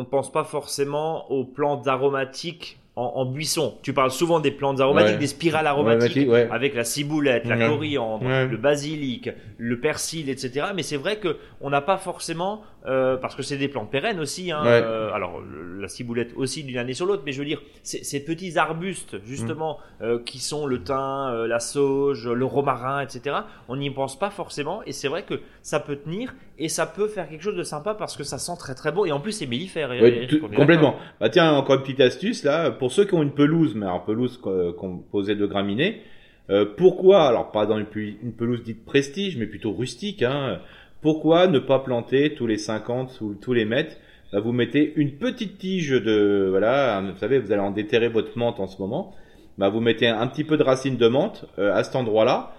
on 0.00 0.04
pense 0.04 0.30
pas 0.30 0.44
forcément 0.44 1.30
aux 1.30 1.44
plantes 1.44 1.88
aromatiques 1.88 2.78
en, 2.96 3.04
en 3.16 3.24
buisson. 3.26 3.74
Tu 3.82 3.92
parles 3.94 4.10
souvent 4.10 4.38
des 4.38 4.50
plantes 4.50 4.80
aromatiques, 4.80 5.14
Ouais. 5.14 5.18
des 5.18 5.26
spirales 5.26 5.66
aromatiques, 5.66 6.28
ouais. 6.30 6.46
avec 6.50 6.74
la 6.74 6.84
ciboulette, 6.84 7.46
la 7.46 7.56
Ouais. 7.56 7.66
coriandre, 7.68 8.24
le 8.24 8.56
basilic, 8.56 9.30
le 9.58 9.80
persil, 9.80 10.28
etc. 10.28 10.66
Mais 10.74 10.82
c'est 10.82 10.98
vrai 10.98 11.16
que 11.16 11.38
on 11.60 11.70
n'a 11.70 11.80
pas 11.80 11.96
forcément, 11.96 12.60
euh, 12.86 13.16
parce 13.16 13.34
que 13.34 13.42
c'est 13.42 13.56
des 13.56 13.68
plantes 13.68 13.90
pérennes 13.90 14.20
aussi. 14.20 14.52
Hein, 14.52 14.62
Ouais. 14.62 14.80
euh, 14.84 15.10
alors 15.12 15.40
la 15.80 15.88
ciboulette 15.88 16.32
aussi 16.36 16.64
d'une 16.64 16.76
année 16.78 16.92
sur 16.94 17.06
l'autre, 17.06 17.22
mais 17.24 17.32
je 17.32 17.38
veux 17.38 17.44
dire 17.46 17.62
ces, 17.82 18.24
petits 18.24 18.58
arbustes 18.58 19.16
justement 19.24 19.78
Mm. 20.00 20.04
euh, 20.04 20.18
qui 20.24 20.38
sont 20.38 20.66
le 20.66 20.82
thym, 20.82 20.94
euh, 21.32 21.46
la 21.46 21.60
sauge, 21.60 22.28
le 22.28 22.44
romarin, 22.44 23.00
etc. 23.00 23.36
On 23.68 23.76
n'y 23.76 23.90
pense 23.90 24.18
pas 24.18 24.30
forcément, 24.30 24.82
et 24.84 24.92
c'est 24.92 25.08
vrai 25.08 25.22
que 25.22 25.40
ça 25.62 25.80
peut 25.80 25.96
tenir 25.96 26.34
et 26.58 26.68
ça 26.68 26.86
peut 26.86 27.08
faire 27.08 27.28
quelque 27.28 27.42
chose 27.42 27.56
de 27.56 27.62
sympa 27.62 27.94
parce 27.94 28.16
que 28.16 28.22
ça 28.24 28.38
sent 28.38 28.52
très 28.58 28.74
très 28.74 28.92
bon 28.92 29.04
et 29.04 29.12
en 29.12 29.20
plus 29.20 29.32
c'est 29.32 29.46
mellifère. 29.46 29.88
Ouais, 29.90 30.28
complètement. 30.54 30.96
Bah 31.20 31.28
tiens, 31.30 31.52
encore 31.54 31.76
une 31.76 31.82
petite 31.82 32.00
astuce 32.00 32.44
là, 32.44 32.70
pour 32.70 32.92
ceux 32.92 33.04
qui 33.04 33.14
ont 33.14 33.22
une 33.22 33.32
pelouse, 33.34 33.74
mais 33.74 33.86
alors 33.86 34.04
pelouse 34.04 34.38
co- 34.38 34.72
composée 34.74 35.34
de 35.36 35.46
graminées, 35.46 36.02
euh, 36.50 36.66
pourquoi, 36.76 37.22
alors 37.26 37.50
pas 37.50 37.64
dans 37.66 37.78
une, 37.78 37.86
une 38.22 38.34
pelouse 38.34 38.62
dite 38.62 38.84
prestige, 38.84 39.36
mais 39.38 39.46
plutôt 39.46 39.72
rustique, 39.72 40.22
hein, 40.22 40.60
pourquoi 41.04 41.46
ne 41.46 41.58
pas 41.58 41.78
planter 41.80 42.34
tous 42.34 42.46
les 42.46 42.56
50 42.56 43.20
ou 43.20 43.34
tous 43.34 43.52
les 43.52 43.66
mètres? 43.66 43.94
Bah, 44.32 44.40
Vous 44.40 44.52
mettez 44.52 44.92
une 44.96 45.12
petite 45.12 45.58
tige 45.58 45.90
de, 45.90 46.46
voilà, 46.50 47.00
vous 47.02 47.18
savez, 47.18 47.38
vous 47.38 47.52
allez 47.52 47.60
en 47.60 47.70
déterrer 47.70 48.08
votre 48.08 48.36
menthe 48.38 48.58
en 48.58 48.66
ce 48.66 48.80
moment, 48.80 49.12
bah, 49.58 49.68
vous 49.68 49.80
mettez 49.80 50.08
un 50.08 50.26
petit 50.26 50.44
peu 50.44 50.56
de 50.56 50.62
racines 50.64 50.96
de 50.96 51.06
menthe 51.06 51.44
euh, 51.58 51.74
à 51.74 51.84
cet 51.84 51.94
endroit-là, 51.94 52.52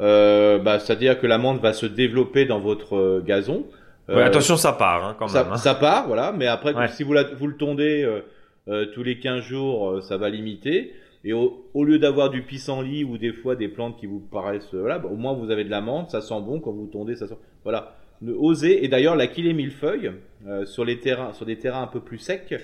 euh, 0.00 0.58
bah, 0.58 0.78
c'est-à-dire 0.78 1.20
que 1.20 1.26
la 1.26 1.36
menthe 1.36 1.60
va 1.60 1.72
se 1.74 1.84
développer 1.86 2.46
dans 2.46 2.58
votre 2.58 2.96
euh, 2.96 3.22
gazon. 3.24 3.66
Ouais, 4.08 4.16
Euh, 4.16 4.24
attention, 4.24 4.56
ça 4.56 4.72
part 4.72 5.04
hein, 5.04 5.16
quand 5.18 5.28
ça, 5.28 5.44
même. 5.44 5.52
hein. 5.52 5.56
ça 5.58 5.74
part, 5.74 6.06
voilà. 6.08 6.32
Mais 6.32 6.46
après, 6.46 6.74
Ouais. 6.74 6.88
si 6.88 7.02
vous, 7.04 7.12
la- 7.12 7.32
vous 7.34 7.46
le 7.46 7.56
tondez 7.56 8.08
tous 8.94 9.02
les 9.02 9.18
15 9.18 9.42
jours, 9.42 10.02
ça 10.02 10.16
va 10.16 10.30
limiter. 10.30 10.92
Et 11.22 11.32
au, 11.34 11.66
au 11.74 11.84
lieu 11.84 11.98
d'avoir 11.98 12.30
du 12.30 12.42
pissenlit 12.42 13.04
ou 13.04 13.18
des 13.18 13.32
fois 13.32 13.54
des 13.56 13.68
plantes 13.68 13.98
qui 13.98 14.06
vous 14.06 14.20
paraissent, 14.20 14.72
voilà, 14.72 14.98
bah, 14.98 15.08
au 15.12 15.16
moins 15.16 15.34
vous 15.34 15.50
avez 15.50 15.64
de 15.64 15.70
la 15.70 15.80
menthe, 15.82 16.10
ça 16.10 16.22
sent 16.22 16.40
bon 16.40 16.60
quand 16.60 16.72
vous 16.72 16.86
tondez, 16.86 17.14
ça 17.14 17.26
sent. 17.28 17.36
Voilà. 17.64 17.96
Ne- 18.22 18.32
Osez. 18.32 18.84
Et 18.84 18.88
d'ailleurs, 18.88 19.16
la 19.16 19.26
kilé 19.26 19.52
millefeuille 19.52 20.12
euh, 20.46 20.66
sur 20.66 20.84
les 20.84 21.00
terrains, 21.00 21.32
sur 21.32 21.46
des 21.46 21.58
terrains 21.58 21.82
un 21.82 21.86
peu 21.86 22.00
plus 22.00 22.18
secs, 22.18 22.54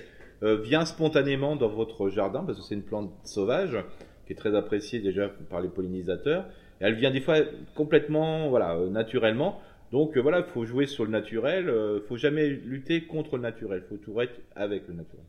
euh, 0.43 0.57
vient 0.57 0.85
spontanément 0.85 1.55
dans 1.55 1.69
votre 1.69 2.09
jardin 2.09 2.43
parce 2.43 2.59
que 2.59 2.63
c'est 2.63 2.75
une 2.75 2.83
plante 2.83 3.11
sauvage 3.23 3.77
qui 4.25 4.33
est 4.33 4.35
très 4.35 4.55
appréciée 4.55 4.99
déjà 4.99 5.29
par 5.49 5.61
les 5.61 5.69
pollinisateurs. 5.69 6.45
Et 6.79 6.85
elle 6.85 6.95
vient 6.95 7.11
des 7.11 7.21
fois 7.21 7.37
complètement, 7.75 8.49
voilà, 8.49 8.75
euh, 8.75 8.89
naturellement. 8.89 9.59
Donc 9.91 10.15
euh, 10.17 10.21
voilà, 10.21 10.39
il 10.39 10.45
faut 10.45 10.65
jouer 10.65 10.85
sur 10.85 11.05
le 11.05 11.11
naturel. 11.11 11.65
Il 11.95 12.01
faut 12.07 12.17
jamais 12.17 12.47
lutter 12.47 13.05
contre 13.05 13.37
le 13.37 13.41
naturel. 13.43 13.83
Il 13.85 13.89
faut 13.89 14.03
tout 14.03 14.19
être 14.21 14.39
avec 14.55 14.87
le 14.87 14.93
naturel. 14.93 15.25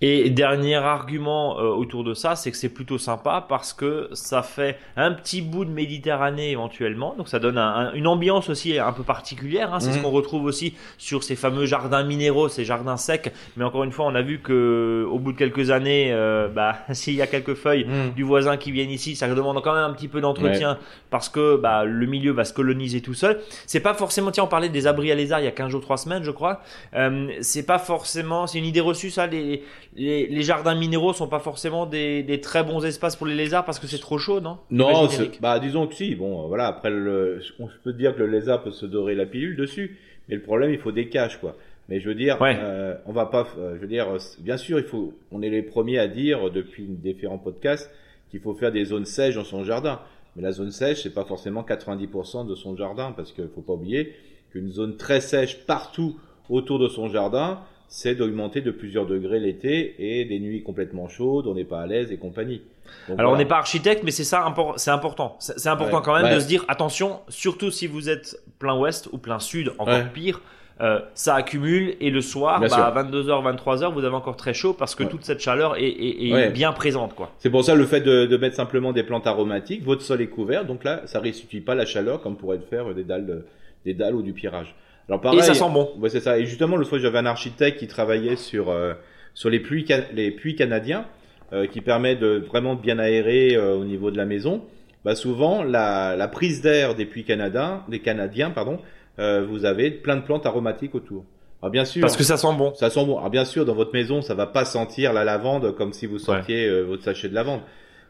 Et 0.00 0.30
dernier 0.30 0.76
argument 0.76 1.58
euh, 1.58 1.68
autour 1.68 2.04
de 2.04 2.12
ça, 2.14 2.36
c'est 2.36 2.50
que 2.50 2.56
c'est 2.56 2.68
plutôt 2.68 2.98
sympa 2.98 3.44
parce 3.48 3.72
que 3.72 4.08
ça 4.12 4.42
fait 4.42 4.78
un 4.96 5.12
petit 5.12 5.40
bout 5.42 5.64
de 5.64 5.70
Méditerranée 5.70 6.50
éventuellement, 6.50 7.14
donc 7.16 7.28
ça 7.28 7.38
donne 7.38 7.56
un- 7.58 7.74
un- 7.88 7.92
une 7.94 8.06
ambiance 8.06 8.48
aussi 8.50 8.78
un 8.78 8.92
peu 8.92 9.02
particulière. 9.02 9.72
hein. 9.72 9.80
C'est 9.80 9.92
ce 9.92 9.96
Mhm. 9.98 10.04
qu'on 10.04 10.10
retrouve 10.10 10.44
aussi 10.44 10.74
sur 10.98 11.22
ces 11.24 11.36
fameux 11.36 11.64
jardins 11.66 12.02
minéraux, 12.04 12.48
ces 12.48 12.64
jardins 12.64 12.96
secs. 12.96 13.32
Mais 13.56 13.64
encore 13.64 13.84
une 13.84 13.92
fois, 13.92 14.06
on 14.06 14.14
a 14.14 14.22
vu 14.22 14.40
que 14.40 15.06
au 15.10 15.18
bout 15.18 15.32
de 15.32 15.38
quelques 15.38 15.70
années, 15.70 16.12
euh, 16.12 16.48
bah, 16.48 16.76
s'il 16.92 17.14
y 17.14 17.22
a 17.22 17.26
quelques 17.26 17.54
feuilles 17.54 17.86
du 18.16 18.22
voisin 18.22 18.56
qui 18.56 18.70
viennent 18.70 18.90
ici, 18.90 19.16
ça 19.16 19.28
demande 19.28 19.62
quand 19.62 19.74
même 19.74 19.84
un 19.84 19.92
petit 19.94 20.08
peu 20.08 20.20
d'entretien 20.20 20.78
parce 21.10 21.28
que 21.28 21.56
bah, 21.56 21.84
le 21.84 22.06
milieu 22.06 22.32
va 22.32 22.44
se 22.44 22.52
coloniser 22.52 23.00
tout 23.00 23.14
seul. 23.14 23.40
C'est 23.66 23.80
pas 23.80 23.94
forcément, 23.94 24.30
tiens, 24.30 24.44
on 24.44 24.48
parlait 24.48 24.68
des 24.68 24.86
abris 24.86 25.10
à 25.10 25.14
lézards 25.14 25.40
il 25.40 25.44
y 25.44 25.48
a 25.48 25.52
15 25.52 25.70
jours, 25.70 25.80
3 25.80 25.96
semaines, 25.96 26.22
je 26.22 26.30
crois. 26.30 26.60
Euh, 26.94 27.28
c'est 27.40 27.64
pas 27.66 27.78
forcément, 27.78 28.46
c'est 28.46 28.58
une 28.58 28.64
idée 28.66 28.80
reçue 28.80 29.10
ça. 29.10 29.26
Les, 29.26 29.53
les, 29.96 30.26
les 30.26 30.42
jardins 30.42 30.74
minéraux 30.74 31.12
sont 31.12 31.28
pas 31.28 31.38
forcément 31.38 31.86
des, 31.86 32.22
des 32.22 32.40
très 32.40 32.64
bons 32.64 32.84
espaces 32.84 33.16
pour 33.16 33.26
les 33.26 33.34
lézards 33.34 33.64
parce 33.64 33.78
que 33.78 33.86
c'est 33.86 33.98
trop 33.98 34.18
chaud, 34.18 34.40
non? 34.40 34.58
Non, 34.70 35.08
bah 35.40 35.58
disons 35.58 35.86
que 35.86 35.94
si. 35.94 36.14
Bon, 36.14 36.44
euh, 36.44 36.46
voilà. 36.48 36.66
Après, 36.66 36.90
le, 36.90 37.40
on 37.58 37.68
peut 37.82 37.92
dire 37.92 38.14
que 38.14 38.20
le 38.20 38.26
lézard 38.30 38.62
peut 38.62 38.70
se 38.72 38.86
dorer 38.86 39.14
la 39.14 39.26
pilule 39.26 39.56
dessus, 39.56 39.96
mais 40.28 40.34
le 40.36 40.42
problème, 40.42 40.70
il 40.72 40.78
faut 40.78 40.92
des 40.92 41.08
caches, 41.08 41.38
quoi. 41.38 41.56
Mais 41.88 42.00
je 42.00 42.08
veux 42.08 42.14
dire, 42.14 42.40
Ouais. 42.40 42.56
euh, 42.58 42.94
on 43.06 43.12
va 43.12 43.26
pas. 43.26 43.46
euh, 43.58 43.74
je 43.76 43.80
veux 43.80 43.86
dire, 43.86 44.08
euh, 44.08 44.18
bien 44.40 44.56
sûr, 44.56 44.78
il 44.78 44.84
faut. 44.86 45.12
On 45.32 45.42
est 45.42 45.50
les 45.50 45.62
premiers 45.62 45.98
à 45.98 46.08
dire 46.08 46.50
depuis 46.50 46.84
différents 46.88 47.36
podcasts 47.38 47.90
qu'il 48.30 48.40
faut 48.40 48.54
faire 48.54 48.72
des 48.72 48.86
zones 48.86 49.04
sèches 49.04 49.34
dans 49.34 49.44
son 49.44 49.64
jardin. 49.64 50.00
Mais 50.34 50.42
la 50.42 50.50
zone 50.52 50.70
sèche, 50.72 51.02
c'est 51.02 51.14
pas 51.14 51.24
forcément 51.26 51.62
90% 51.62 52.46
de 52.48 52.54
son 52.54 52.74
jardin, 52.76 53.12
parce 53.12 53.32
qu'il 53.32 53.48
faut 53.54 53.60
pas 53.60 53.74
oublier 53.74 54.14
qu'une 54.50 54.70
zone 54.70 54.96
très 54.96 55.20
sèche 55.20 55.58
partout 55.66 56.16
autour 56.48 56.78
de 56.78 56.88
son 56.88 57.08
jardin, 57.08 57.60
c'est 57.94 58.16
d'augmenter 58.16 58.60
de 58.60 58.72
plusieurs 58.72 59.06
degrés 59.06 59.38
l'été 59.38 59.94
et 60.00 60.24
des 60.24 60.40
nuits 60.40 60.64
complètement 60.64 61.06
chaudes, 61.06 61.46
on 61.46 61.54
n'est 61.54 61.64
pas 61.64 61.80
à 61.80 61.86
l'aise 61.86 62.10
et 62.10 62.16
compagnie. 62.16 62.60
Donc, 63.08 63.20
Alors 63.20 63.32
on 63.32 63.36
n'est 63.36 63.44
pas 63.44 63.58
architecte, 63.58 64.02
mais 64.02 64.10
c'est 64.10 64.24
ça, 64.24 64.52
c'est 64.78 64.90
important. 64.90 65.36
C'est 65.38 65.68
important 65.68 66.02
quand 66.02 66.20
même 66.20 66.34
de 66.34 66.40
se 66.40 66.48
dire 66.48 66.64
attention, 66.66 67.20
surtout 67.28 67.70
si 67.70 67.86
vous 67.86 68.10
êtes 68.10 68.36
plein 68.58 68.76
ouest 68.76 69.08
ou 69.12 69.18
plein 69.18 69.38
sud, 69.38 69.72
encore 69.78 70.08
pire. 70.12 70.40
Euh, 70.80 70.98
ça 71.14 71.36
accumule 71.36 71.94
et 72.00 72.10
le 72.10 72.20
soir, 72.20 72.58
bah, 72.58 72.66
à 72.66 73.04
22h, 73.04 73.58
23h, 73.62 73.92
vous 73.92 74.02
avez 74.02 74.16
encore 74.16 74.36
très 74.36 74.54
chaud 74.54 74.72
parce 74.72 74.96
que 74.96 75.04
toute 75.04 75.22
cette 75.22 75.38
chaleur 75.38 75.76
est, 75.76 75.84
est, 75.84 76.30
est 76.30 76.50
bien 76.50 76.72
présente. 76.72 77.14
quoi. 77.14 77.30
C'est 77.38 77.48
pour 77.48 77.62
ça 77.62 77.76
le 77.76 77.86
fait 77.86 78.00
de, 78.00 78.26
de, 78.26 78.36
mettre 78.36 78.56
simplement 78.56 78.92
des 78.92 79.04
plantes 79.04 79.28
aromatiques, 79.28 79.84
votre 79.84 80.02
sol 80.02 80.20
est 80.20 80.26
couvert, 80.26 80.64
donc 80.64 80.82
là, 80.82 81.02
ça 81.04 81.20
ne 81.20 81.22
restitue 81.22 81.60
pas 81.60 81.76
la 81.76 81.86
chaleur 81.86 82.20
comme 82.22 82.36
pourrait 82.36 82.56
le 82.56 82.64
faire 82.64 82.92
des 82.92 83.04
dalles, 83.04 83.44
des 83.84 83.94
dalles 83.94 84.16
ou 84.16 84.22
du 84.22 84.32
pirage. 84.32 84.74
Alors 85.08 85.20
pareil, 85.20 85.40
et 85.40 85.42
ça 85.42 85.54
sent 85.54 85.70
bon. 85.72 85.90
Ouais, 85.98 86.08
c'est 86.08 86.20
ça. 86.20 86.38
Et 86.38 86.46
justement, 86.46 86.76
le 86.76 86.84
fois, 86.84 86.98
j'avais 86.98 87.18
un 87.18 87.26
architecte 87.26 87.78
qui 87.78 87.86
travaillait 87.86 88.36
sur 88.36 88.70
euh, 88.70 88.94
sur 89.34 89.50
les 89.50 89.60
puits 89.60 89.86
les 90.12 90.30
puits 90.30 90.56
canadiens, 90.56 91.06
euh, 91.52 91.66
qui 91.66 91.80
permet 91.80 92.16
de 92.16 92.44
vraiment 92.48 92.74
bien 92.74 92.98
aérer 92.98 93.56
au 93.56 93.84
niveau 93.84 94.10
de 94.10 94.16
la 94.16 94.24
maison. 94.24 94.62
Bah 95.04 95.14
souvent, 95.14 95.62
la, 95.62 96.16
la 96.16 96.28
prise 96.28 96.62
d'air 96.62 96.94
des 96.94 97.04
puits 97.04 97.24
canadiens, 97.24 97.82
des 97.88 97.98
canadiens, 97.98 98.50
pardon, 98.50 98.78
euh, 99.18 99.44
vous 99.46 99.66
avez 99.66 99.90
plein 99.90 100.16
de 100.16 100.22
plantes 100.22 100.46
aromatiques 100.46 100.94
autour. 100.94 101.24
Alors 101.60 101.70
bien 101.70 101.84
sûr. 101.84 102.00
Parce 102.00 102.16
que 102.16 102.22
ça 102.24 102.38
sent 102.38 102.54
bon. 102.56 102.74
Ça 102.74 102.88
sent 102.88 103.04
bon. 103.04 103.18
Alors 103.18 103.28
bien 103.30 103.44
sûr, 103.44 103.66
dans 103.66 103.74
votre 103.74 103.92
maison, 103.92 104.22
ça 104.22 104.34
va 104.34 104.46
pas 104.46 104.64
sentir 104.64 105.12
la 105.12 105.24
lavande 105.24 105.74
comme 105.76 105.92
si 105.92 106.06
vous 106.06 106.18
sentiez 106.18 106.66
euh, 106.66 106.82
votre 106.84 107.02
sachet 107.02 107.28
de 107.28 107.34
lavande. 107.34 107.60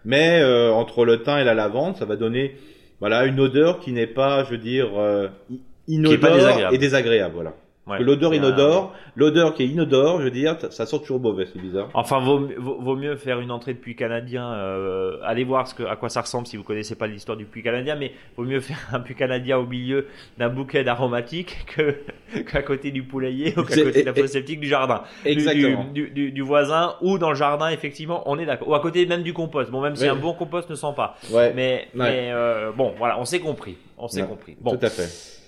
Mais 0.04 0.40
euh, 0.40 0.70
entre 0.72 1.04
le 1.04 1.22
thym 1.22 1.38
et 1.38 1.44
la 1.44 1.54
lavande, 1.54 1.96
ça 1.96 2.04
va 2.04 2.14
donner 2.14 2.56
voilà 3.00 3.24
une 3.24 3.40
odeur 3.40 3.80
qui 3.80 3.92
n'est 3.92 4.06
pas, 4.06 4.44
je 4.44 4.50
veux 4.50 4.58
dire, 4.58 4.90
inodore 5.88 6.72
et 6.72 6.78
désagréable. 6.78 7.34
Voilà. 7.34 7.52
L'odeur 7.86 8.32
inodore, 8.32 8.94
l'odeur 9.14 9.54
qui 9.54 9.62
est 9.62 9.66
inodore, 9.66 10.18
je 10.20 10.24
veux 10.24 10.30
dire, 10.30 10.56
ça 10.70 10.86
sent 10.86 10.98
toujours 11.00 11.20
mauvais, 11.20 11.46
c'est 11.52 11.60
bizarre. 11.60 11.90
Enfin, 11.92 12.20
vaut, 12.20 12.48
vaut, 12.58 12.96
mieux 12.96 13.16
faire 13.16 13.40
une 13.40 13.50
entrée 13.50 13.74
de 13.74 13.78
puits 13.78 13.94
canadien. 13.94 14.52
Euh, 14.54 15.18
allez 15.22 15.44
voir 15.44 15.68
ce 15.68 15.74
que, 15.74 15.82
à 15.82 15.96
quoi 15.96 16.08
ça 16.08 16.22
ressemble 16.22 16.46
si 16.46 16.56
vous 16.56 16.62
connaissez 16.62 16.94
pas 16.94 17.06
l'histoire 17.06 17.36
du 17.36 17.44
puits 17.44 17.62
canadien, 17.62 17.94
mais 17.96 18.12
vaut 18.36 18.44
mieux 18.44 18.60
faire 18.60 18.78
un 18.92 19.00
puits 19.00 19.14
canadien 19.14 19.58
au 19.58 19.66
milieu 19.66 20.06
d'un 20.38 20.48
bouquet 20.48 20.82
d'aromatiques 20.82 21.66
que 21.76 21.96
qu'à 22.50 22.62
côté 22.62 22.90
du 22.90 23.02
poulailler 23.02 23.52
ou 23.58 23.64
qu'à 23.64 23.82
côté 23.82 24.00
de 24.00 24.06
la 24.06 24.14
fosse 24.14 24.30
septique 24.30 24.60
du 24.60 24.68
jardin, 24.68 25.02
Exactement. 25.26 25.84
Du, 25.92 26.08
du, 26.08 26.32
du, 26.32 26.42
voisin 26.42 26.94
ou 27.02 27.18
dans 27.18 27.30
le 27.30 27.36
jardin 27.36 27.68
effectivement, 27.68 28.22
on 28.26 28.38
est 28.38 28.46
d'accord. 28.46 28.68
Ou 28.68 28.74
à 28.74 28.80
côté 28.80 29.04
même 29.04 29.22
du 29.22 29.34
compost. 29.34 29.70
Bon, 29.70 29.82
même 29.82 29.96
si 29.96 30.08
un 30.08 30.16
bon 30.16 30.32
compost 30.32 30.70
ne 30.70 30.74
sent 30.74 30.94
pas. 30.96 31.16
Ouais. 31.30 31.52
Mais, 31.54 31.88
mais 31.92 32.30
euh, 32.32 32.72
bon, 32.72 32.94
voilà, 32.96 33.20
on 33.20 33.26
s'est 33.26 33.40
compris. 33.40 33.76
On 33.98 34.08
s'est 34.08 34.26
compris. 34.26 34.56
Bon. 34.58 34.74
Tout 34.74 34.86
à 34.86 34.88
fait. 34.90 35.43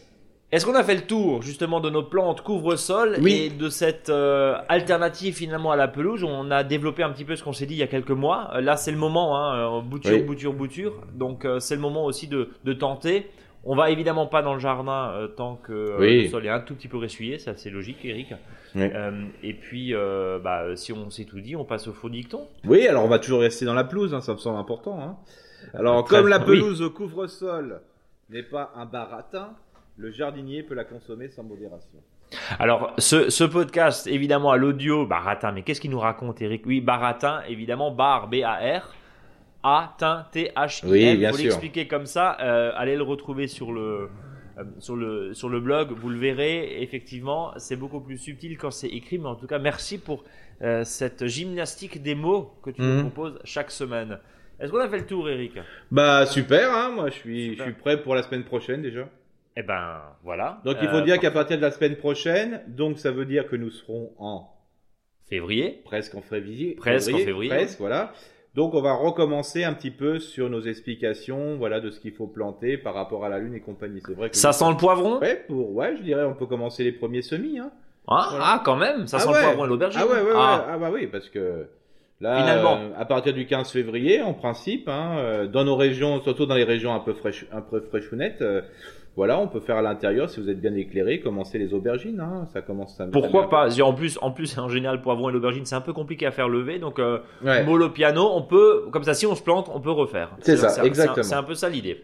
Est-ce 0.53 0.65
qu'on 0.65 0.77
a 0.77 0.85
fait 0.85 0.95
le 0.95 1.01
tour 1.01 1.43
justement 1.43 1.81
de 1.81 1.91
nos 1.91 2.05
plantes 2.05 2.43
couvre-sol 2.43 3.17
et 3.27 3.51
de 3.51 3.69
cette 3.69 4.11
euh, 4.11 4.55
alternative 4.69 5.35
finalement 5.35 5.73
à 5.73 5.77
la 5.77 5.89
pelouse 5.89 6.23
On 6.23 6.53
a 6.53 6.63
développé 6.63 7.03
un 7.03 7.11
petit 7.11 7.25
peu 7.25 7.35
ce 7.35 7.43
qu'on 7.43 7.53
s'est 7.53 7.67
dit 7.67 7.75
il 7.75 7.79
y 7.79 7.83
a 7.83 7.89
quelques 7.89 8.13
mois. 8.13 8.51
Euh, 8.55 8.61
là, 8.61 8.77
c'est 8.77 8.93
le 8.93 8.97
moment, 8.97 9.37
hein, 9.37 9.79
euh, 9.79 9.81
bouture, 9.81 10.25
bouture, 10.25 10.53
bouture. 10.53 11.03
Donc, 11.15 11.45
c'est 11.59 11.75
le 11.75 11.81
moment 11.81 12.05
aussi 12.05 12.29
de, 12.29 12.51
de, 12.65 12.73
tenter. 12.73 13.27
On 13.65 13.75
va 13.75 13.91
évidemment 13.91 14.29
pas 14.29 14.43
dans 14.43 14.55
le 14.55 14.61
jardin 14.61 15.29
tant 15.37 15.57
que 15.57 15.97
le 15.99 16.29
sol 16.29 16.47
est 16.47 16.51
un 16.51 16.61
tout 16.61 16.77
petit 16.77 16.87
peu 16.87 16.99
ressuyé, 16.99 17.41
ça 17.41 17.57
c'est 17.57 17.71
logique, 17.71 18.05
Eric. 18.05 18.29
et 18.77 19.55
puis, 19.55 19.93
bah, 20.45 20.77
si 20.77 20.93
on 20.93 21.11
s'est 21.11 21.25
tout 21.25 21.41
dit, 21.41 21.57
on 21.57 21.65
passe 21.65 21.89
au 21.89 21.93
faux 21.93 22.09
dicton. 22.09 22.47
Oui, 22.65 22.87
alors 22.87 23.05
on 23.05 23.09
va 23.09 23.19
toujours 23.19 23.41
rester 23.41 23.65
dans 23.65 23.75
la 23.75 23.83
pelouse, 23.83 24.15
hein, 24.15 24.21
ça 24.21 24.35
me 24.35 24.39
semble 24.39 24.61
important. 24.61 25.01
Hein. 25.03 25.17
Alors, 25.75 26.05
comme 26.05 26.29
la 26.29 26.39
pelouse 26.39 26.89
couvre-sol 26.95 27.81
n'est 28.31 28.45
pas 28.45 28.73
un 28.77 28.87
baratin, 28.87 29.51
le 29.97 30.11
jardinier 30.11 30.63
peut 30.63 30.75
la 30.75 30.85
consommer 30.85 31.29
sans 31.29 31.43
modération. 31.43 31.99
Alors, 32.59 32.95
ce, 32.99 33.45
podcast, 33.45 34.07
évidemment, 34.07 34.51
à 34.51 34.57
l'audio, 34.57 35.07
baratin, 35.07 35.53
mais 35.53 35.63
qu'est-ce 35.63 35.81
qu'il 35.81 35.91
nous 35.91 36.01
raconte, 36.01 36.43
Eric 36.43 36.67
Oui, 36.67 36.81
baratin, 36.81 37.43
évidemment, 37.49 37.91
bar, 37.91 38.29
B-A-R, 38.29 38.95
A-T-H-I-M. 39.63 40.91
Oui, 40.91 41.17
bien 41.17 41.31
Vous 41.31 41.39
l'expliquer 41.39 41.87
comme 41.87 42.07
ça, 42.07 42.37
euh, 42.41 42.73
allez 42.75 42.97
le 42.97 43.03
retrouver 43.03 43.47
sur 43.47 43.73
le, 43.73 44.11
euh, 44.59 44.65
sur, 44.81 44.97
le, 44.97 45.35
sur 45.35 45.49
le 45.49 45.61
blog, 45.61 45.93
vous 45.93 46.09
le 46.09 46.19
verrez, 46.19 46.83
effectivement, 46.83 47.53
c'est 47.59 47.77
beaucoup 47.77 48.01
plus 48.01 48.19
subtil 48.19 48.59
quand 48.59 48.73
c'est 48.73 48.89
écrit, 48.89 49.19
mais 49.19 49.29
en 49.29 49.37
tout 49.37 49.47
cas, 49.47 49.59
merci 49.59 49.99
pour 49.99 50.25
euh, 50.63 50.83
cette 50.85 51.27
gymnastique 51.27 52.03
des 52.03 52.15
mots 52.15 52.55
que 52.63 52.71
tu 52.71 52.83
nous 52.83 52.95
mhm. 52.95 53.11
proposes 53.11 53.39
chaque 53.45 53.71
semaine. 53.71 54.19
Est-ce 54.59 54.73
qu'on 54.73 54.81
a 54.81 54.89
fait 54.89 54.99
le 54.99 55.07
tour, 55.07 55.29
Eric 55.29 55.59
Bah, 55.91 56.27
super, 56.27 56.73
hein 56.73 56.91
moi 56.91 57.11
je 57.11 57.15
suis, 57.15 57.57
je 57.57 57.63
suis 57.63 57.73
prêt 57.73 58.03
pour 58.03 58.15
la 58.15 58.23
semaine 58.23 58.45
prochaine 58.45 58.83
déjà. 58.83 59.09
Eh 59.57 59.63
ben 59.63 60.01
voilà. 60.23 60.61
Donc 60.65 60.77
il 60.83 60.89
faut 60.89 60.97
euh, 60.97 61.03
dire 61.03 61.19
qu'à 61.19 61.31
partir 61.31 61.57
de 61.57 61.63
la 61.63 61.71
semaine 61.71 61.97
prochaine, 61.97 62.63
donc 62.69 62.99
ça 62.99 63.11
veut 63.11 63.25
dire 63.25 63.49
que 63.49 63.57
nous 63.57 63.71
serons 63.71 64.13
en 64.19 64.51
février, 65.29 65.81
presque 65.85 66.15
en 66.15 66.21
février, 66.21 66.75
presque 66.75 67.13
en 67.13 67.19
février, 67.19 67.49
presque 67.49 67.79
voilà. 67.79 68.13
Donc 68.55 68.75
on 68.75 68.81
va 68.81 68.95
recommencer 68.95 69.65
un 69.65 69.75
petit 69.75 69.91
peu 69.91 70.19
sur 70.19 70.49
nos 70.51 70.63
explications, 70.63 71.57
voilà, 71.57 71.81
de 71.81 71.91
ce 71.91 72.01
qu'il 72.01 72.13
faut 72.13 72.27
planter 72.27 72.79
par 72.79 72.95
rapport 72.95 73.25
à 73.25 73.29
la 73.29 73.39
lune 73.39 73.55
et 73.55 73.61
compagnie. 73.61 74.01
C'est 74.07 74.15
vrai 74.15 74.31
que 74.31 74.37
ça 74.37 74.53
sent 74.53 74.69
le 74.69 74.77
poivron? 74.77 75.21
Ouais, 75.21 75.45
pour 75.47 75.75
ouais, 75.75 75.97
je 75.97 76.03
dirais, 76.03 76.25
on 76.25 76.35
peut 76.35 76.47
commencer 76.47 76.85
les 76.85 76.93
premiers 76.93 77.23
semis. 77.23 77.59
Hein. 77.59 77.71
Ah, 78.09 78.29
ah 78.33 78.63
quand 78.65 78.77
même, 78.77 79.07
ça 79.07 79.17
ah 79.19 79.21
sent 79.21 79.29
le 79.29 79.41
poivron 79.41 79.65
et 79.65 79.69
l'aubergine. 79.69 80.03
Ah 80.03 80.07
ouais, 80.07 80.23
ouais, 80.23 80.33
ah. 80.35 80.67
ah. 80.71 80.79
bah 80.79 80.91
oui, 80.93 81.07
parce 81.07 81.29
que 81.29 81.67
là, 82.21 82.39
Finalement. 82.39 82.77
Euh, 82.77 82.91
à 82.97 83.05
partir 83.05 83.33
du 83.33 83.47
15 83.47 83.71
février, 83.71 84.23
en 84.23 84.35
principe, 84.35 84.89
hein, 84.89 85.17
euh, 85.19 85.47
dans 85.47 85.65
nos 85.65 85.77
régions, 85.77 86.21
surtout 86.23 86.47
dans 86.47 86.55
les 86.55 86.65
régions 86.65 86.95
un 86.95 87.01
peu 87.01 87.13
fraîches, 87.13 87.47
un 87.53 87.61
peu 87.61 87.81
fraîchounettes. 87.81 88.43
Voilà, 89.17 89.39
on 89.41 89.49
peut 89.49 89.61
faire 89.61 89.77
à 89.77 89.83
l'intérieur 89.83 90.29
si 90.29 90.41
vous 90.41 90.51
êtes 90.51 90.61
bien 90.61 90.75
éclairé, 90.75 91.21
commencer 91.21 91.57
les 91.59 91.73
aubergines. 91.73 92.21
Hein, 92.21 92.47
ça 92.53 92.61
commence. 92.61 93.01
À 93.01 93.07
Pourquoi 93.07 93.49
pas? 93.49 93.81
En 93.81 93.95
plus, 93.95 94.19
en 94.21 94.31
plus, 94.31 94.59
en 94.59 94.69
général, 94.69 95.01
poivron 95.01 95.31
et 95.31 95.33
l'aubergine, 95.33 95.65
c'est 95.65 95.75
un 95.75 95.81
peu 95.81 95.95
compliqué 95.95 96.27
à 96.27 96.31
faire 96.31 96.51
lever. 96.51 96.79
Donc, 96.79 96.99
euh, 96.99 97.21
mollo 97.65 97.89
piano, 97.89 98.29
on 98.35 98.43
peut, 98.43 98.89
comme 98.93 99.05
ça, 99.05 99.15
si 99.15 99.27
on 99.27 99.35
se 99.35 99.43
plante, 99.43 99.71
on 99.73 99.81
peut 99.81 99.91
refaire. 99.91 100.37
C'est 100.41 100.59
ça, 100.59 100.85
exactement. 100.85 101.23
C'est 101.23 101.35
un, 101.35 101.43
peu 101.43 101.55
ça 101.55 101.71
l'idée. 101.71 102.03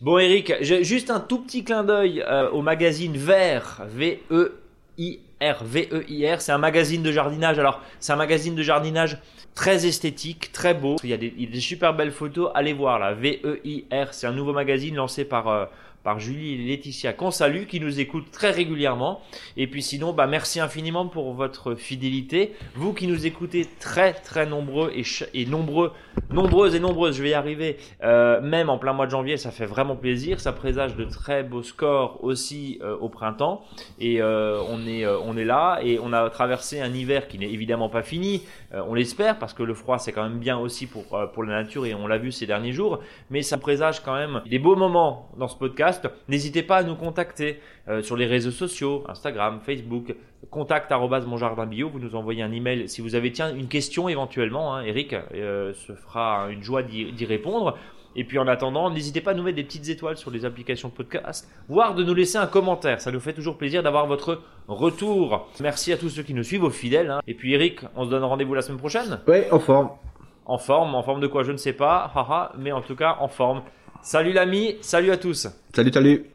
Bon, 0.00 0.16
Eric, 0.16 0.54
j'ai 0.62 0.82
juste 0.82 1.10
un 1.10 1.20
tout 1.20 1.42
petit 1.42 1.62
clin 1.62 1.84
d'œil 1.84 2.24
euh, 2.26 2.48
au 2.50 2.62
magazine 2.62 3.12
Vert, 3.18 3.82
V-E-I-R, 3.90 5.25
V-E-I-R. 5.40 6.40
C'est 6.40 6.52
un 6.52 6.58
magazine 6.58 7.02
de 7.02 7.12
jardinage. 7.12 7.58
Alors, 7.58 7.80
c'est 8.00 8.12
un 8.12 8.16
magazine 8.16 8.54
de 8.54 8.62
jardinage 8.62 9.18
très 9.54 9.86
esthétique, 9.86 10.52
très 10.52 10.74
beau. 10.74 10.96
Il 11.02 11.10
y 11.10 11.12
a 11.12 11.16
des, 11.16 11.32
il 11.36 11.44
y 11.44 11.46
a 11.48 11.50
des 11.50 11.60
super 11.60 11.94
belles 11.94 12.12
photos. 12.12 12.50
Allez 12.54 12.72
voir 12.72 12.98
là, 12.98 13.12
V-E-I-R. 13.12 14.14
C'est 14.14 14.26
un 14.26 14.32
nouveau 14.32 14.52
magazine 14.52 14.94
lancé 14.96 15.24
par 15.24 15.48
euh, 15.48 15.66
par 16.06 16.20
Julie 16.20 16.54
et 16.54 16.68
Laetitia 16.68 17.12
qu'on 17.12 17.32
salue, 17.32 17.64
qui 17.64 17.80
nous 17.80 17.98
écoutent 17.98 18.30
très 18.30 18.52
régulièrement. 18.52 19.22
Et 19.56 19.66
puis 19.66 19.82
sinon, 19.82 20.12
bah, 20.12 20.28
merci 20.28 20.60
infiniment 20.60 21.08
pour 21.08 21.34
votre 21.34 21.74
fidélité. 21.74 22.52
Vous 22.76 22.92
qui 22.92 23.08
nous 23.08 23.26
écoutez 23.26 23.66
très 23.80 24.12
très 24.12 24.46
nombreux 24.46 24.92
et, 24.94 25.02
et 25.34 25.46
nombreux, 25.46 25.90
nombreuses 26.30 26.76
et 26.76 26.78
nombreuses, 26.78 27.16
je 27.16 27.24
vais 27.24 27.30
y 27.30 27.34
arriver, 27.34 27.78
euh, 28.04 28.40
même 28.40 28.70
en 28.70 28.78
plein 28.78 28.92
mois 28.92 29.06
de 29.06 29.10
janvier, 29.10 29.36
ça 29.36 29.50
fait 29.50 29.66
vraiment 29.66 29.96
plaisir. 29.96 30.38
Ça 30.38 30.52
présage 30.52 30.94
de 30.94 31.04
très 31.04 31.42
beaux 31.42 31.64
scores 31.64 32.22
aussi 32.22 32.78
euh, 32.82 32.96
au 32.98 33.08
printemps. 33.08 33.64
Et 33.98 34.22
euh, 34.22 34.62
on, 34.68 34.86
est, 34.86 35.04
on 35.04 35.36
est 35.36 35.44
là 35.44 35.80
et 35.82 35.98
on 36.00 36.12
a 36.12 36.30
traversé 36.30 36.80
un 36.80 36.94
hiver 36.94 37.26
qui 37.26 37.36
n'est 37.36 37.50
évidemment 37.50 37.88
pas 37.88 38.02
fini. 38.02 38.42
on 38.72 38.94
l'espère 38.94 39.40
parce 39.40 39.54
que 39.54 39.64
le 39.64 39.74
froid 39.74 39.98
c'est 39.98 40.12
quand 40.12 40.22
même 40.22 40.38
bien 40.38 40.56
aussi 40.56 40.86
pour, 40.86 41.04
pour 41.32 41.42
la 41.42 41.62
nature 41.64 41.84
et 41.84 41.94
on 41.94 42.06
l'a 42.06 42.18
vu 42.18 42.30
ces 42.30 42.46
derniers 42.46 42.72
jours. 42.72 43.00
Mais 43.30 43.42
ça 43.42 43.58
présage 43.58 43.98
quand 44.04 44.14
même 44.14 44.42
des 44.48 44.60
beaux 44.60 44.76
moments 44.76 45.30
dans 45.36 45.48
ce 45.48 45.56
podcast 45.56 45.95
N'hésitez 46.28 46.62
pas 46.62 46.78
à 46.78 46.82
nous 46.82 46.96
contacter 46.96 47.60
euh, 47.88 48.02
sur 48.02 48.16
les 48.16 48.26
réseaux 48.26 48.50
sociaux, 48.50 49.04
Instagram, 49.08 49.60
Facebook, 49.64 50.14
contact 50.50 50.92
bio. 51.68 51.88
Vous 51.88 51.98
nous 51.98 52.14
envoyez 52.14 52.42
un 52.42 52.52
email 52.52 52.88
si 52.88 53.00
vous 53.00 53.14
avez 53.14 53.32
tiens, 53.32 53.54
une 53.54 53.68
question 53.68 54.08
éventuellement. 54.08 54.74
Hein, 54.74 54.82
Eric 54.84 55.14
euh, 55.14 55.72
se 55.74 55.92
fera 55.92 56.48
une 56.50 56.62
joie 56.62 56.82
d'y 56.82 57.24
répondre. 57.24 57.76
Et 58.18 58.24
puis 58.24 58.38
en 58.38 58.48
attendant, 58.48 58.90
n'hésitez 58.90 59.20
pas 59.20 59.32
à 59.32 59.34
nous 59.34 59.42
mettre 59.42 59.56
des 59.56 59.64
petites 59.64 59.90
étoiles 59.90 60.16
sur 60.16 60.30
les 60.30 60.46
applications 60.46 60.88
de 60.88 60.94
podcast, 60.94 61.48
voire 61.68 61.94
de 61.94 62.02
nous 62.02 62.14
laisser 62.14 62.38
un 62.38 62.46
commentaire. 62.46 63.00
Ça 63.00 63.12
nous 63.12 63.20
fait 63.20 63.34
toujours 63.34 63.58
plaisir 63.58 63.82
d'avoir 63.82 64.06
votre 64.06 64.40
retour. 64.68 65.48
Merci 65.60 65.92
à 65.92 65.98
tous 65.98 66.08
ceux 66.08 66.22
qui 66.22 66.32
nous 66.32 66.42
suivent, 66.42 66.64
aux 66.64 66.70
fidèles. 66.70 67.10
Hein. 67.10 67.20
Et 67.26 67.34
puis 67.34 67.52
Eric, 67.52 67.80
on 67.94 68.06
se 68.06 68.10
donne 68.10 68.24
rendez-vous 68.24 68.54
la 68.54 68.62
semaine 68.62 68.78
prochaine? 68.78 69.20
Oui, 69.28 69.42
en 69.50 69.58
forme. 69.58 69.90
En 70.46 70.56
forme, 70.56 70.94
en 70.94 71.02
forme 71.02 71.20
de 71.20 71.26
quoi? 71.26 71.42
Je 71.42 71.52
ne 71.52 71.58
sais 71.58 71.74
pas, 71.74 72.10
haha, 72.14 72.52
mais 72.56 72.72
en 72.72 72.80
tout 72.80 72.96
cas 72.96 73.18
en 73.20 73.28
forme. 73.28 73.62
Salut 74.06 74.32
l'ami, 74.32 74.76
salut 74.82 75.10
à 75.10 75.16
tous. 75.16 75.48
Salut, 75.74 75.92
salut. 75.92 76.26